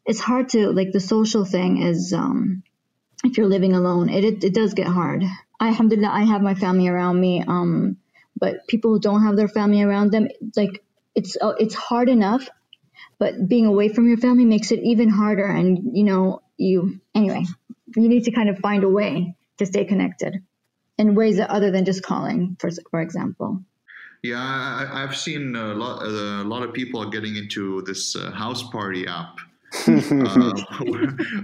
it's 0.05 0.21
hard 0.21 0.49
to 0.51 0.71
like 0.71 0.93
the 0.93 1.01
social 1.15 1.45
thing 1.45 1.81
is 1.83 2.13
um 2.13 2.63
if 3.25 3.37
you're 3.37 3.55
living 3.57 3.75
alone 3.75 4.09
it, 4.09 4.25
it, 4.25 4.45
it 4.45 4.55
does 4.55 4.75
get 4.75 4.89
hard. 4.89 5.23
Alhamdulillah, 5.61 6.11
I 6.21 6.25
have 6.25 6.43
my 6.43 6.55
family 6.55 6.89
around 6.89 7.21
me. 7.21 7.45
Um, 7.47 7.99
but 8.39 8.67
people 8.69 8.93
who 8.93 9.01
don't 9.01 9.23
have 9.23 9.37
their 9.37 9.49
family 9.49 9.83
around 9.83 10.11
them, 10.11 10.29
like 10.57 10.83
it's 11.15 11.37
uh, 11.41 11.55
it's 11.59 11.75
hard 11.75 12.09
enough, 12.09 12.49
but 13.19 13.49
being 13.49 13.67
away 13.67 13.89
from 13.89 14.09
your 14.09 14.17
family 14.19 14.45
makes 14.45 14.73
it 14.73 14.81
even 14.83 15.09
harder. 15.09 15.47
And 15.47 15.97
you 15.97 16.05
know, 16.05 16.43
you 16.57 17.01
anyway, 17.15 17.45
you 17.97 18.09
need 18.09 18.25
to 18.25 18.31
kind 18.31 18.49
of 18.49 18.59
find 18.59 18.85
a 18.85 18.89
way 18.89 19.37
to 19.59 19.67
stay 19.67 19.85
connected 19.85 20.43
in 20.99 21.15
ways 21.15 21.39
other 21.41 21.71
than 21.71 21.85
just 21.85 22.03
calling, 22.03 22.57
for 22.59 22.71
for 22.91 23.01
example. 23.01 23.63
Yeah, 24.23 24.39
I, 24.39 25.01
have 25.01 25.17
seen 25.17 25.57
a 25.57 25.75
lot. 25.75 26.03
A 26.03 26.45
lot 26.45 26.63
of 26.63 26.73
people 26.73 27.03
are 27.03 27.11
getting 27.11 27.35
into 27.35 27.83
this 27.83 28.15
uh, 28.15 28.31
house 28.31 28.63
party 28.63 29.07
app 29.07 29.39
uh, 29.87 30.53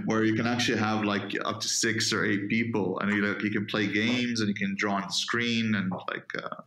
where 0.05 0.23
you 0.23 0.35
can 0.35 0.45
actually 0.47 0.77
have 0.77 1.03
like 1.03 1.33
up 1.45 1.59
to 1.61 1.67
six 1.67 2.13
or 2.13 2.25
eight 2.25 2.47
people, 2.49 2.99
and 2.99 3.11
you, 3.11 3.25
like, 3.25 3.41
you 3.41 3.51
can 3.51 3.65
play 3.65 3.87
games 3.87 4.39
and 4.39 4.49
you 4.49 4.55
can 4.55 4.75
draw 4.77 4.95
on 4.95 5.03
the 5.07 5.13
screen 5.13 5.75
and 5.75 5.91
like. 6.09 6.31
Uh, 6.37 6.61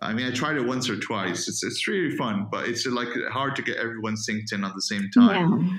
I 0.00 0.12
mean, 0.12 0.26
I 0.26 0.32
tried 0.32 0.56
it 0.56 0.66
once 0.66 0.90
or 0.90 0.98
twice. 0.98 1.46
It's 1.46 1.62
it's 1.62 1.86
really 1.86 2.16
fun, 2.16 2.48
but 2.50 2.68
it's 2.68 2.84
like 2.86 3.08
hard 3.30 3.54
to 3.56 3.62
get 3.62 3.76
everyone 3.76 4.16
synced 4.16 4.52
in 4.52 4.64
at 4.64 4.74
the 4.74 4.82
same 4.82 5.08
time. 5.14 5.60
Yeah. 5.60 5.78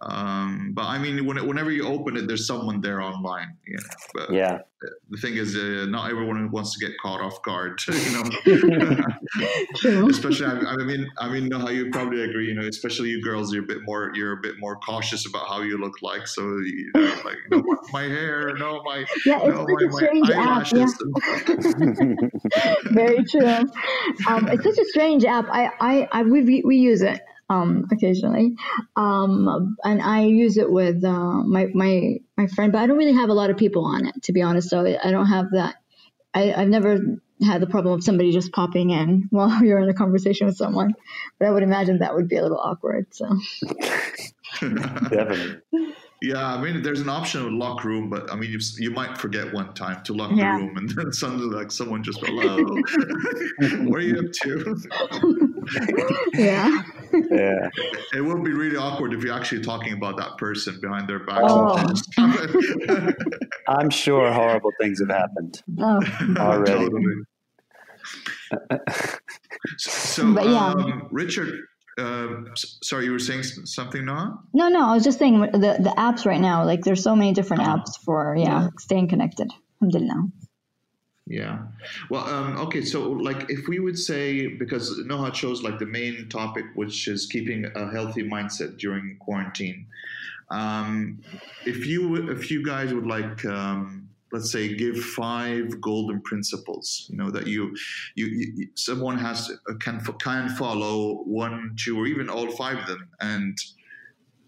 Um, 0.00 0.72
but 0.74 0.84
I 0.84 0.98
mean, 0.98 1.24
when, 1.24 1.46
whenever 1.46 1.70
you 1.70 1.86
open 1.86 2.16
it, 2.16 2.26
there's 2.26 2.46
someone 2.46 2.80
there 2.80 3.00
online. 3.00 3.56
You 3.66 3.76
know? 3.76 3.82
But 4.12 4.32
yeah. 4.32 4.58
The 5.08 5.16
thing 5.16 5.36
is, 5.36 5.56
uh, 5.56 5.86
not 5.88 6.10
everyone 6.10 6.50
wants 6.50 6.78
to 6.78 6.86
get 6.86 6.94
caught 6.98 7.20
off 7.20 7.40
guard. 7.42 7.80
You 9.74 9.90
know, 9.92 10.08
especially 10.08 10.46
I, 10.46 10.58
I, 10.60 10.76
mean, 10.76 11.10
I 11.18 11.28
mean, 11.28 11.50
Noha 11.50 11.74
you 11.74 11.90
probably 11.90 12.22
agree. 12.22 12.48
You 12.48 12.54
know, 12.54 12.66
especially 12.66 13.08
you 13.08 13.22
girls, 13.22 13.52
you're 13.52 13.64
a 13.64 13.66
bit 13.66 13.78
more, 13.84 14.12
you're 14.14 14.32
a 14.32 14.40
bit 14.40 14.54
more 14.58 14.76
cautious 14.76 15.26
about 15.26 15.48
how 15.48 15.62
you 15.62 15.78
look 15.78 16.00
like. 16.02 16.26
So, 16.26 16.42
you 16.42 16.90
know, 16.94 17.14
like, 17.24 17.38
no, 17.50 17.62
my 17.92 18.02
hair, 18.02 18.54
no, 18.56 18.82
my, 18.84 18.98
yeah, 19.26 19.40
it's 19.42 19.56
no, 19.56 19.66
my, 19.66 19.86
a 19.88 19.92
strange 19.92 20.30
app. 20.30 20.70
Yeah. 20.72 20.86
Very 22.92 23.24
true. 23.24 23.68
Um, 24.28 24.48
it's 24.48 24.64
such 24.64 24.78
a 24.78 24.84
strange 24.90 25.24
app. 25.24 25.46
I, 25.50 25.70
I, 25.80 26.08
I 26.12 26.22
we, 26.22 26.62
we 26.64 26.76
use 26.76 27.02
it 27.02 27.20
um, 27.48 27.86
occasionally, 27.92 28.56
um, 28.96 29.76
and 29.84 30.02
I 30.02 30.24
use 30.24 30.56
it 30.56 30.70
with 30.70 31.04
uh, 31.04 31.42
my 31.42 31.66
my 31.74 32.18
my 32.36 32.46
friend. 32.48 32.72
But 32.72 32.82
I 32.82 32.86
don't 32.86 32.98
really 32.98 33.14
have 33.14 33.28
a 33.28 33.34
lot 33.34 33.50
of 33.50 33.56
people 33.56 33.84
on 33.84 34.06
it, 34.06 34.22
to 34.24 34.32
be 34.32 34.42
honest. 34.42 34.70
So 34.70 34.80
I 34.80 35.10
don't 35.10 35.26
have 35.26 35.50
that. 35.52 35.76
I, 36.32 36.52
I've 36.52 36.68
never 36.68 36.98
had 37.44 37.60
the 37.60 37.66
problem 37.66 37.94
of 37.94 38.04
somebody 38.04 38.32
just 38.32 38.52
popping 38.52 38.90
in 38.90 39.26
while 39.30 39.62
you're 39.62 39.78
in 39.78 39.88
a 39.88 39.94
conversation 39.94 40.46
with 40.46 40.56
someone. 40.56 40.94
But 41.38 41.48
I 41.48 41.50
would 41.50 41.62
imagine 41.62 41.98
that 41.98 42.14
would 42.14 42.28
be 42.28 42.36
a 42.36 42.42
little 42.42 42.60
awkward. 42.60 43.14
So 43.14 43.28
definitely. 44.60 45.60
Yeah, 46.24 46.54
I 46.54 46.60
mean, 46.60 46.82
there's 46.82 47.00
an 47.00 47.10
option 47.10 47.44
with 47.44 47.52
lock 47.52 47.84
room, 47.84 48.08
but 48.08 48.32
I 48.32 48.36
mean, 48.36 48.50
you, 48.50 48.58
you 48.78 48.90
might 48.90 49.18
forget 49.18 49.52
one 49.52 49.74
time 49.74 50.02
to 50.04 50.14
lock 50.14 50.30
yeah. 50.34 50.56
the 50.56 50.64
room, 50.64 50.76
and 50.78 50.88
then 50.88 51.12
suddenly, 51.12 51.54
like, 51.54 51.70
someone 51.70 52.02
just 52.02 52.20
hello, 52.20 52.56
what 53.84 53.98
are 53.98 54.00
you 54.00 54.20
up 54.20 54.32
to? 54.42 54.76
yeah, 56.32 56.82
yeah. 57.30 57.68
It 58.14 58.24
would 58.24 58.44
be 58.44 58.52
really 58.52 58.76
awkward 58.76 59.12
if 59.14 59.22
you're 59.22 59.34
actually 59.34 59.62
talking 59.62 59.92
about 59.92 60.16
that 60.18 60.36
person 60.38 60.78
behind 60.80 61.08
their 61.08 61.24
back. 61.24 61.40
Oh. 61.42 61.92
I'm 63.68 63.90
sure 63.90 64.32
horrible 64.32 64.72
things 64.80 65.00
have 65.00 65.10
happened 65.10 65.62
oh. 65.78 66.00
already. 66.38 66.88
so, 69.78 70.22
yeah. 70.42 70.72
um, 70.72 71.08
Richard, 71.10 71.60
uh, 71.98 72.28
sorry, 72.82 73.06
you 73.06 73.12
were 73.12 73.18
saying 73.18 73.42
something, 73.42 74.02
Noha? 74.02 74.36
No, 74.52 74.68
no, 74.68 74.88
I 74.88 74.94
was 74.94 75.04
just 75.04 75.18
saying 75.18 75.40
the 75.40 75.76
the 75.80 75.94
apps 75.96 76.26
right 76.26 76.40
now. 76.40 76.64
Like, 76.64 76.82
there's 76.82 77.02
so 77.02 77.14
many 77.14 77.32
different 77.32 77.62
uh-huh. 77.62 77.78
apps 77.78 77.98
for 78.04 78.34
yeah, 78.36 78.44
yeah. 78.44 78.68
staying 78.78 79.08
connected. 79.08 79.50
Alhamdulillah. 79.80 80.28
Yeah. 81.26 81.62
Well, 82.10 82.26
um, 82.26 82.58
okay. 82.58 82.82
So, 82.82 83.10
like, 83.10 83.48
if 83.48 83.66
we 83.66 83.78
would 83.78 83.98
say, 83.98 84.46
because 84.46 85.00
Noha 85.06 85.32
chose 85.32 85.62
like 85.62 85.78
the 85.78 85.86
main 85.86 86.28
topic, 86.28 86.66
which 86.74 87.08
is 87.08 87.26
keeping 87.26 87.64
a 87.64 87.90
healthy 87.90 88.22
mindset 88.22 88.76
during 88.78 89.16
quarantine. 89.20 89.86
Um, 90.50 91.22
if 91.64 91.86
you 91.86 92.30
if 92.30 92.50
you 92.50 92.62
guys 92.62 92.92
would 92.92 93.06
like 93.06 93.44
um, 93.46 94.08
let's 94.32 94.50
say 94.50 94.74
give 94.74 94.98
five 94.98 95.80
golden 95.80 96.20
principles 96.22 97.06
you 97.08 97.16
know 97.16 97.30
that 97.30 97.46
you 97.46 97.74
you, 98.14 98.26
you 98.26 98.68
someone 98.74 99.16
has 99.16 99.50
uh, 99.50 99.74
can 99.80 100.00
can 100.20 100.48
follow 100.50 101.22
one 101.24 101.74
two 101.78 101.98
or 101.98 102.06
even 102.06 102.28
all 102.28 102.50
five 102.50 102.78
of 102.78 102.86
them 102.86 103.08
and 103.20 103.56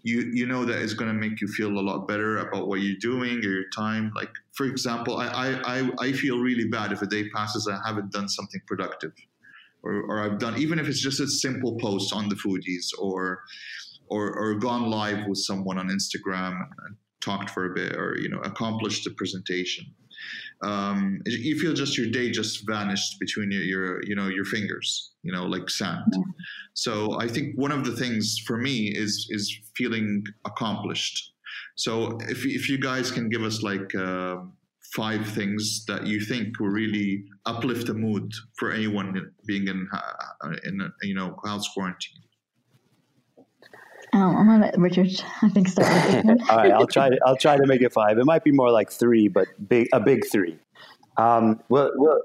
you 0.07 0.19
you 0.33 0.45
know 0.45 0.63
that 0.65 0.81
it's 0.81 0.93
going 0.93 1.11
to 1.11 1.19
make 1.25 1.41
you 1.41 1.47
feel 1.47 1.69
a 1.69 1.83
lot 1.89 2.07
better 2.07 2.37
about 2.37 2.67
what 2.67 2.79
you're 2.81 2.99
doing 2.99 3.37
or 3.39 3.49
your 3.59 3.69
time. 3.75 4.11
Like 4.15 4.31
for 4.57 4.65
example 4.65 5.17
I, 5.17 5.27
I 5.75 5.89
i 5.99 6.11
feel 6.11 6.39
really 6.39 6.67
bad 6.67 6.91
if 6.91 7.01
a 7.03 7.05
day 7.05 7.29
passes 7.29 7.69
i 7.71 7.77
haven't 7.87 8.11
done 8.11 8.27
something 8.27 8.59
productive 8.65 9.13
or, 9.83 9.93
or 10.09 10.23
i've 10.23 10.39
done 10.39 10.57
even 10.57 10.79
if 10.79 10.87
it's 10.89 10.99
just 10.99 11.19
a 11.19 11.27
simple 11.27 11.77
post 11.77 12.11
on 12.11 12.27
the 12.27 12.35
foodies 12.35 12.87
or 12.99 13.43
or, 14.09 14.33
or 14.33 14.55
gone 14.55 14.89
live 14.89 15.27
with 15.27 15.37
someone 15.37 15.77
on 15.77 15.87
instagram 15.89 16.53
and 16.85 16.95
talked 17.21 17.51
for 17.51 17.71
a 17.71 17.75
bit 17.75 17.95
or 17.95 18.17
you 18.17 18.29
know 18.29 18.39
accomplished 18.39 19.03
the 19.03 19.11
presentation 19.11 19.85
um, 20.63 21.21
you 21.25 21.59
feel 21.59 21.73
just 21.73 21.97
your 21.97 22.07
day 22.07 22.31
just 22.31 22.65
vanished 22.67 23.19
between 23.19 23.51
your, 23.51 23.61
your 23.61 24.03
you 24.05 24.15
know 24.15 24.27
your 24.27 24.45
fingers 24.45 25.11
you 25.23 25.31
know 25.31 25.45
like 25.45 25.69
sand. 25.69 26.11
Yeah. 26.11 26.23
so 26.73 27.19
i 27.19 27.27
think 27.27 27.55
one 27.55 27.71
of 27.71 27.85
the 27.85 27.95
things 27.95 28.39
for 28.45 28.57
me 28.57 28.87
is 28.87 29.27
is 29.29 29.59
feeling 29.77 30.25
accomplished. 30.45 31.33
So 31.75 32.17
if, 32.27 32.45
if 32.45 32.67
you 32.69 32.79
guys 32.79 33.11
can 33.11 33.29
give 33.29 33.43
us 33.43 33.61
like 33.61 33.93
uh, 33.95 34.37
five 34.95 35.25
things 35.27 35.85
that 35.85 36.07
you 36.07 36.19
think 36.19 36.59
will 36.59 36.69
really 36.69 37.23
uplift 37.45 37.87
the 37.87 37.93
mood 37.93 38.31
for 38.57 38.71
anyone 38.71 39.31
being 39.45 39.67
in 39.67 39.87
uh, 39.93 40.49
in 40.65 40.81
a, 40.81 40.89
you 41.03 41.13
know 41.13 41.37
house 41.45 41.67
quarantine 41.73 42.21
um, 44.17 44.35
I'm 44.35 44.47
gonna 44.47 44.65
let 44.65 44.77
Richard, 44.77 45.23
I 45.41 45.49
think, 45.49 45.67
start. 45.67 45.87
All 46.49 46.57
right, 46.57 46.71
I'll 46.71 46.87
try. 46.87 47.09
To, 47.09 47.19
I'll 47.25 47.37
try 47.37 47.57
to 47.57 47.65
make 47.65 47.81
it 47.81 47.93
five. 47.93 48.17
It 48.17 48.25
might 48.25 48.43
be 48.43 48.51
more 48.51 48.71
like 48.71 48.91
three, 48.91 49.27
but 49.27 49.47
big 49.67 49.87
a 49.93 49.99
big 49.99 50.23
three. 50.31 50.57
Um, 51.17 51.61
well, 51.69 51.91
well, 51.95 52.21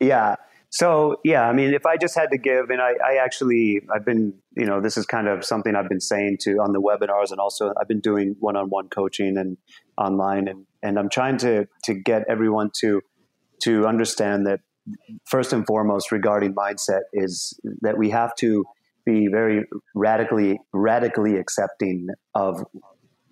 yeah. 0.00 0.36
So 0.70 1.20
yeah, 1.24 1.48
I 1.48 1.52
mean, 1.52 1.72
if 1.72 1.86
I 1.86 1.96
just 1.96 2.16
had 2.16 2.30
to 2.30 2.38
give, 2.38 2.70
and 2.70 2.80
I, 2.80 2.94
I 3.04 3.16
actually, 3.22 3.82
I've 3.94 4.04
been, 4.04 4.34
you 4.56 4.66
know, 4.66 4.80
this 4.80 4.96
is 4.96 5.06
kind 5.06 5.28
of 5.28 5.44
something 5.44 5.76
I've 5.76 5.88
been 5.88 6.00
saying 6.00 6.38
to 6.42 6.54
on 6.58 6.72
the 6.72 6.80
webinars, 6.80 7.30
and 7.30 7.38
also 7.38 7.72
I've 7.80 7.86
been 7.86 8.00
doing 8.00 8.34
one-on-one 8.40 8.88
coaching 8.88 9.36
and 9.36 9.56
online, 9.96 10.48
and 10.48 10.66
and 10.82 10.98
I'm 10.98 11.08
trying 11.08 11.36
to 11.38 11.66
to 11.84 11.94
get 11.94 12.24
everyone 12.28 12.70
to 12.80 13.00
to 13.62 13.86
understand 13.86 14.46
that 14.46 14.60
first 15.26 15.52
and 15.52 15.66
foremost 15.66 16.12
regarding 16.12 16.54
mindset 16.54 17.02
is 17.12 17.58
that 17.80 17.96
we 17.96 18.10
have 18.10 18.34
to 18.36 18.64
be 19.04 19.28
very 19.28 19.64
radically 19.94 20.58
radically 20.72 21.36
accepting 21.36 22.08
of 22.34 22.64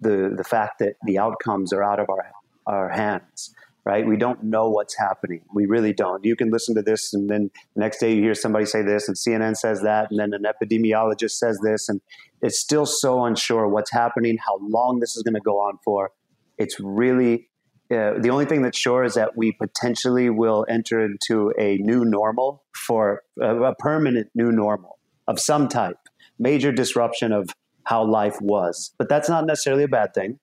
the 0.00 0.32
the 0.36 0.44
fact 0.44 0.78
that 0.80 0.94
the 1.06 1.18
outcomes 1.18 1.72
are 1.72 1.82
out 1.82 2.00
of 2.00 2.08
our 2.08 2.30
our 2.66 2.88
hands 2.90 3.54
right? 3.84 4.06
We 4.06 4.16
don't 4.16 4.44
know 4.44 4.68
what's 4.68 4.96
happening. 4.96 5.42
We 5.52 5.66
really 5.66 5.92
don't. 5.92 6.24
You 6.24 6.36
can 6.36 6.50
listen 6.50 6.74
to 6.76 6.82
this 6.82 7.12
and 7.12 7.28
then 7.28 7.50
the 7.74 7.80
next 7.80 7.98
day 7.98 8.14
you 8.14 8.22
hear 8.22 8.34
somebody 8.34 8.64
say 8.64 8.82
this 8.82 9.08
and 9.08 9.16
cnn 9.16 9.56
says 9.56 9.82
that 9.82 10.10
and 10.10 10.20
then 10.20 10.32
an 10.32 10.44
epidemiologist 10.44 11.32
says 11.32 11.58
this 11.62 11.88
and 11.88 12.00
it's 12.40 12.58
still 12.58 12.86
so 12.86 13.24
unsure 13.24 13.68
what's 13.68 13.92
happening 13.92 14.36
how 14.44 14.58
long 14.60 15.00
this 15.00 15.16
is 15.16 15.22
going 15.22 15.34
to 15.34 15.40
go 15.40 15.56
on 15.56 15.78
for. 15.84 16.10
It's 16.58 16.78
really 16.80 17.48
uh, 17.90 18.14
the 18.18 18.30
only 18.30 18.46
thing 18.46 18.62
that's 18.62 18.78
sure 18.78 19.04
is 19.04 19.14
that 19.14 19.36
we 19.36 19.52
potentially 19.52 20.30
will 20.30 20.64
enter 20.68 21.04
into 21.04 21.52
a 21.58 21.76
new 21.78 22.04
normal 22.04 22.64
for 22.86 23.22
uh, 23.40 23.62
a 23.62 23.74
permanent 23.74 24.28
new 24.34 24.50
normal 24.50 24.98
of 25.28 25.38
some 25.38 25.68
type, 25.68 25.98
major 26.38 26.72
disruption 26.72 27.32
of 27.32 27.50
how 27.84 28.04
life 28.04 28.40
was. 28.40 28.94
But 28.98 29.08
that's 29.08 29.28
not 29.28 29.46
necessarily 29.46 29.84
a 29.84 29.88
bad 29.88 30.14
thing. 30.14 30.38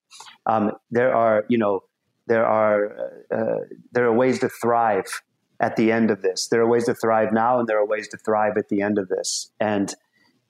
Um, 0.46 0.72
there 0.90 1.14
are, 1.14 1.44
you 1.48 1.58
know, 1.58 1.80
there 2.26 2.46
are 2.46 2.96
uh, 3.32 3.34
uh, 3.34 3.58
there 3.92 4.04
are 4.04 4.12
ways 4.12 4.38
to 4.40 4.48
thrive 4.48 5.22
at 5.58 5.76
the 5.76 5.90
end 5.92 6.10
of 6.10 6.22
this. 6.22 6.48
There 6.48 6.60
are 6.60 6.68
ways 6.68 6.86
to 6.86 6.94
thrive 6.94 7.32
now, 7.32 7.58
and 7.58 7.68
there 7.68 7.78
are 7.78 7.86
ways 7.86 8.08
to 8.08 8.16
thrive 8.16 8.56
at 8.56 8.68
the 8.68 8.82
end 8.82 8.98
of 8.98 9.08
this. 9.08 9.50
And 9.58 9.94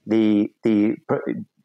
the 0.07 0.53
the 0.63 0.97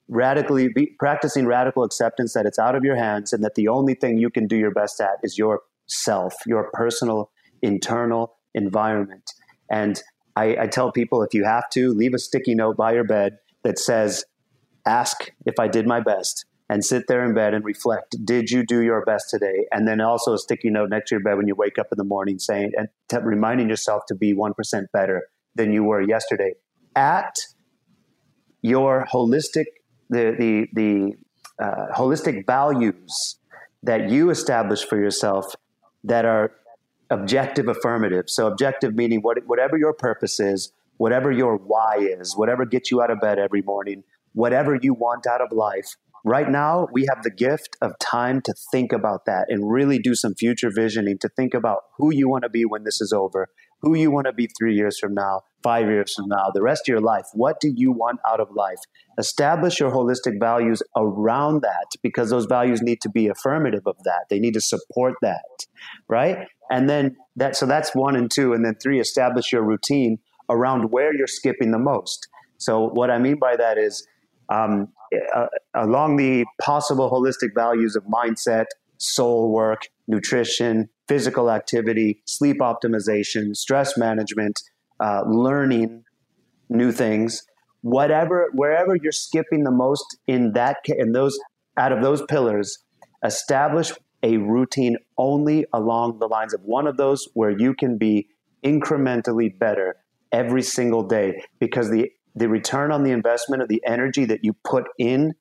radically 0.08 0.70
practicing 1.00 1.48
radical 1.48 1.84
acceptance 1.84 2.34
that 2.34 2.46
it's 2.46 2.60
out 2.60 2.76
of 2.76 2.84
your 2.84 2.96
hands, 2.96 3.34
and 3.34 3.44
that 3.44 3.56
the 3.56 3.68
only 3.68 3.94
thing 3.94 4.18
you 4.18 4.30
can 4.30 4.48
do 4.48 4.56
your 4.56 4.72
best 4.72 5.02
at 5.02 5.18
is 5.24 5.38
yourself, 5.38 6.34
your 6.46 6.70
personal 6.74 7.32
internal 7.62 8.38
environment. 8.54 9.32
And 9.70 10.02
I, 10.36 10.58
I 10.62 10.68
tell 10.68 10.92
people 10.92 11.24
if 11.24 11.34
you 11.34 11.46
have 11.46 11.70
to, 11.72 11.94
leave 11.94 12.14
a 12.14 12.20
sticky 12.20 12.56
note 12.56 12.78
by 12.78 12.94
your 12.94 13.04
bed 13.04 13.38
that 13.64 13.80
says, 13.80 14.26
ask 14.86 15.32
if 15.46 15.60
I 15.60 15.68
did 15.68 15.88
my 15.88 16.00
best 16.00 16.46
and 16.70 16.84
sit 16.84 17.04
there 17.08 17.24
in 17.24 17.34
bed 17.34 17.54
and 17.54 17.64
reflect 17.64 18.16
did 18.24 18.50
you 18.50 18.66
do 18.66 18.82
your 18.82 19.04
best 19.06 19.30
today? 19.30 19.66
And 19.72 19.88
then 19.88 20.02
also 20.02 20.34
a 20.34 20.38
sticky 20.38 20.70
note 20.70 20.90
next 20.90 21.10
to 21.10 21.16
your 21.16 21.24
bed 21.24 21.38
when 21.38 21.48
you 21.48 21.56
wake 21.56 21.80
up 21.80 21.88
in 21.92 21.98
the 21.98 22.04
morning 22.04 22.40
saying 22.40 22.72
and 22.76 22.90
t- 23.10 23.18
reminding 23.22 23.70
yourself 23.70 24.04
to 24.08 24.16
be 24.16 24.34
1% 24.34 24.54
better 24.92 25.28
than 25.56 25.72
you 25.72 25.84
were 25.84 26.02
yesterday. 26.02 26.54
At 26.96 27.36
your 28.62 29.06
holistic 29.12 29.66
the 30.10 30.36
the 30.38 30.68
the 30.74 31.14
uh, 31.64 31.88
holistic 31.96 32.46
values 32.46 33.38
that 33.84 34.10
you 34.10 34.30
establish 34.30 34.84
for 34.84 34.98
yourself 34.98 35.46
that 36.04 36.26
are 36.26 36.52
objective 37.10 37.68
affirmative. 37.68 38.26
So 38.28 38.48
objective 38.48 38.96
meaning 38.96 39.20
what, 39.22 39.38
whatever 39.46 39.78
your 39.78 39.94
purpose 39.94 40.40
is, 40.40 40.72
whatever 40.98 41.32
your 41.32 41.58
why 41.58 41.98
is, 42.00 42.36
whatever 42.36 42.66
gets 42.66 42.92
you 42.92 43.02
out 43.02 43.12
of 43.12 43.20
bed 43.20 43.40
every 43.40 43.62
morning, 43.62 44.04
whatever 44.34 44.78
you 44.82 44.94
want 44.94 45.28
out 45.28 45.42
of 45.42 45.52
life. 45.52 45.96
Right 46.28 46.50
now, 46.50 46.88
we 46.92 47.06
have 47.08 47.22
the 47.22 47.30
gift 47.30 47.78
of 47.84 47.94
time 48.00 48.42
to 48.46 48.54
think 48.72 48.92
about 48.92 49.26
that 49.26 49.46
and 49.50 49.72
really 49.72 50.00
do 50.00 50.16
some 50.16 50.34
future 50.34 50.72
visioning 50.74 51.20
to 51.20 51.30
think 51.30 51.54
about 51.54 51.84
who 51.98 52.12
you 52.12 52.28
want 52.28 52.44
to 52.44 52.50
be 52.50 52.66
when 52.66 52.84
this 52.84 53.00
is 53.00 53.14
over, 53.14 53.50
who 53.84 53.96
you 53.96 54.10
want 54.10 54.26
to 54.26 54.34
be 54.34 54.48
three 54.58 54.74
years 54.74 54.98
from 54.98 55.14
now, 55.14 55.42
five 55.62 55.86
years 55.86 56.16
from 56.16 56.28
now, 56.28 56.50
the 56.52 56.64
rest 56.64 56.90
of 56.90 56.92
your 56.92 57.00
life. 57.00 57.26
What 57.34 57.60
do 57.60 57.72
you 57.74 57.92
want 57.92 58.20
out 58.28 58.40
of 58.40 58.48
life? 58.56 58.80
Establish 59.20 59.80
your 59.80 59.92
holistic 59.92 60.40
values 60.40 60.82
around 60.98 61.62
that 61.62 61.92
because 62.02 62.32
those 62.32 62.46
values 62.46 62.82
need 62.82 63.02
to 63.02 63.10
be 63.10 63.28
affirmative 63.28 63.84
of 63.86 63.98
that. 64.06 64.26
They 64.32 64.40
need 64.40 64.56
to 64.56 64.62
support 64.62 65.14
that, 65.22 65.44
right? 66.10 66.48
And 66.70 66.90
then 66.90 67.16
that, 67.36 67.56
so 67.56 67.66
that's 67.66 67.94
one 67.96 68.16
and 68.16 68.30
two. 68.30 68.54
And 68.54 68.66
then 68.66 68.76
three, 68.82 69.00
establish 69.00 69.52
your 69.52 69.64
routine 69.64 70.20
around 70.50 70.92
where 70.92 71.14
you're 71.14 71.28
skipping 71.28 71.72
the 71.72 71.80
most. 71.80 72.28
So 72.58 72.90
what 72.90 73.10
I 73.10 73.18
mean 73.18 73.38
by 73.40 73.56
that 73.56 73.78
is, 73.78 74.08
um, 74.50 74.90
uh, 75.36 75.48
along 75.74 76.18
the 76.18 76.46
possible 76.62 77.10
holistic 77.10 77.54
values 77.54 77.96
of 77.96 78.04
mindset, 78.04 78.66
soul 78.98 79.52
work, 79.52 79.88
nutrition, 80.08 80.90
physical 81.08 81.52
activity, 81.52 82.22
sleep 82.26 82.60
optimization, 82.60 83.56
stress 83.56 83.98
management, 83.98 84.60
uh, 85.00 85.22
learning 85.28 86.04
new 86.70 86.92
things, 86.92 87.44
whatever, 87.82 88.50
wherever 88.54 88.96
you're 88.96 89.12
skipping 89.12 89.64
the 89.64 89.72
most 89.72 90.18
in 90.28 90.54
that 90.54 90.78
in 90.88 91.12
those 91.12 91.38
out 91.78 91.92
of 91.92 92.02
those 92.02 92.22
pillars, 92.24 92.80
establish 93.24 93.92
a 94.26 94.38
routine 94.38 94.98
only 95.18 95.66
along 95.72 96.18
the 96.20 96.28
lines 96.28 96.54
of 96.54 96.62
one 96.64 96.88
of 96.88 96.98
those 96.98 97.30
where 97.36 97.52
you 97.52 97.76
can 97.76 97.98
be 97.98 98.28
incrementally 98.64 99.58
better 99.58 99.96
every 100.32 100.64
single 100.64 101.04
day 101.04 101.44
because 101.60 101.90
the 101.92 102.12
the 102.38 102.50
return 102.50 102.92
on 102.92 103.04
the 103.04 103.12
investment 103.12 103.62
of 103.62 103.70
the 103.70 103.82
energy 103.86 104.26
that 104.26 104.44
you 104.44 104.52
put 104.66 104.86
in 104.98 105.34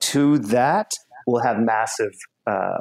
to 0.00 0.38
that 0.38 0.90
will 1.24 1.40
have 1.40 1.58
massive 1.60 2.12
uh, 2.48 2.78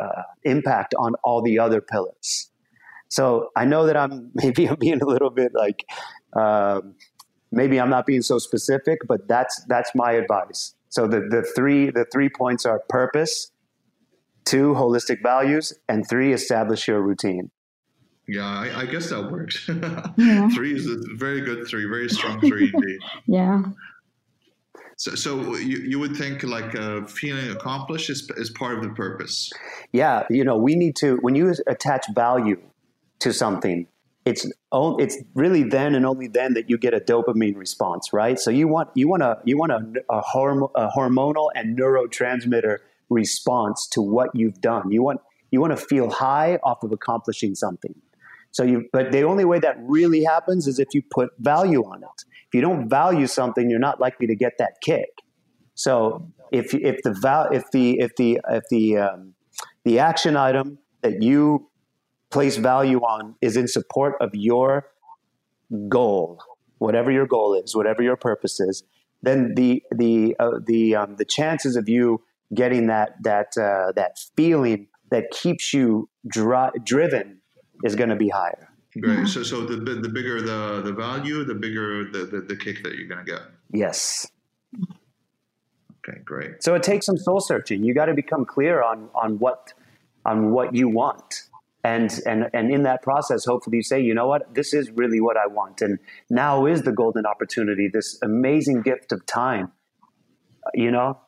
uh, 0.00 0.22
impact 0.42 0.94
on 0.98 1.14
all 1.22 1.40
the 1.40 1.56
other 1.56 1.80
pillars. 1.80 2.50
So 3.08 3.50
I 3.54 3.64
know 3.66 3.86
that 3.86 3.96
I'm 3.96 4.32
maybe 4.34 4.66
I'm 4.66 4.76
being 4.76 5.00
a 5.00 5.06
little 5.06 5.30
bit 5.30 5.52
like 5.54 5.84
um, 6.34 6.94
maybe 7.52 7.78
I'm 7.78 7.90
not 7.90 8.06
being 8.06 8.22
so 8.22 8.38
specific, 8.38 9.00
but 9.06 9.28
that's 9.28 9.62
that's 9.68 9.90
my 9.94 10.12
advice. 10.12 10.74
So 10.88 11.06
the 11.06 11.20
the 11.20 11.46
three 11.54 11.90
the 11.90 12.06
three 12.10 12.30
points 12.30 12.64
are 12.64 12.80
purpose, 12.88 13.52
two 14.44 14.74
holistic 14.74 15.22
values, 15.22 15.72
and 15.88 16.08
three 16.08 16.32
establish 16.32 16.88
your 16.88 17.02
routine. 17.02 17.50
Yeah, 18.26 18.46
I, 18.46 18.80
I 18.80 18.86
guess 18.86 19.10
that 19.10 19.30
works. 19.30 19.68
yeah. 20.16 20.48
Three 20.50 20.74
is 20.74 20.86
a 20.86 20.96
very 21.16 21.42
good 21.42 21.66
three, 21.66 21.84
very 21.84 22.08
strong 22.08 22.40
three 22.48 22.72
indeed. 22.74 22.98
yeah. 23.26 23.62
So, 24.96 25.14
so 25.14 25.56
you, 25.56 25.78
you 25.78 25.98
would 25.98 26.16
think 26.16 26.42
like 26.44 26.74
uh, 26.76 27.04
feeling 27.04 27.50
accomplished 27.50 28.10
is, 28.10 28.30
is 28.36 28.50
part 28.50 28.78
of 28.78 28.84
the 28.84 28.90
purpose. 28.90 29.50
Yeah, 29.92 30.24
you 30.30 30.44
know, 30.44 30.56
we 30.56 30.76
need 30.76 30.96
to 30.96 31.16
when 31.16 31.34
you 31.34 31.54
attach 31.66 32.06
value 32.14 32.60
to 33.20 33.32
something, 33.32 33.86
it's 34.24 34.50
it's 34.72 35.18
really 35.34 35.62
then 35.62 35.94
and 35.94 36.06
only 36.06 36.28
then 36.28 36.54
that 36.54 36.70
you 36.70 36.78
get 36.78 36.94
a 36.94 37.00
dopamine 37.00 37.56
response, 37.56 38.12
right? 38.12 38.38
So 38.38 38.50
you 38.50 38.68
want 38.68 38.90
you 38.94 39.08
want 39.08 39.22
a 39.22 39.38
you 39.44 39.58
want 39.58 39.72
a, 39.72 39.82
a, 40.08 40.22
horm- 40.22 40.70
a 40.74 40.88
hormonal 40.88 41.48
and 41.54 41.76
neurotransmitter 41.78 42.78
response 43.10 43.88
to 43.92 44.02
what 44.02 44.30
you've 44.34 44.60
done. 44.60 44.90
You 44.90 45.02
want 45.02 45.20
you 45.50 45.60
want 45.60 45.76
to 45.76 45.84
feel 45.84 46.10
high 46.10 46.58
off 46.64 46.82
of 46.82 46.92
accomplishing 46.92 47.54
something. 47.54 47.94
So 48.50 48.62
you, 48.62 48.88
but 48.92 49.10
the 49.10 49.22
only 49.22 49.44
way 49.44 49.58
that 49.60 49.76
really 49.80 50.22
happens 50.24 50.66
is 50.66 50.78
if 50.78 50.88
you 50.92 51.02
put 51.10 51.30
value 51.38 51.82
on 51.82 52.02
it. 52.02 52.24
If 52.46 52.54
you 52.54 52.60
don't 52.60 52.88
value 52.88 53.26
something, 53.26 53.68
you're 53.68 53.80
not 53.80 54.00
likely 54.00 54.28
to 54.28 54.36
get 54.36 54.52
that 54.58 54.74
kick. 54.80 55.10
So 55.74 56.30
if 56.52 56.72
if 56.72 57.02
the 57.02 57.16
val, 57.20 57.48
if 57.52 57.64
the 57.72 57.98
if 57.98 58.14
the 58.16 58.40
if 58.48 58.62
the 58.70 58.98
um, 58.98 59.34
the 59.84 59.98
action 59.98 60.36
item 60.36 60.78
that 61.02 61.20
you 61.20 61.68
place 62.30 62.56
value 62.56 63.00
on 63.00 63.34
is 63.40 63.56
in 63.56 63.66
support 63.66 64.14
of 64.20 64.30
your 64.34 64.86
goal, 65.88 66.40
whatever 66.78 67.10
your 67.10 67.26
goal 67.26 67.54
is, 67.54 67.74
whatever 67.74 68.02
your 68.02 68.16
purpose 68.16 68.60
is, 68.60 68.84
then 69.22 69.54
the 69.56 69.82
the 69.90 70.36
uh, 70.38 70.60
the 70.64 70.94
um, 70.94 71.16
the 71.16 71.24
chances 71.24 71.74
of 71.74 71.88
you 71.88 72.22
getting 72.52 72.86
that 72.88 73.22
that 73.22 73.56
uh, 73.56 73.92
that 73.92 74.18
feeling 74.36 74.88
that 75.10 75.30
keeps 75.30 75.72
you 75.72 76.08
dri- 76.26 76.72
driven 76.84 77.40
is 77.84 77.94
going 77.94 78.10
to 78.10 78.16
be 78.16 78.28
higher. 78.28 78.68
Great. 79.00 79.26
So, 79.28 79.42
so 79.42 79.64
the 79.64 79.76
the 79.76 80.08
bigger 80.08 80.40
the 80.40 80.82
the 80.82 80.92
value, 80.92 81.44
the 81.44 81.54
bigger 81.54 82.04
the 82.04 82.26
the, 82.26 82.40
the 82.40 82.56
kick 82.56 82.82
that 82.84 82.94
you're 82.94 83.08
going 83.08 83.24
to 83.24 83.30
get. 83.30 83.42
Yes. 83.72 84.30
Okay, 86.06 86.20
great. 86.24 86.62
So 86.62 86.74
it 86.74 86.82
takes 86.82 87.06
some 87.06 87.16
soul 87.16 87.40
searching. 87.40 87.82
You 87.82 87.94
got 87.94 88.06
to 88.06 88.14
become 88.14 88.44
clear 88.44 88.82
on 88.82 89.08
on 89.14 89.38
what 89.38 89.72
on 90.24 90.52
what 90.52 90.74
you 90.74 90.88
want. 90.88 91.42
And, 91.82 92.18
and 92.24 92.48
and 92.54 92.72
in 92.72 92.84
that 92.84 93.02
process, 93.02 93.44
hopefully 93.44 93.78
you 93.78 93.82
say, 93.82 94.00
you 94.00 94.14
know 94.14 94.26
what, 94.26 94.54
this 94.54 94.72
is 94.72 94.90
really 94.90 95.20
what 95.20 95.36
I 95.36 95.46
want. 95.46 95.82
And 95.82 95.98
now 96.30 96.64
is 96.64 96.82
the 96.82 96.92
golden 96.92 97.26
opportunity, 97.26 97.88
this 97.92 98.18
amazing 98.22 98.82
gift 98.82 99.12
of 99.12 99.26
time. 99.26 99.72
You 100.72 100.90
know, 100.90 101.18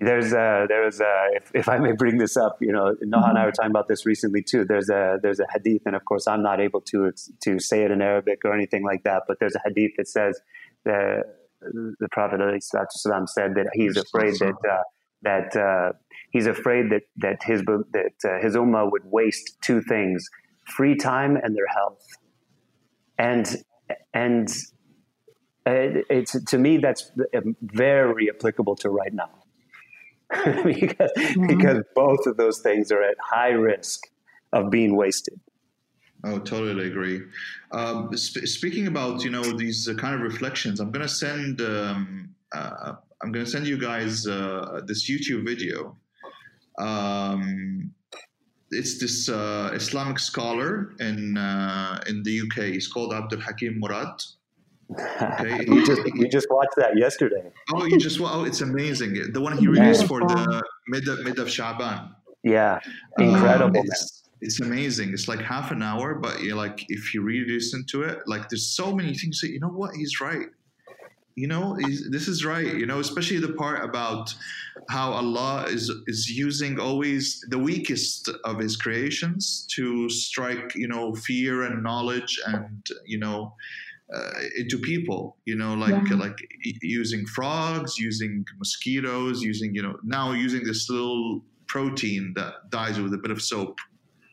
there's 0.00 0.32
a 0.32 0.64
there's 0.66 1.00
a 1.00 1.26
if, 1.34 1.50
if 1.54 1.68
I 1.68 1.78
may 1.78 1.92
bring 1.92 2.16
this 2.16 2.36
up, 2.36 2.56
you 2.60 2.72
know, 2.72 2.84
Noha 2.84 2.94
mm-hmm. 2.94 3.30
and 3.30 3.38
I 3.38 3.44
were 3.44 3.52
talking 3.52 3.70
about 3.70 3.86
this 3.86 4.06
recently 4.06 4.42
too. 4.42 4.64
There's 4.64 4.88
a 4.88 5.18
there's 5.22 5.40
a 5.40 5.46
hadith, 5.52 5.82
and 5.84 5.94
of 5.94 6.04
course 6.06 6.26
I'm 6.26 6.42
not 6.42 6.58
able 6.58 6.80
to 6.92 7.12
to 7.42 7.60
say 7.60 7.84
it 7.84 7.90
in 7.90 8.00
Arabic 8.00 8.40
or 8.44 8.54
anything 8.54 8.82
like 8.82 9.04
that. 9.04 9.24
But 9.28 9.38
there's 9.40 9.54
a 9.54 9.60
hadith 9.64 9.92
that 9.98 10.08
says 10.08 10.40
the 10.84 11.22
the 11.60 12.08
Prophet 12.10 12.40
ﷺ 12.40 13.28
said 13.28 13.54
that 13.56 13.68
he's 13.74 13.98
afraid 13.98 14.34
that 14.36 14.54
uh, 14.66 14.82
that 15.22 15.54
uh, 15.54 15.92
he's 16.30 16.46
afraid 16.46 16.90
that 16.90 17.02
that 17.18 17.42
his 17.42 17.62
that 17.62 18.12
uh, 18.24 18.42
his 18.42 18.56
ummah 18.56 18.90
would 18.90 19.04
waste 19.04 19.58
two 19.60 19.82
things: 19.82 20.26
free 20.64 20.96
time 20.96 21.36
and 21.36 21.54
their 21.54 21.66
health. 21.66 22.02
And 23.18 23.54
and 24.14 24.48
it's 25.66 26.42
to 26.44 26.56
me 26.56 26.78
that's 26.78 27.12
very 27.60 28.30
applicable 28.30 28.76
to 28.76 28.88
right 28.88 29.12
now 29.12 29.39
because, 30.64 31.10
mm-hmm. 31.18 31.46
because 31.46 31.82
both 31.94 32.26
of 32.26 32.36
those 32.36 32.60
things 32.60 32.92
are 32.92 33.02
at 33.02 33.16
high 33.22 33.50
risk 33.50 34.00
of 34.52 34.70
being 34.70 34.96
wasted. 34.96 35.40
Oh, 36.24 36.38
totally 36.38 36.86
agree. 36.86 37.22
Um, 37.72 38.14
sp- 38.14 38.44
speaking 38.46 38.86
about 38.86 39.24
you 39.24 39.30
know 39.30 39.42
these 39.42 39.88
uh, 39.88 39.94
kind 39.94 40.14
of 40.14 40.20
reflections, 40.20 40.78
I'm 40.80 40.90
gonna 40.90 41.08
send 41.08 41.60
um, 41.62 42.34
uh, 42.52 42.94
I'm 43.22 43.32
gonna 43.32 43.46
send 43.46 43.66
you 43.66 43.78
guys 43.78 44.26
uh, 44.26 44.82
this 44.86 45.10
YouTube 45.10 45.46
video. 45.46 45.96
Um, 46.78 47.92
it's 48.70 48.98
this 48.98 49.28
uh, 49.28 49.70
Islamic 49.72 50.18
scholar 50.18 50.92
in 51.00 51.38
uh, 51.38 52.00
in 52.06 52.22
the 52.22 52.42
UK. 52.42 52.64
He's 52.74 52.88
called 52.88 53.14
Abdul 53.14 53.40
Hakim 53.40 53.80
Murad. 53.80 54.22
Okay. 54.92 55.64
you 55.68 55.86
just 55.86 56.02
you 56.14 56.28
just 56.28 56.48
watched 56.50 56.74
that 56.76 56.96
yesterday. 56.96 57.50
Oh, 57.72 57.84
you 57.84 57.98
just 57.98 58.20
oh, 58.20 58.44
it's 58.44 58.60
amazing. 58.60 59.32
The 59.32 59.40
one 59.40 59.56
he 59.56 59.68
released 59.68 60.06
for 60.06 60.20
the 60.20 60.62
mid 60.88 61.06
of, 61.08 61.20
mid 61.20 61.38
of 61.38 61.50
Shaban. 61.50 62.14
Yeah, 62.42 62.80
incredible. 63.18 63.80
Um, 63.80 63.86
it's, 63.86 64.22
it's, 64.40 64.60
amazing. 64.60 65.10
It's 65.12 65.28
like 65.28 65.40
half 65.40 65.70
an 65.70 65.82
hour, 65.82 66.14
but 66.14 66.40
you 66.40 66.54
like 66.54 66.84
if 66.88 67.14
you 67.14 67.22
really 67.22 67.52
listen 67.52 67.84
to 67.90 68.02
it, 68.02 68.20
like 68.26 68.48
there's 68.48 68.74
so 68.74 68.94
many 68.94 69.14
things 69.14 69.40
that 69.40 69.50
you 69.50 69.60
know 69.60 69.68
what 69.68 69.94
he's 69.94 70.20
right. 70.20 70.48
You 71.36 71.46
know, 71.46 71.78
this 72.10 72.26
is 72.28 72.44
right. 72.44 72.66
You 72.74 72.86
know, 72.86 72.98
especially 72.98 73.38
the 73.38 73.52
part 73.52 73.84
about 73.84 74.34
how 74.88 75.12
Allah 75.12 75.66
is 75.68 75.90
is 76.06 76.28
using 76.28 76.80
always 76.80 77.44
the 77.48 77.58
weakest 77.58 78.28
of 78.44 78.58
His 78.58 78.76
creations 78.76 79.66
to 79.76 80.08
strike, 80.10 80.74
you 80.74 80.88
know, 80.88 81.14
fear 81.14 81.62
and 81.62 81.82
knowledge 81.82 82.38
and 82.46 82.84
you 83.06 83.18
know 83.18 83.54
uh, 84.14 84.30
into 84.56 84.78
people 84.78 85.36
you 85.44 85.54
know 85.54 85.74
like 85.74 85.94
yeah. 86.10 86.16
like 86.16 86.36
using 86.82 87.24
frogs 87.26 87.98
using 87.98 88.44
mosquitoes 88.58 89.42
using 89.42 89.74
you 89.74 89.82
know 89.82 89.96
now 90.02 90.32
using 90.32 90.64
this 90.64 90.88
little 90.90 91.42
protein 91.70 92.32
that 92.34 92.68
dies 92.70 92.98
with 92.98 93.14
a 93.14 93.18
bit 93.18 93.30
of 93.30 93.40
soap. 93.40 93.78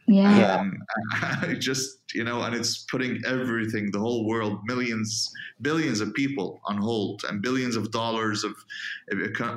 Yeah. 0.08 0.56
Um, 0.56 0.80
just 1.60 2.00
you 2.14 2.24
know 2.24 2.42
and 2.42 2.56
it's 2.56 2.86
putting 2.90 3.22
everything 3.26 3.92
the 3.92 4.00
whole 4.00 4.26
world 4.26 4.60
millions 4.64 5.30
billions 5.62 6.00
of 6.00 6.14
people 6.14 6.62
on 6.66 6.78
hold 6.78 7.24
and 7.28 7.42
billions 7.42 7.76
of 7.76 7.92
dollars 7.92 8.46
of 8.46 8.54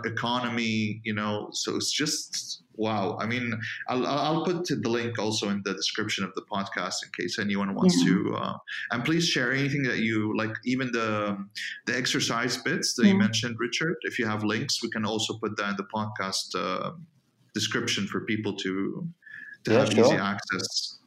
economy 0.04 1.00
you 1.04 1.14
know 1.14 1.48
so 1.52 1.76
it's 1.76 1.92
just 1.92 2.59
wow. 2.74 3.18
I 3.20 3.26
mean, 3.26 3.58
I'll, 3.88 4.06
I'll 4.06 4.44
put 4.44 4.66
the 4.66 4.88
link 4.88 5.18
also 5.18 5.48
in 5.48 5.62
the 5.64 5.74
description 5.74 6.24
of 6.24 6.34
the 6.34 6.42
podcast 6.42 6.96
in 7.04 7.10
case 7.18 7.38
anyone 7.38 7.74
wants 7.74 7.96
yeah. 7.98 8.12
to. 8.12 8.34
Uh, 8.34 8.56
and 8.90 9.04
please 9.04 9.26
share 9.26 9.52
anything 9.52 9.82
that 9.84 9.98
you 9.98 10.36
like, 10.36 10.54
even 10.64 10.90
the 10.92 11.36
the 11.86 11.96
exercise 11.96 12.56
bits 12.56 12.94
that 12.94 13.04
yeah. 13.04 13.12
you 13.12 13.18
mentioned, 13.18 13.56
Richard. 13.58 13.96
If 14.02 14.18
you 14.18 14.26
have 14.26 14.44
links, 14.44 14.82
we 14.82 14.90
can 14.90 15.04
also 15.04 15.38
put 15.38 15.56
that 15.56 15.70
in 15.70 15.76
the 15.76 15.88
podcast 15.94 16.54
uh, 16.54 16.92
description 17.54 18.06
for 18.06 18.20
people 18.22 18.54
to 18.56 19.06
to 19.64 19.72
yeah, 19.72 19.78
have 19.78 19.92
sure. 19.92 20.04
easy 20.06 20.16
access. 20.16 20.98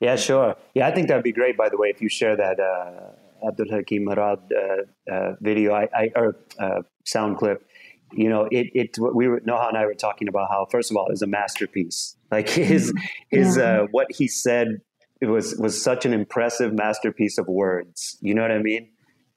Yeah, 0.00 0.16
sure. 0.16 0.56
Yeah, 0.74 0.86
I 0.88 0.92
think 0.92 1.08
that'd 1.08 1.24
be 1.24 1.32
great. 1.32 1.56
By 1.56 1.68
the 1.70 1.78
way, 1.78 1.88
if 1.88 2.02
you 2.02 2.08
share 2.10 2.36
that 2.36 2.60
uh, 2.60 3.48
Abdul 3.48 3.70
Hakim 3.70 4.04
Murad 4.04 4.40
uh, 4.52 5.12
uh, 5.12 5.36
video, 5.40 5.72
I, 5.72 5.88
I 5.94 6.10
or 6.14 6.36
uh, 6.58 6.82
sound 7.04 7.38
clip 7.38 7.66
you 8.12 8.28
know, 8.28 8.48
it, 8.50 8.68
it, 8.74 8.96
we 9.14 9.28
were, 9.28 9.40
Noha 9.40 9.68
and 9.68 9.76
I 9.76 9.84
were 9.86 9.94
talking 9.94 10.28
about 10.28 10.48
how, 10.50 10.66
first 10.70 10.90
of 10.90 10.96
all, 10.96 11.06
it 11.06 11.12
was 11.12 11.22
a 11.22 11.26
masterpiece. 11.26 12.16
Like 12.30 12.48
his, 12.48 12.92
his, 13.30 13.58
uh, 13.58 13.86
what 13.90 14.06
he 14.10 14.28
said 14.28 14.80
it 15.20 15.26
was 15.26 15.56
was 15.56 15.82
such 15.82 16.04
an 16.04 16.12
impressive 16.12 16.72
masterpiece 16.72 17.38
of 17.38 17.46
words. 17.46 18.18
You 18.20 18.34
know 18.34 18.42
what 18.42 18.50
I 18.50 18.58
mean? 18.58 18.90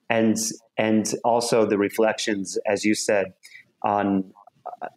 And 0.09 0.37
and 0.77 1.11
also 1.23 1.65
the 1.65 1.77
reflections, 1.77 2.57
as 2.65 2.83
you 2.83 2.95
said, 2.95 3.33
on 3.83 4.31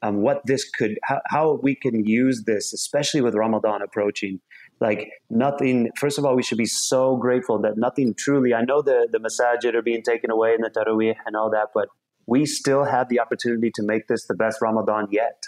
on 0.02 0.22
what 0.22 0.42
this 0.44 0.68
could 0.68 0.98
how, 1.04 1.20
how 1.26 1.60
we 1.62 1.74
can 1.74 2.04
use 2.04 2.44
this, 2.46 2.72
especially 2.72 3.20
with 3.20 3.34
Ramadan 3.34 3.82
approaching. 3.82 4.40
Like 4.80 5.10
nothing. 5.30 5.90
First 5.96 6.18
of 6.18 6.24
all, 6.24 6.34
we 6.34 6.42
should 6.42 6.58
be 6.58 6.66
so 6.66 7.16
grateful 7.16 7.60
that 7.60 7.76
nothing 7.76 8.14
truly. 8.18 8.52
I 8.52 8.62
know 8.62 8.82
the 8.82 9.06
the 9.10 9.18
masajid 9.18 9.74
are 9.74 9.82
being 9.82 10.02
taken 10.02 10.30
away 10.30 10.54
and 10.54 10.64
the 10.64 10.70
tarawih 10.70 11.14
and 11.24 11.36
all 11.36 11.50
that, 11.50 11.68
but 11.72 11.88
we 12.32 12.46
still 12.46 12.84
have 12.84 13.10
the 13.10 13.20
opportunity 13.20 13.70
to 13.78 13.82
make 13.82 14.08
this 14.08 14.26
the 14.26 14.34
best 14.34 14.62
Ramadan 14.62 15.06
yet. 15.10 15.38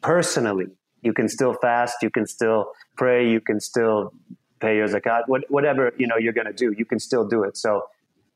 Personally, 0.00 0.68
you 1.02 1.12
can 1.12 1.28
still 1.28 1.54
fast, 1.66 1.96
you 2.00 2.08
can 2.08 2.26
still 2.26 2.72
pray, 2.96 3.28
you 3.28 3.42
can 3.42 3.60
still 3.60 4.14
pay 4.58 4.76
your 4.76 4.88
zakat, 4.88 5.22
what, 5.26 5.42
whatever 5.56 5.92
you 5.98 6.06
know 6.06 6.16
you're 6.16 6.38
going 6.40 6.46
to 6.54 6.58
do, 6.64 6.68
you 6.80 6.86
can 6.86 6.98
still 6.98 7.26
do 7.28 7.42
it. 7.42 7.58
So, 7.58 7.82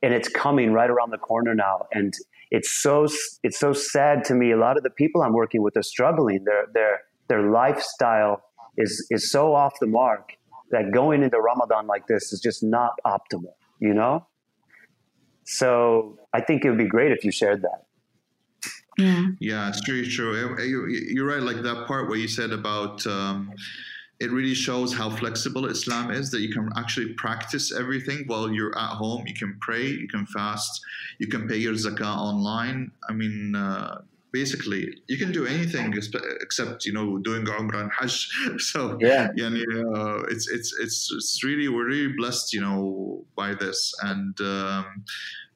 and 0.02 0.12
it's 0.12 0.28
coming 0.28 0.74
right 0.74 0.90
around 0.90 1.12
the 1.12 1.22
corner 1.30 1.55
now, 1.55 1.86
and 1.92 2.12
it's 2.50 2.70
so 2.82 3.07
it's 3.42 3.59
so 3.59 3.72
sad 3.72 4.24
to 4.28 4.34
me. 4.34 4.52
A 4.52 4.61
lot 4.66 4.76
of 4.76 4.82
the 4.82 4.94
people 5.02 5.22
I'm 5.22 5.36
working 5.42 5.62
with 5.62 5.74
are 5.78 5.88
struggling. 5.94 6.44
Their 6.44 6.66
their 6.74 6.94
their 7.28 7.42
lifestyle 7.50 8.42
is 8.76 8.92
is 9.11 9.30
so 9.30 9.55
off 9.55 9.72
the 9.80 9.86
mark 9.86 10.24
that 10.72 10.92
going 10.92 11.22
into 11.22 11.40
Ramadan 11.40 11.86
like 11.86 12.07
this 12.07 12.34
is 12.34 12.40
just 12.48 12.62
not 12.62 12.92
optimal. 13.14 13.55
You 13.80 13.94
know. 13.94 14.26
So 15.46 16.18
I 16.32 16.40
think 16.40 16.64
it 16.64 16.70
would 16.70 16.84
be 16.86 16.92
great 16.96 17.12
if 17.12 17.24
you 17.24 17.30
shared 17.30 17.62
that. 17.62 17.80
Yeah, 19.40 19.68
it's 19.68 19.80
true, 19.82 20.05
true. 20.07 20.57
You're 20.64 21.26
right. 21.26 21.42
Like 21.42 21.62
that 21.62 21.86
part 21.86 22.09
where 22.09 22.18
you 22.18 22.28
said 22.28 22.53
about 22.53 23.05
um, 23.07 23.53
it 24.20 24.30
really 24.30 24.55
shows 24.55 24.95
how 24.95 25.11
flexible 25.11 25.66
Islam 25.66 26.11
is 26.11 26.30
that 26.30 26.40
you 26.40 26.53
can 26.53 26.70
actually 26.76 27.12
practice 27.14 27.72
everything 27.72 28.24
while 28.26 28.51
you're 28.51 28.76
at 28.78 28.90
home. 28.90 29.26
You 29.26 29.34
can 29.34 29.57
pray, 29.61 29.86
you 29.86 30.09
can 30.09 30.26
fast, 30.26 30.80
you 31.18 31.26
can 31.26 31.49
pay 31.49 31.57
your 31.57 31.74
zakah 31.74 32.16
online. 32.16 32.92
I 33.09 33.12
mean, 33.12 33.57
uh, 33.57 34.03
basically, 34.35 34.82
you 35.07 35.16
can 35.22 35.30
do 35.32 35.47
anything 35.47 35.95
except 36.47 36.85
you 36.85 36.93
know 36.93 37.09
doing 37.28 37.45
Umrah 37.47 37.82
and 37.85 37.93
Hajj. 37.99 38.14
So 38.59 38.78
yeah, 39.01 39.28
yeah, 39.37 39.51
uh, 39.99 40.18
it's 40.32 40.47
it's 40.57 40.70
it's 40.85 40.99
it's 41.16 41.45
really 41.49 41.68
we're 41.74 41.89
really 41.95 42.12
blessed, 42.20 42.53
you 42.53 42.62
know, 42.66 43.24
by 43.41 43.55
this 43.55 43.78
and. 44.03 44.35
Um, 44.41 44.85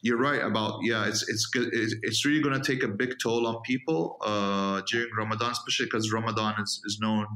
you're 0.01 0.23
right 0.31 0.45
about 0.45 0.79
yeah 0.85 1.09
it's 1.09 1.29
it's 1.29 1.47
good 1.47 1.69
it's 1.73 2.25
really 2.25 2.41
going 2.41 2.55
to 2.55 2.65
take 2.73 2.85
a 2.85 2.93
big 3.03 3.13
toll 3.21 3.49
on 3.49 3.57
people 3.63 4.17
uh, 4.21 4.81
during 4.89 5.11
ramadan 5.19 5.51
especially 5.51 5.87
because 5.87 6.13
ramadan 6.13 6.55
is, 6.63 6.81
is 6.87 6.99
known 7.01 7.27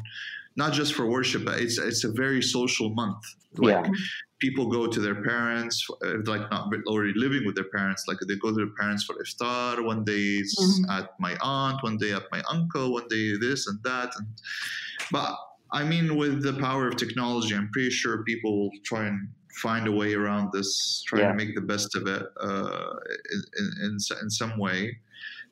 not 0.57 0.73
just 0.73 0.95
for 0.95 1.07
worship, 1.07 1.45
but 1.45 1.61
it's 1.61 1.79
it's 1.79 2.05
a 2.05 2.13
very 2.13 2.43
social 2.43 2.91
month. 2.91 3.23
Like 3.57 3.87
yeah. 3.87 3.93
People 4.43 4.67
go 4.67 4.89
to 4.89 5.01
their 5.01 5.23
parents, 5.23 5.87
like 6.25 6.51
not 6.51 6.69
already 6.89 7.13
living 7.15 7.47
with 7.47 7.55
their 7.55 7.71
parents. 7.79 8.03
Like 8.09 8.19
they 8.29 8.37
go 8.37 8.49
to 8.49 8.57
their 8.63 8.75
parents 8.81 9.05
for 9.05 9.15
iftar. 9.25 9.83
One 9.93 10.03
day 10.05 10.43
mm-hmm. 10.43 10.91
at 10.91 11.11
my 11.21 11.35
aunt, 11.41 11.83
one 11.83 11.97
day 11.97 12.13
at 12.13 12.25
my 12.33 12.43
uncle, 12.51 12.93
one 12.93 13.07
day 13.09 13.37
this 13.41 13.69
and 13.69 13.79
that. 13.85 14.11
And 14.19 14.27
but 15.13 15.33
I 15.71 15.85
mean, 15.85 16.17
with 16.17 16.43
the 16.43 16.55
power 16.55 16.89
of 16.89 16.97
technology, 16.97 17.55
I'm 17.55 17.71
pretty 17.73 17.91
sure 17.91 18.25
people 18.25 18.53
will 18.59 18.71
try 18.85 19.07
and 19.07 19.29
find 19.63 19.87
a 19.87 19.93
way 19.93 20.15
around 20.15 20.51
this, 20.53 21.03
try 21.07 21.21
yeah. 21.21 21.29
to 21.29 21.35
make 21.35 21.55
the 21.55 21.67
best 21.73 21.95
of 21.95 22.07
it 22.09 22.25
uh, 22.41 22.95
in, 23.61 23.71
in, 23.87 23.99
in 24.23 24.31
some 24.31 24.59
way 24.59 24.99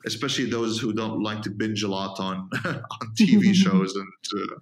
especially 0.05 0.49
those 0.49 0.79
who 0.79 0.93
don't 0.93 1.21
like 1.21 1.41
to 1.43 1.49
binge 1.49 1.83
a 1.83 1.87
lot 1.87 2.19
on 2.19 2.49
on 2.65 3.13
TV 3.19 3.53
shows 3.63 3.95
and 3.95 4.07
uh, 4.35 4.55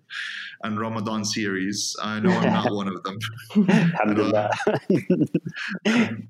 and 0.63 0.79
Ramadan 0.79 1.25
series. 1.25 1.95
I 2.01 2.19
know 2.19 2.31
I'm 2.31 2.53
not 2.53 2.73
one 2.73 2.87
of 2.87 3.03
them. 3.03 3.19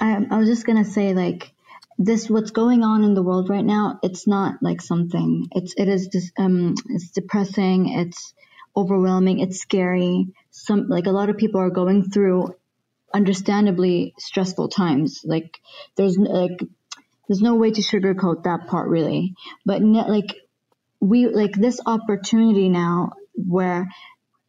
I, 0.00 0.24
I 0.30 0.38
was 0.38 0.48
just 0.48 0.64
gonna 0.64 0.84
say 0.84 1.12
like 1.14 1.52
this 1.98 2.30
what's 2.30 2.52
going 2.52 2.84
on 2.84 3.02
in 3.02 3.14
the 3.14 3.22
world 3.22 3.50
right 3.50 3.64
now 3.64 3.98
it's 4.04 4.24
not 4.26 4.62
like 4.62 4.80
something 4.80 5.48
it's 5.50 5.74
it 5.76 5.88
is 5.88 6.06
just 6.06 6.32
um 6.38 6.76
it's 6.90 7.10
depressing 7.10 7.88
it's 7.88 8.34
overwhelming 8.76 9.40
it's 9.40 9.58
scary 9.58 10.28
some 10.52 10.88
like 10.88 11.06
a 11.06 11.10
lot 11.10 11.28
of 11.28 11.36
people 11.36 11.60
are 11.60 11.70
going 11.70 12.08
through 12.08 12.54
understandably 13.12 14.14
stressful 14.18 14.68
times. 14.68 15.22
Like 15.24 15.58
there's 15.96 16.16
like 16.18 16.60
there's 17.28 17.42
no 17.42 17.56
way 17.56 17.70
to 17.70 17.82
sugarcoat 17.82 18.44
that 18.44 18.66
part 18.68 18.88
really. 18.88 19.34
But 19.64 19.82
ne- 19.82 20.08
like 20.08 20.34
we 21.00 21.26
like 21.28 21.52
this 21.52 21.80
opportunity 21.84 22.68
now 22.68 23.12
where 23.34 23.88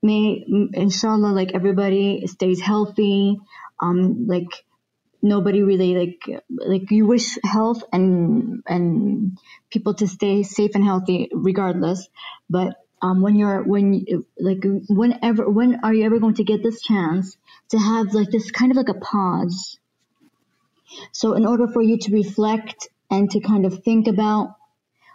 may 0.01 0.45
inshallah 0.73 1.33
like 1.33 1.51
everybody 1.53 2.27
stays 2.27 2.61
healthy. 2.61 3.37
Um 3.81 4.27
like 4.27 4.49
nobody 5.21 5.61
really 5.63 5.95
like 5.95 6.41
like 6.49 6.91
you 6.91 7.05
wish 7.05 7.37
health 7.43 7.83
and 7.91 8.63
and 8.67 9.37
people 9.69 9.93
to 9.93 10.07
stay 10.07 10.43
safe 10.43 10.71
and 10.75 10.83
healthy 10.83 11.29
regardless 11.33 12.07
but 12.49 12.75
um, 13.01 13.21
when 13.21 13.35
you're 13.35 13.63
when 13.63 14.05
like 14.39 14.63
whenever 14.89 15.49
when 15.49 15.79
are 15.83 15.93
you 15.93 16.05
ever 16.05 16.19
going 16.19 16.35
to 16.35 16.43
get 16.43 16.63
this 16.63 16.81
chance 16.81 17.37
to 17.71 17.77
have 17.77 18.13
like 18.13 18.29
this 18.29 18.51
kind 18.51 18.71
of 18.71 18.77
like 18.77 18.89
a 18.89 18.93
pause. 18.93 19.79
So 21.11 21.33
in 21.33 21.45
order 21.45 21.67
for 21.67 21.81
you 21.81 21.97
to 21.97 22.11
reflect 22.11 22.89
and 23.11 23.29
to 23.31 23.39
kind 23.39 23.65
of 23.65 23.83
think 23.83 24.07
about 24.07 24.55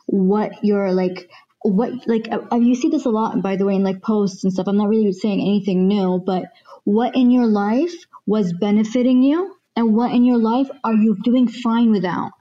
what 0.07 0.53
you're 0.63 0.93
like 0.93 1.31
what 1.63 2.07
like 2.07 2.29
uh, 2.31 2.57
you 2.57 2.75
see 2.75 2.91
this 2.91 3.07
a 3.07 3.11
lot 3.11 3.41
by 3.41 3.57
the 3.57 3.65
way 3.65 3.75
in 3.75 3.83
like 3.83 4.03
posts 4.03 4.45
and 4.45 4.53
stuff. 4.53 4.69
I'm 4.69 4.77
not 4.77 4.89
really 4.89 5.13
saying 5.13 5.41
anything 5.41 5.89
new 5.89 6.23
but 6.25 6.45
what 6.85 7.17
in 7.17 7.31
your 7.31 7.47
life 7.47 7.95
was 8.27 8.53
benefiting 8.53 9.23
you 9.23 9.57
and 9.77 9.95
what 9.95 10.13
in 10.13 10.25
your 10.25 10.39
life 10.39 10.69
are 10.85 10.95
you 10.95 11.17
doing 11.23 11.49
fine 11.49 11.91
without? 11.91 12.33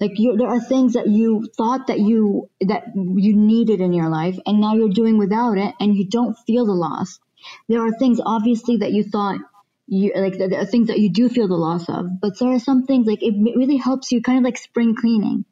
Like 0.00 0.18
you, 0.18 0.36
there 0.36 0.48
are 0.48 0.60
things 0.60 0.94
that 0.94 1.08
you 1.08 1.48
thought 1.56 1.86
that 1.86 2.00
you 2.00 2.50
that 2.60 2.84
you 2.96 3.36
needed 3.36 3.80
in 3.80 3.92
your 3.92 4.08
life, 4.08 4.38
and 4.46 4.60
now 4.60 4.74
you're 4.74 4.88
doing 4.88 5.18
without 5.18 5.58
it, 5.58 5.74
and 5.78 5.94
you 5.94 6.06
don't 6.08 6.36
feel 6.46 6.66
the 6.66 6.72
loss. 6.72 7.20
There 7.68 7.84
are 7.84 7.92
things 7.92 8.20
obviously 8.24 8.78
that 8.78 8.92
you 8.92 9.04
thought 9.04 9.40
you 9.86 10.12
like 10.16 10.38
there 10.38 10.60
are 10.60 10.66
things 10.66 10.88
that 10.88 10.98
you 10.98 11.10
do 11.10 11.28
feel 11.28 11.48
the 11.48 11.54
loss 11.54 11.88
of, 11.88 12.20
but 12.20 12.38
there 12.38 12.52
are 12.52 12.58
some 12.58 12.84
things 12.84 13.06
like 13.06 13.22
it 13.22 13.34
really 13.56 13.76
helps 13.76 14.12
you, 14.12 14.22
kind 14.22 14.38
of 14.38 14.44
like 14.44 14.56
spring 14.56 14.94
cleaning, 14.94 15.44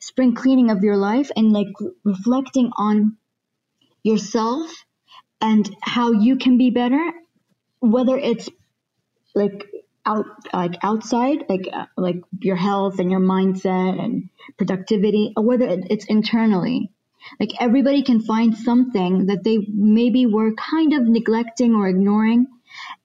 spring 0.00 0.34
cleaning 0.34 0.70
of 0.70 0.82
your 0.82 0.96
life, 0.96 1.30
and 1.36 1.52
like 1.52 1.68
reflecting 2.02 2.70
on 2.76 3.16
yourself 4.02 4.84
and 5.40 5.68
how 5.82 6.12
you 6.12 6.36
can 6.36 6.56
be 6.56 6.70
better, 6.70 7.12
whether 7.80 8.16
it's 8.16 8.48
like 9.34 9.66
out 10.06 10.26
like 10.52 10.76
outside 10.82 11.44
like 11.48 11.68
uh, 11.72 11.86
like 11.96 12.16
your 12.40 12.56
health 12.56 12.98
and 12.98 13.10
your 13.10 13.20
mindset 13.20 14.02
and 14.02 14.28
productivity 14.56 15.32
or 15.36 15.44
whether 15.44 15.66
it's 15.68 16.04
internally 16.06 16.90
like 17.40 17.50
everybody 17.60 18.02
can 18.02 18.20
find 18.20 18.56
something 18.56 19.26
that 19.26 19.44
they 19.44 19.58
maybe 19.68 20.26
were 20.26 20.52
kind 20.54 20.92
of 20.92 21.02
neglecting 21.02 21.74
or 21.74 21.88
ignoring 21.88 22.46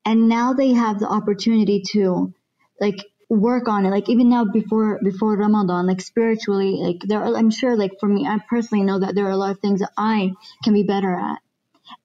and 0.05 0.29
now 0.29 0.53
they 0.53 0.73
have 0.73 0.99
the 0.99 1.07
opportunity 1.07 1.81
to 1.91 2.33
like 2.79 2.97
work 3.29 3.67
on 3.67 3.85
it. 3.85 3.89
Like 3.89 4.09
even 4.09 4.29
now 4.29 4.45
before 4.45 4.99
before 5.03 5.37
ramadan 5.37 5.87
like 5.87 6.01
spiritually 6.01 6.77
like 6.81 7.01
there 7.01 7.23
are, 7.23 7.35
i'm 7.37 7.51
sure 7.51 7.77
like 7.77 7.99
for 7.99 8.09
me 8.09 8.25
i 8.25 8.37
personally 8.49 8.83
know 8.83 8.99
that 8.99 9.15
there 9.15 9.25
are 9.25 9.31
a 9.31 9.37
lot 9.37 9.51
of 9.51 9.59
things 9.59 9.81
that 9.81 9.91
i 9.97 10.31
can 10.63 10.73
be 10.73 10.83
better 10.83 11.15
at. 11.15 11.39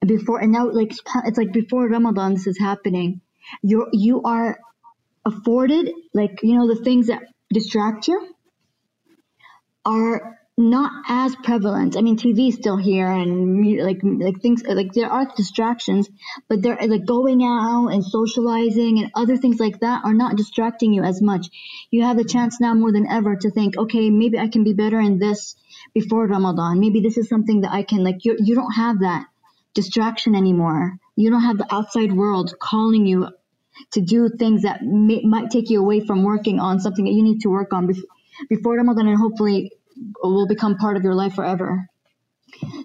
Before 0.06 0.40
and 0.40 0.52
now 0.52 0.70
like 0.70 0.92
it's 1.24 1.38
like 1.38 1.52
before 1.52 1.88
ramadan 1.88 2.34
this 2.34 2.46
is 2.46 2.58
happening. 2.58 3.20
You're, 3.62 3.88
you 3.92 4.22
are 4.22 4.58
afforded, 5.24 5.90
like, 6.12 6.40
you 6.42 6.56
know, 6.56 6.66
the 6.66 6.82
things 6.82 7.08
that 7.08 7.22
distract 7.52 8.08
you 8.08 8.28
are 9.84 10.38
not 10.56 10.92
as 11.08 11.34
prevalent. 11.34 11.96
I 11.96 12.00
mean, 12.00 12.16
TV 12.16 12.48
is 12.48 12.54
still 12.54 12.76
here 12.76 13.08
and 13.08 13.76
like, 13.82 14.00
like 14.02 14.40
things, 14.40 14.62
like 14.64 14.92
there 14.92 15.10
are 15.10 15.26
distractions, 15.36 16.08
but 16.48 16.62
they're 16.62 16.76
like 16.76 17.06
going 17.06 17.42
out 17.42 17.88
and 17.88 18.04
socializing 18.04 19.00
and 19.00 19.10
other 19.16 19.36
things 19.36 19.58
like 19.58 19.80
that 19.80 20.04
are 20.04 20.14
not 20.14 20.36
distracting 20.36 20.92
you 20.92 21.02
as 21.02 21.20
much. 21.20 21.48
You 21.90 22.04
have 22.04 22.16
the 22.16 22.24
chance 22.24 22.60
now 22.60 22.74
more 22.74 22.92
than 22.92 23.08
ever 23.08 23.34
to 23.34 23.50
think, 23.50 23.76
okay, 23.76 24.10
maybe 24.10 24.38
I 24.38 24.46
can 24.48 24.62
be 24.62 24.74
better 24.74 25.00
in 25.00 25.18
this 25.18 25.56
before 25.92 26.26
Ramadan. 26.26 26.78
Maybe 26.78 27.00
this 27.00 27.18
is 27.18 27.28
something 27.28 27.62
that 27.62 27.72
I 27.72 27.82
can 27.82 28.04
like, 28.04 28.24
you, 28.24 28.36
you 28.38 28.54
don't 28.54 28.72
have 28.72 29.00
that 29.00 29.26
distraction 29.74 30.36
anymore. 30.36 30.98
You 31.16 31.30
don't 31.30 31.42
have 31.42 31.58
the 31.58 31.74
outside 31.74 32.12
world 32.12 32.54
calling 32.60 33.06
you 33.06 33.28
to 33.90 34.00
do 34.00 34.28
things 34.28 34.62
that 34.62 34.84
may, 34.84 35.22
might 35.24 35.50
take 35.50 35.68
you 35.68 35.80
away 35.80 35.98
from 35.98 36.22
working 36.22 36.60
on 36.60 36.78
something 36.78 37.06
that 37.06 37.12
you 37.12 37.24
need 37.24 37.40
to 37.40 37.48
work 37.48 37.72
on 37.72 37.88
before, 37.88 38.04
before 38.48 38.76
Ramadan 38.76 39.08
and 39.08 39.18
hopefully 39.18 39.72
will 40.22 40.48
become 40.48 40.76
part 40.76 40.96
of 40.96 41.04
your 41.04 41.14
life 41.14 41.34
forever. 41.34 41.88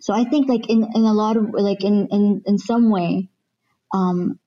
So 0.02 0.14
I 0.14 0.26
think 0.26 0.50
like 0.50 0.70
in, 0.70 0.84
in 0.96 1.04
a 1.04 1.14
lot 1.14 1.38
of 1.38 1.52
like 1.54 1.84
in, 1.84 2.08
in, 2.12 2.44
in 2.46 2.58
some 2.58 2.90
way, 2.92 3.30
um, 3.94 4.40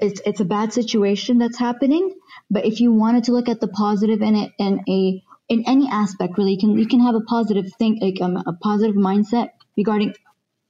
it's, 0.00 0.20
it's 0.26 0.40
a 0.40 0.44
bad 0.44 0.72
situation 0.72 1.38
that's 1.38 1.58
happening. 1.58 2.14
But 2.50 2.66
if 2.66 2.80
you 2.80 2.92
wanted 2.92 3.24
to 3.24 3.32
look 3.32 3.48
at 3.48 3.60
the 3.60 3.68
positive 3.68 4.22
in 4.22 4.36
it 4.36 4.52
in 4.58 4.80
a, 4.88 5.22
in 5.48 5.64
any 5.66 5.88
aspect, 5.88 6.38
really, 6.38 6.52
you 6.52 6.58
can, 6.58 6.78
you 6.78 6.86
can 6.88 7.00
have 7.00 7.14
a 7.14 7.20
positive 7.20 7.66
think, 7.78 8.02
like 8.02 8.20
um, 8.20 8.36
a 8.36 8.54
positive 8.54 8.96
mindset 8.96 9.50
regarding 9.76 10.14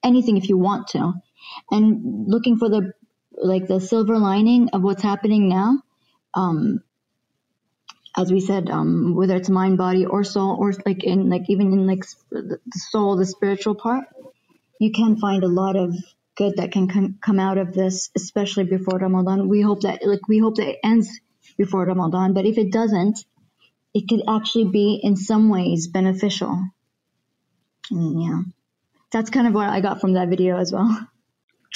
anything 0.04 0.36
if 0.36 0.48
you 0.48 0.58
want 0.58 0.88
to. 0.88 1.14
and 1.70 2.26
looking 2.28 2.56
for 2.56 2.68
the 2.68 2.92
like 3.42 3.66
the 3.66 3.80
silver 3.80 4.18
lining 4.18 4.70
of 4.72 4.82
what's 4.82 5.02
happening 5.02 5.48
now. 5.48 5.82
Um, 6.34 6.82
as 8.16 8.32
we 8.32 8.40
said, 8.40 8.70
um, 8.70 9.14
whether 9.14 9.36
it's 9.36 9.50
mind, 9.50 9.76
body, 9.76 10.06
or 10.06 10.24
soul, 10.24 10.56
or 10.58 10.72
like 10.84 11.04
in 11.04 11.28
like 11.28 11.48
even 11.48 11.72
in 11.72 11.86
like 11.86 12.04
the 12.30 12.58
soul, 12.74 13.16
the 13.16 13.26
spiritual 13.26 13.74
part, 13.74 14.04
you 14.80 14.90
can 14.92 15.16
find 15.18 15.44
a 15.44 15.48
lot 15.48 15.76
of 15.76 15.94
good 16.36 16.56
that 16.56 16.72
can 16.72 16.88
com- 16.88 17.18
come 17.20 17.38
out 17.38 17.58
of 17.58 17.74
this, 17.74 18.10
especially 18.16 18.64
before 18.64 18.98
Ramadan. 18.98 19.48
We 19.48 19.60
hope 19.60 19.82
that 19.82 20.06
like 20.06 20.26
we 20.28 20.38
hope 20.38 20.56
that 20.56 20.68
it 20.68 20.78
ends 20.82 21.20
before 21.58 21.84
Ramadan, 21.84 22.32
but 22.32 22.46
if 22.46 22.56
it 22.56 22.72
doesn't, 22.72 23.18
it 23.92 24.08
could 24.08 24.22
actually 24.28 24.66
be 24.66 25.00
in 25.02 25.16
some 25.16 25.48
ways 25.50 25.88
beneficial. 25.88 26.62
And 27.90 28.22
yeah, 28.22 28.40
that's 29.12 29.30
kind 29.30 29.46
of 29.46 29.54
what 29.54 29.68
I 29.68 29.80
got 29.80 30.00
from 30.00 30.14
that 30.14 30.28
video 30.28 30.58
as 30.58 30.72
well. 30.72 31.08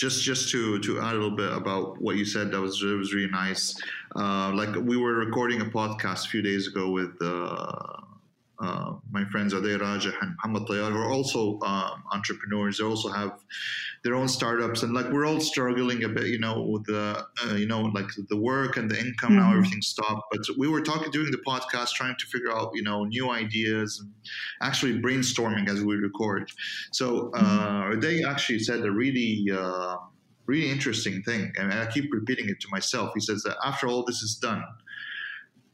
just 0.01 0.23
just 0.23 0.49
to 0.51 0.79
to 0.81 0.99
add 0.99 1.13
a 1.13 1.19
little 1.19 1.37
bit 1.37 1.53
about 1.53 2.01
what 2.01 2.17
you 2.17 2.25
said 2.25 2.51
that 2.51 2.61
was 2.61 2.83
it 2.83 2.97
was 2.97 3.13
really 3.13 3.31
nice. 3.31 3.77
Uh, 4.17 4.51
like 4.55 4.75
we 4.75 4.97
were 4.97 5.15
recording 5.15 5.61
a 5.61 5.65
podcast 5.67 6.25
a 6.27 6.29
few 6.31 6.43
days 6.43 6.67
ago 6.67 6.91
with 6.91 7.15
uh, 7.21 8.01
uh, 8.61 8.93
my 9.11 9.25
friends 9.27 9.55
Ade 9.55 9.81
Rajah 9.81 10.13
and 10.21 10.37
Muhammad 10.37 10.69
Tayyar, 10.69 10.93
who 10.93 10.99
are 10.99 11.11
also 11.11 11.59
um, 11.61 12.03
entrepreneurs. 12.13 12.79
They 12.79 12.85
also 12.85 13.09
have 13.09 13.39
their 14.05 14.15
own 14.15 14.29
startups, 14.29 14.83
and 14.83 14.93
like 14.93 15.09
we're 15.11 15.27
all 15.27 15.41
struggling 15.41 16.05
a 16.05 16.09
bit, 16.09 16.27
you 16.27 16.39
know, 16.39 16.61
with 16.63 16.85
the 16.85 17.27
uh, 17.45 17.55
you 17.55 17.67
know 17.67 17.81
like 17.81 18.11
the 18.29 18.37
work 18.37 18.77
and 18.77 18.91
the 18.91 18.99
income. 18.99 19.31
Mm-hmm. 19.31 19.41
Now 19.41 19.53
everything 19.53 19.81
stopped, 19.81 20.25
but 20.31 20.41
we 20.59 20.69
were 20.69 20.83
talking 20.83 21.11
during 21.11 21.31
the 21.31 21.43
podcast, 21.47 21.93
trying 21.93 22.17
to 22.19 22.27
figure 22.27 22.53
out 22.53 22.71
you 22.75 22.83
know 22.83 23.05
new 23.05 23.31
ideas 23.31 23.99
and 24.01 24.13
actually 24.61 25.01
brainstorming 25.01 25.69
as 25.69 25.83
we 25.83 25.97
record. 25.97 26.53
So 26.93 27.31
uh, 27.35 27.97
they 27.99 28.23
actually 28.25 28.59
said 28.59 28.85
a 28.85 28.91
really 28.91 29.47
uh, 29.51 29.97
really 30.47 30.71
interesting 30.71 31.23
thing, 31.23 31.53
and 31.57 31.73
I 31.73 31.87
keep 31.87 32.13
repeating 32.13 32.51
it 32.51 32.61
to 32.61 32.69
myself. 32.71 33.13
He 33.15 33.21
says 33.21 33.43
that 33.45 33.57
after 33.65 33.87
all 33.89 34.05
this 34.05 34.23
is 34.23 34.35
done 34.35 34.65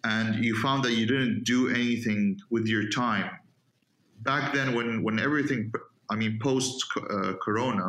and 0.07 0.45
you 0.45 0.55
found 0.57 0.85
that 0.85 0.93
you 0.93 1.07
didn't 1.07 1.45
do 1.45 1.69
anything 1.69 2.39
with 2.51 2.67
your 2.67 2.89
time. 2.91 3.29
Back 4.23 4.55
then 4.55 4.75
when 4.75 5.03
when 5.03 5.19
everything 5.19 5.73
i 6.11 6.15
mean 6.15 6.39
post 6.41 6.77
uh, 6.97 7.33
corona 7.47 7.89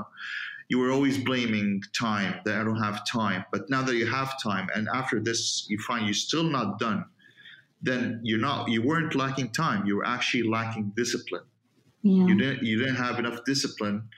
you 0.69 0.77
were 0.81 0.91
always 0.91 1.17
blaming 1.29 1.81
time 2.05 2.31
that 2.45 2.55
i 2.59 2.63
don't 2.63 2.83
have 2.89 3.05
time. 3.05 3.45
But 3.53 3.69
now 3.69 3.81
that 3.87 3.95
you 3.95 4.07
have 4.19 4.29
time 4.41 4.67
and 4.75 4.83
after 5.01 5.17
this 5.27 5.41
you 5.71 5.77
find 5.89 6.05
you're 6.05 6.23
still 6.29 6.47
not 6.57 6.79
done 6.79 7.05
then 7.81 8.19
you're 8.23 8.45
not 8.49 8.69
you 8.69 8.81
weren't 8.89 9.13
lacking 9.15 9.49
time. 9.51 9.85
You 9.87 9.97
were 9.97 10.07
actually 10.15 10.43
lacking 10.57 10.93
discipline. 10.95 11.45
Yeah. 12.01 12.27
you 12.27 12.35
didn't 12.41 12.63
you 12.63 12.75
didn't 12.81 13.01
have 13.07 13.19
enough 13.19 13.39
discipline 13.45 14.09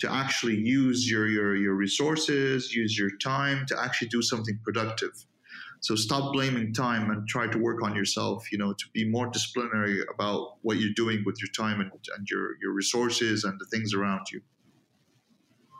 to 0.00 0.06
actually 0.22 0.56
use 0.56 1.10
your, 1.10 1.26
your 1.28 1.56
your 1.64 1.74
resources 1.74 2.74
use 2.74 2.98
your 2.98 3.12
time 3.18 3.66
to 3.66 3.74
actually 3.84 4.08
do 4.08 4.22
something 4.22 4.58
productive 4.64 5.14
so 5.80 5.94
stop 5.94 6.32
blaming 6.32 6.74
time 6.74 7.10
and 7.10 7.26
try 7.26 7.46
to 7.46 7.58
work 7.58 7.82
on 7.82 7.96
yourself, 7.96 8.52
you 8.52 8.58
know, 8.58 8.72
to 8.74 8.84
be 8.92 9.08
more 9.08 9.26
disciplinary 9.26 10.02
about 10.12 10.56
what 10.62 10.76
you're 10.76 10.92
doing 10.94 11.22
with 11.24 11.40
your 11.40 11.50
time 11.56 11.80
and, 11.80 11.90
and 12.16 12.28
your, 12.30 12.50
your 12.60 12.72
resources 12.72 13.44
and 13.44 13.58
the 13.58 13.64
things 13.66 13.94
around 13.94 14.26
you. 14.30 14.42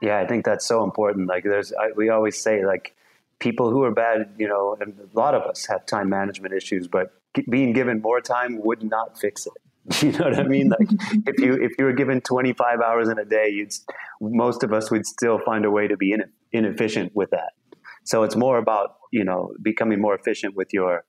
Yeah, 0.01 0.19
I 0.19 0.27
think 0.27 0.47
that's 0.47 0.67
so 0.67 0.83
important. 0.85 1.29
Like 1.29 1.45
there's, 1.45 1.73
I, 1.75 1.93
we 1.95 2.09
always 2.09 2.41
say 2.41 2.65
like 2.65 2.95
people 3.41 3.71
who 3.71 3.83
are 3.83 3.91
bad, 3.91 4.31
you 4.39 4.49
know, 4.49 4.77
and 4.81 4.99
a 4.99 5.19
lot 5.19 5.35
of 5.35 5.43
us 5.43 5.67
have 5.67 5.85
time 5.85 6.09
management 6.09 6.55
issues, 6.55 6.89
but 6.89 7.13
being 7.51 7.75
given 7.75 8.01
more 8.01 8.23
time 8.23 8.65
would 8.65 8.83
not 8.83 9.19
fix 9.19 9.47
it. 9.47 9.53
You 10.03 10.13
know 10.13 10.27
what 10.27 10.39
I 10.39 10.45
mean? 10.45 10.69
Like 10.69 10.89
if 11.27 11.41
you 11.41 11.55
if 11.55 11.73
you 11.79 11.87
were 11.87 11.95
given 11.95 12.21
25 12.21 12.81
hours 12.81 13.09
in 13.09 13.19
a 13.19 13.25
day, 13.25 13.49
you'd 13.49 13.73
most 14.21 14.63
of 14.63 14.73
us 14.73 14.91
would 14.91 15.05
still 15.07 15.41
find 15.45 15.65
a 15.65 15.71
way 15.71 15.89
to 15.89 15.97
be 15.97 16.15
inefficient 16.53 17.17
with 17.17 17.31
that. 17.31 17.53
So 18.05 18.23
it's 18.23 18.37
more 18.37 18.59
about 18.59 19.00
you 19.11 19.25
know 19.25 19.53
becoming 19.63 20.01
more 20.01 20.15
efficient 20.15 20.55
with 20.55 20.73
your 20.73 21.05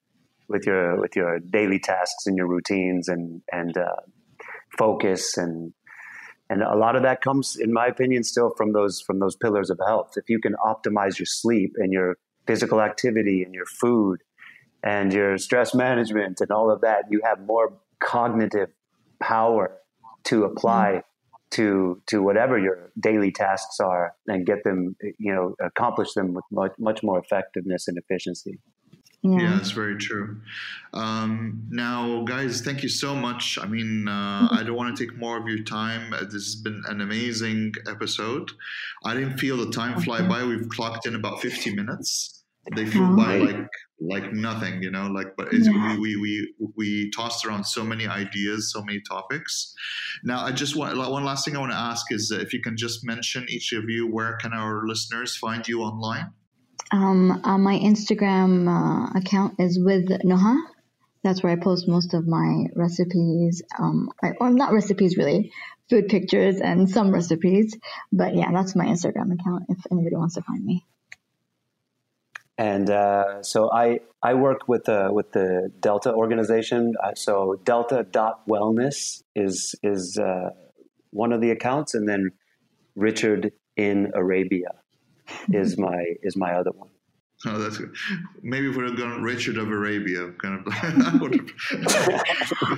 with 0.47 0.65
your 0.65 0.99
with 0.99 1.15
your 1.15 1.39
daily 1.39 1.79
tasks 1.79 2.25
and 2.25 2.37
your 2.37 2.47
routines 2.47 3.07
and 3.07 3.41
and 3.51 3.77
uh, 3.77 3.95
focus 4.77 5.37
and 5.37 5.73
and 6.51 6.63
a 6.63 6.75
lot 6.75 6.97
of 6.97 7.03
that 7.03 7.21
comes, 7.21 7.55
in 7.55 7.71
my 7.71 7.87
opinion, 7.87 8.25
still 8.25 8.53
from 8.57 8.73
those 8.73 8.99
from 8.99 9.19
those 9.19 9.37
pillars 9.37 9.69
of 9.69 9.79
health. 9.87 10.15
If 10.17 10.29
you 10.29 10.37
can 10.37 10.53
optimize 10.55 11.17
your 11.17 11.25
sleep 11.25 11.75
and 11.77 11.93
your 11.93 12.17
physical 12.45 12.81
activity 12.81 13.41
and 13.41 13.53
your 13.53 13.65
food 13.65 14.19
and 14.83 15.13
your 15.13 15.37
stress 15.37 15.73
management 15.73 16.41
and 16.41 16.51
all 16.51 16.69
of 16.69 16.81
that, 16.81 17.05
you 17.09 17.21
have 17.23 17.39
more 17.39 17.79
cognitive 18.01 18.67
power 19.21 19.77
to 20.25 20.43
apply 20.43 21.03
to 21.51 22.01
to 22.07 22.21
whatever 22.21 22.57
your 22.57 22.91
daily 22.99 23.31
tasks 23.31 23.79
are 23.79 24.13
and 24.27 24.45
get 24.45 24.63
them 24.63 24.95
you 25.17 25.33
know 25.33 25.55
accomplish 25.61 26.13
them 26.13 26.33
with 26.33 26.45
much, 26.51 26.71
much 26.79 27.03
more 27.03 27.19
effectiveness 27.19 27.87
and 27.87 27.97
efficiency. 27.97 28.59
Yeah, 29.23 29.39
yeah 29.39 29.53
that's 29.53 29.71
very 29.71 29.97
true. 29.97 30.41
Um, 30.93 31.67
now 31.69 32.23
guys 32.23 32.61
thank 32.61 32.83
you 32.83 32.89
so 32.89 33.13
much. 33.13 33.59
I 33.61 33.67
mean 33.67 34.07
uh, 34.07 34.47
i 34.51 34.63
don't 34.65 34.75
want 34.75 34.95
to 34.95 35.05
take 35.05 35.15
more 35.17 35.37
of 35.37 35.47
your 35.47 35.63
time. 35.63 36.13
Uh, 36.13 36.23
this 36.23 36.33
has 36.33 36.55
been 36.55 36.81
an 36.87 37.01
amazing 37.01 37.73
episode. 37.87 38.51
I 39.05 39.13
didn't 39.13 39.37
feel 39.37 39.57
the 39.57 39.71
time 39.71 40.01
fly 40.01 40.21
by. 40.21 40.43
We've 40.43 40.67
clocked 40.69 41.05
in 41.05 41.15
about 41.15 41.41
50 41.41 41.75
minutes 41.75 42.40
they 42.75 42.85
flew 42.85 43.15
by 43.15 43.37
like 43.37 43.67
like 44.01 44.33
nothing, 44.33 44.81
you 44.81 44.89
know, 44.89 45.07
like, 45.07 45.35
but 45.37 45.49
yeah. 45.53 45.95
we, 45.97 46.17
we, 46.17 46.53
we, 46.59 46.71
we 46.75 47.11
tossed 47.11 47.45
around 47.45 47.65
so 47.65 47.83
many 47.83 48.07
ideas, 48.07 48.71
so 48.71 48.83
many 48.83 48.99
topics. 49.01 49.75
Now, 50.23 50.43
I 50.43 50.51
just 50.51 50.75
want, 50.75 50.97
one 50.97 51.23
last 51.23 51.45
thing 51.45 51.55
I 51.55 51.59
want 51.59 51.71
to 51.71 51.77
ask 51.77 52.11
is 52.11 52.31
if 52.31 52.51
you 52.51 52.61
can 52.61 52.75
just 52.75 53.05
mention 53.05 53.45
each 53.47 53.73
of 53.73 53.83
you, 53.87 54.11
where 54.11 54.37
can 54.37 54.53
our 54.53 54.87
listeners 54.87 55.37
find 55.37 55.67
you 55.67 55.81
online? 55.81 56.31
Um, 56.91 57.41
uh, 57.43 57.57
my 57.57 57.77
Instagram 57.77 58.67
uh, 58.67 59.19
account 59.19 59.59
is 59.59 59.79
with 59.79 60.09
Noha. 60.23 60.57
That's 61.23 61.43
where 61.43 61.53
I 61.53 61.57
post 61.57 61.87
most 61.87 62.15
of 62.15 62.27
my 62.27 62.65
recipes, 62.75 63.61
um, 63.77 64.09
I, 64.23 64.31
or 64.39 64.49
not 64.49 64.73
recipes 64.73 65.15
really, 65.15 65.51
food 65.91 66.07
pictures 66.07 66.59
and 66.59 66.89
some 66.89 67.11
recipes. 67.11 67.77
But 68.11 68.35
yeah, 68.35 68.51
that's 68.51 68.75
my 68.75 68.85
Instagram 68.87 69.31
account 69.39 69.65
if 69.69 69.77
anybody 69.91 70.15
wants 70.15 70.35
to 70.35 70.41
find 70.41 70.65
me 70.65 70.83
and 72.61 72.91
uh, 72.91 73.41
so 73.41 73.71
I 73.71 74.01
I 74.21 74.35
work 74.35 74.67
with 74.67 74.83
the 74.83 75.09
with 75.11 75.31
the 75.31 75.71
Delta 75.79 76.13
organization. 76.13 76.93
Uh, 77.03 77.15
so 77.15 77.59
Delta 77.63 78.05
dot 78.09 78.47
Wellness 78.47 79.23
is 79.35 79.73
is 79.81 80.19
uh, 80.21 80.51
one 81.09 81.33
of 81.33 81.41
the 81.41 81.49
accounts, 81.49 81.95
and 81.95 82.07
then 82.07 82.29
Richard 82.95 83.51
in 83.75 84.11
Arabia 84.13 84.73
is 85.51 85.79
my 85.79 86.03
is 86.21 86.37
my 86.37 86.53
other 86.53 86.69
one. 86.71 86.89
Oh, 87.47 87.57
that's 87.57 87.77
good. 87.77 87.95
Maybe 88.43 88.69
if 88.69 88.75
we 88.75 88.83
have 88.83 88.95
gone 88.95 89.23
Richard 89.23 89.57
of 89.57 89.67
Arabia, 89.67 90.31
kind 90.33 90.59
of. 90.59 90.73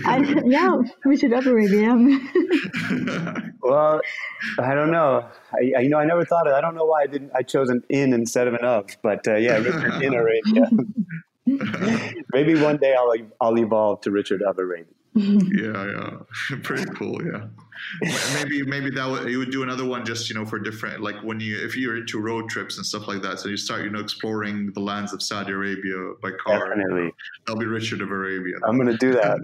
I, 0.06 0.42
yeah, 0.46 0.78
Richard 1.04 1.34
of 1.34 1.46
Arabia. 1.46 1.94
well, 3.62 4.00
I 4.60 4.74
don't 4.74 4.92
know. 4.92 5.28
I, 5.52 5.74
I, 5.78 5.82
you 5.82 5.90
know 5.90 5.98
I 5.98 6.06
never 6.06 6.24
thought 6.24 6.48
of. 6.48 6.54
It. 6.54 6.56
I 6.56 6.62
don't 6.62 6.76
know 6.76 6.86
why 6.86 7.02
I 7.04 7.08
didn't. 7.08 7.32
I 7.36 7.42
chose 7.42 7.70
an 7.70 7.84
in 7.90 8.14
instead 8.14 8.48
of 8.48 8.54
an 8.54 8.64
of. 8.64 8.88
But 9.02 9.28
uh, 9.28 9.36
yeah, 9.36 9.58
Richard 9.58 10.02
in 10.02 10.14
Arabia. 10.14 10.70
Maybe 12.32 12.56
one 12.56 12.78
day 12.78 12.96
I'll 12.98 13.14
I'll 13.42 13.60
evolve 13.60 14.00
to 14.02 14.12
Richard 14.12 14.42
of 14.42 14.58
Arabia. 14.58 14.94
yeah, 15.16 15.86
yeah, 15.86 16.58
pretty 16.64 16.86
cool. 16.96 17.22
Yeah, 17.24 17.46
maybe 18.34 18.64
maybe 18.64 18.90
that 18.92 19.08
would, 19.08 19.30
you 19.30 19.38
would 19.38 19.52
do 19.52 19.62
another 19.62 19.86
one 19.86 20.04
just 20.06 20.28
you 20.28 20.36
know 20.36 20.44
for 20.44 20.58
different 20.58 21.02
like 21.02 21.24
when 21.24 21.40
you 21.40 21.64
if 21.64 21.78
you're 21.78 21.98
into 21.98 22.20
road 22.20 22.50
trips 22.50 22.78
and 22.78 22.86
stuff 22.86 23.08
like 23.08 23.22
that. 23.22 23.40
So 23.40 23.50
you 23.50 23.58
start 23.58 23.84
you 23.84 23.92
know 23.92 24.00
exploring 24.00 24.72
the 24.74 24.80
lands 24.80 25.14
of 25.14 25.22
Saudi 25.22 25.52
Arabia 25.52 26.14
by 26.22 26.32
car. 26.32 26.70
Definitely, 26.70 27.12
that'll 27.46 27.60
be 27.60 27.68
Richard 27.68 28.02
of 28.02 28.10
Arabia. 28.10 28.56
I'm 28.64 28.76
going 28.76 28.88
to 28.88 28.98
do 28.98 29.14
that. 29.14 29.38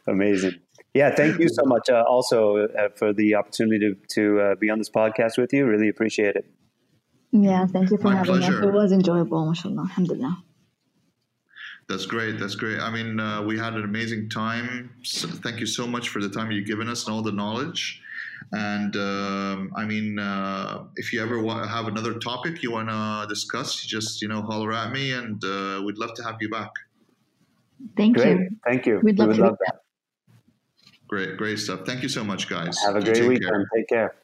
Amazing. 0.06 0.60
Yeah, 0.94 1.14
thank 1.14 1.40
you 1.40 1.48
so 1.48 1.64
much. 1.64 1.88
Uh, 1.90 2.04
also 2.08 2.66
uh, 2.66 2.88
for 2.94 3.12
the 3.12 3.34
opportunity 3.34 3.80
to 3.80 3.96
to 4.14 4.40
uh, 4.40 4.54
be 4.54 4.70
on 4.70 4.78
this 4.78 4.90
podcast 4.90 5.36
with 5.36 5.52
you. 5.52 5.66
Really 5.66 5.88
appreciate 5.88 6.36
it. 6.36 6.48
Yeah, 7.32 7.66
thank 7.66 7.90
you 7.90 7.98
for 7.98 8.04
My 8.04 8.16
having 8.16 8.36
pleasure. 8.36 8.60
us. 8.60 8.64
It 8.64 8.72
was 8.72 8.92
enjoyable, 8.92 9.46
mashallah. 9.46 9.82
Alhamdulillah. 9.82 10.44
That's 11.88 12.04
great. 12.04 12.38
That's 12.38 12.54
great. 12.54 12.80
I 12.80 12.90
mean, 12.90 13.18
uh, 13.18 13.42
we 13.42 13.58
had 13.58 13.74
an 13.74 13.84
amazing 13.84 14.28
time. 14.28 14.90
So 15.02 15.26
thank 15.26 15.58
you 15.58 15.66
so 15.66 15.86
much 15.86 16.10
for 16.10 16.20
the 16.20 16.28
time 16.28 16.50
you've 16.50 16.66
given 16.66 16.88
us 16.88 17.06
and 17.06 17.14
all 17.14 17.22
the 17.22 17.32
knowledge. 17.32 18.02
And 18.52 18.94
um, 18.96 19.72
I 19.74 19.84
mean, 19.84 20.18
uh, 20.18 20.84
if 20.96 21.12
you 21.12 21.22
ever 21.22 21.40
want, 21.42 21.68
have 21.68 21.86
another 21.86 22.14
topic 22.18 22.62
you 22.62 22.72
want 22.72 22.88
to 22.88 23.26
discuss, 23.28 23.84
just 23.84 24.20
you 24.22 24.28
know, 24.28 24.42
holler 24.42 24.72
at 24.72 24.92
me, 24.92 25.12
and 25.12 25.42
uh, 25.44 25.82
we'd 25.84 25.98
love 25.98 26.14
to 26.14 26.22
have 26.22 26.36
you 26.40 26.50
back. 26.50 26.70
Thank 27.96 28.16
great. 28.16 28.38
you. 28.38 28.48
Thank 28.66 28.86
you. 28.86 29.00
We'd 29.02 29.18
love 29.18 29.28
we 29.28 29.36
to 29.36 29.42
love 29.42 29.56
that. 29.66 29.80
Great, 31.08 31.36
great 31.36 31.58
stuff. 31.58 31.80
Thank 31.86 32.02
you 32.02 32.08
so 32.08 32.22
much, 32.22 32.48
guys. 32.48 32.78
Have 32.84 32.96
a 32.96 33.02
great 33.02 33.26
weekend. 33.26 33.50
Care. 33.50 33.68
Take 33.74 33.88
care. 33.88 34.14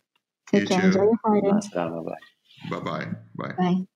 Take 0.50 0.60
you 0.62 0.66
care. 0.68 0.80
Too. 0.80 0.86
Enjoy 0.86 1.02
your 1.02 1.18
Friday. 1.22 1.50
Bye 1.74 1.88
bye. 1.88 2.78
Bye 2.78 2.80
bye. 3.36 3.54
Bye. 3.56 3.86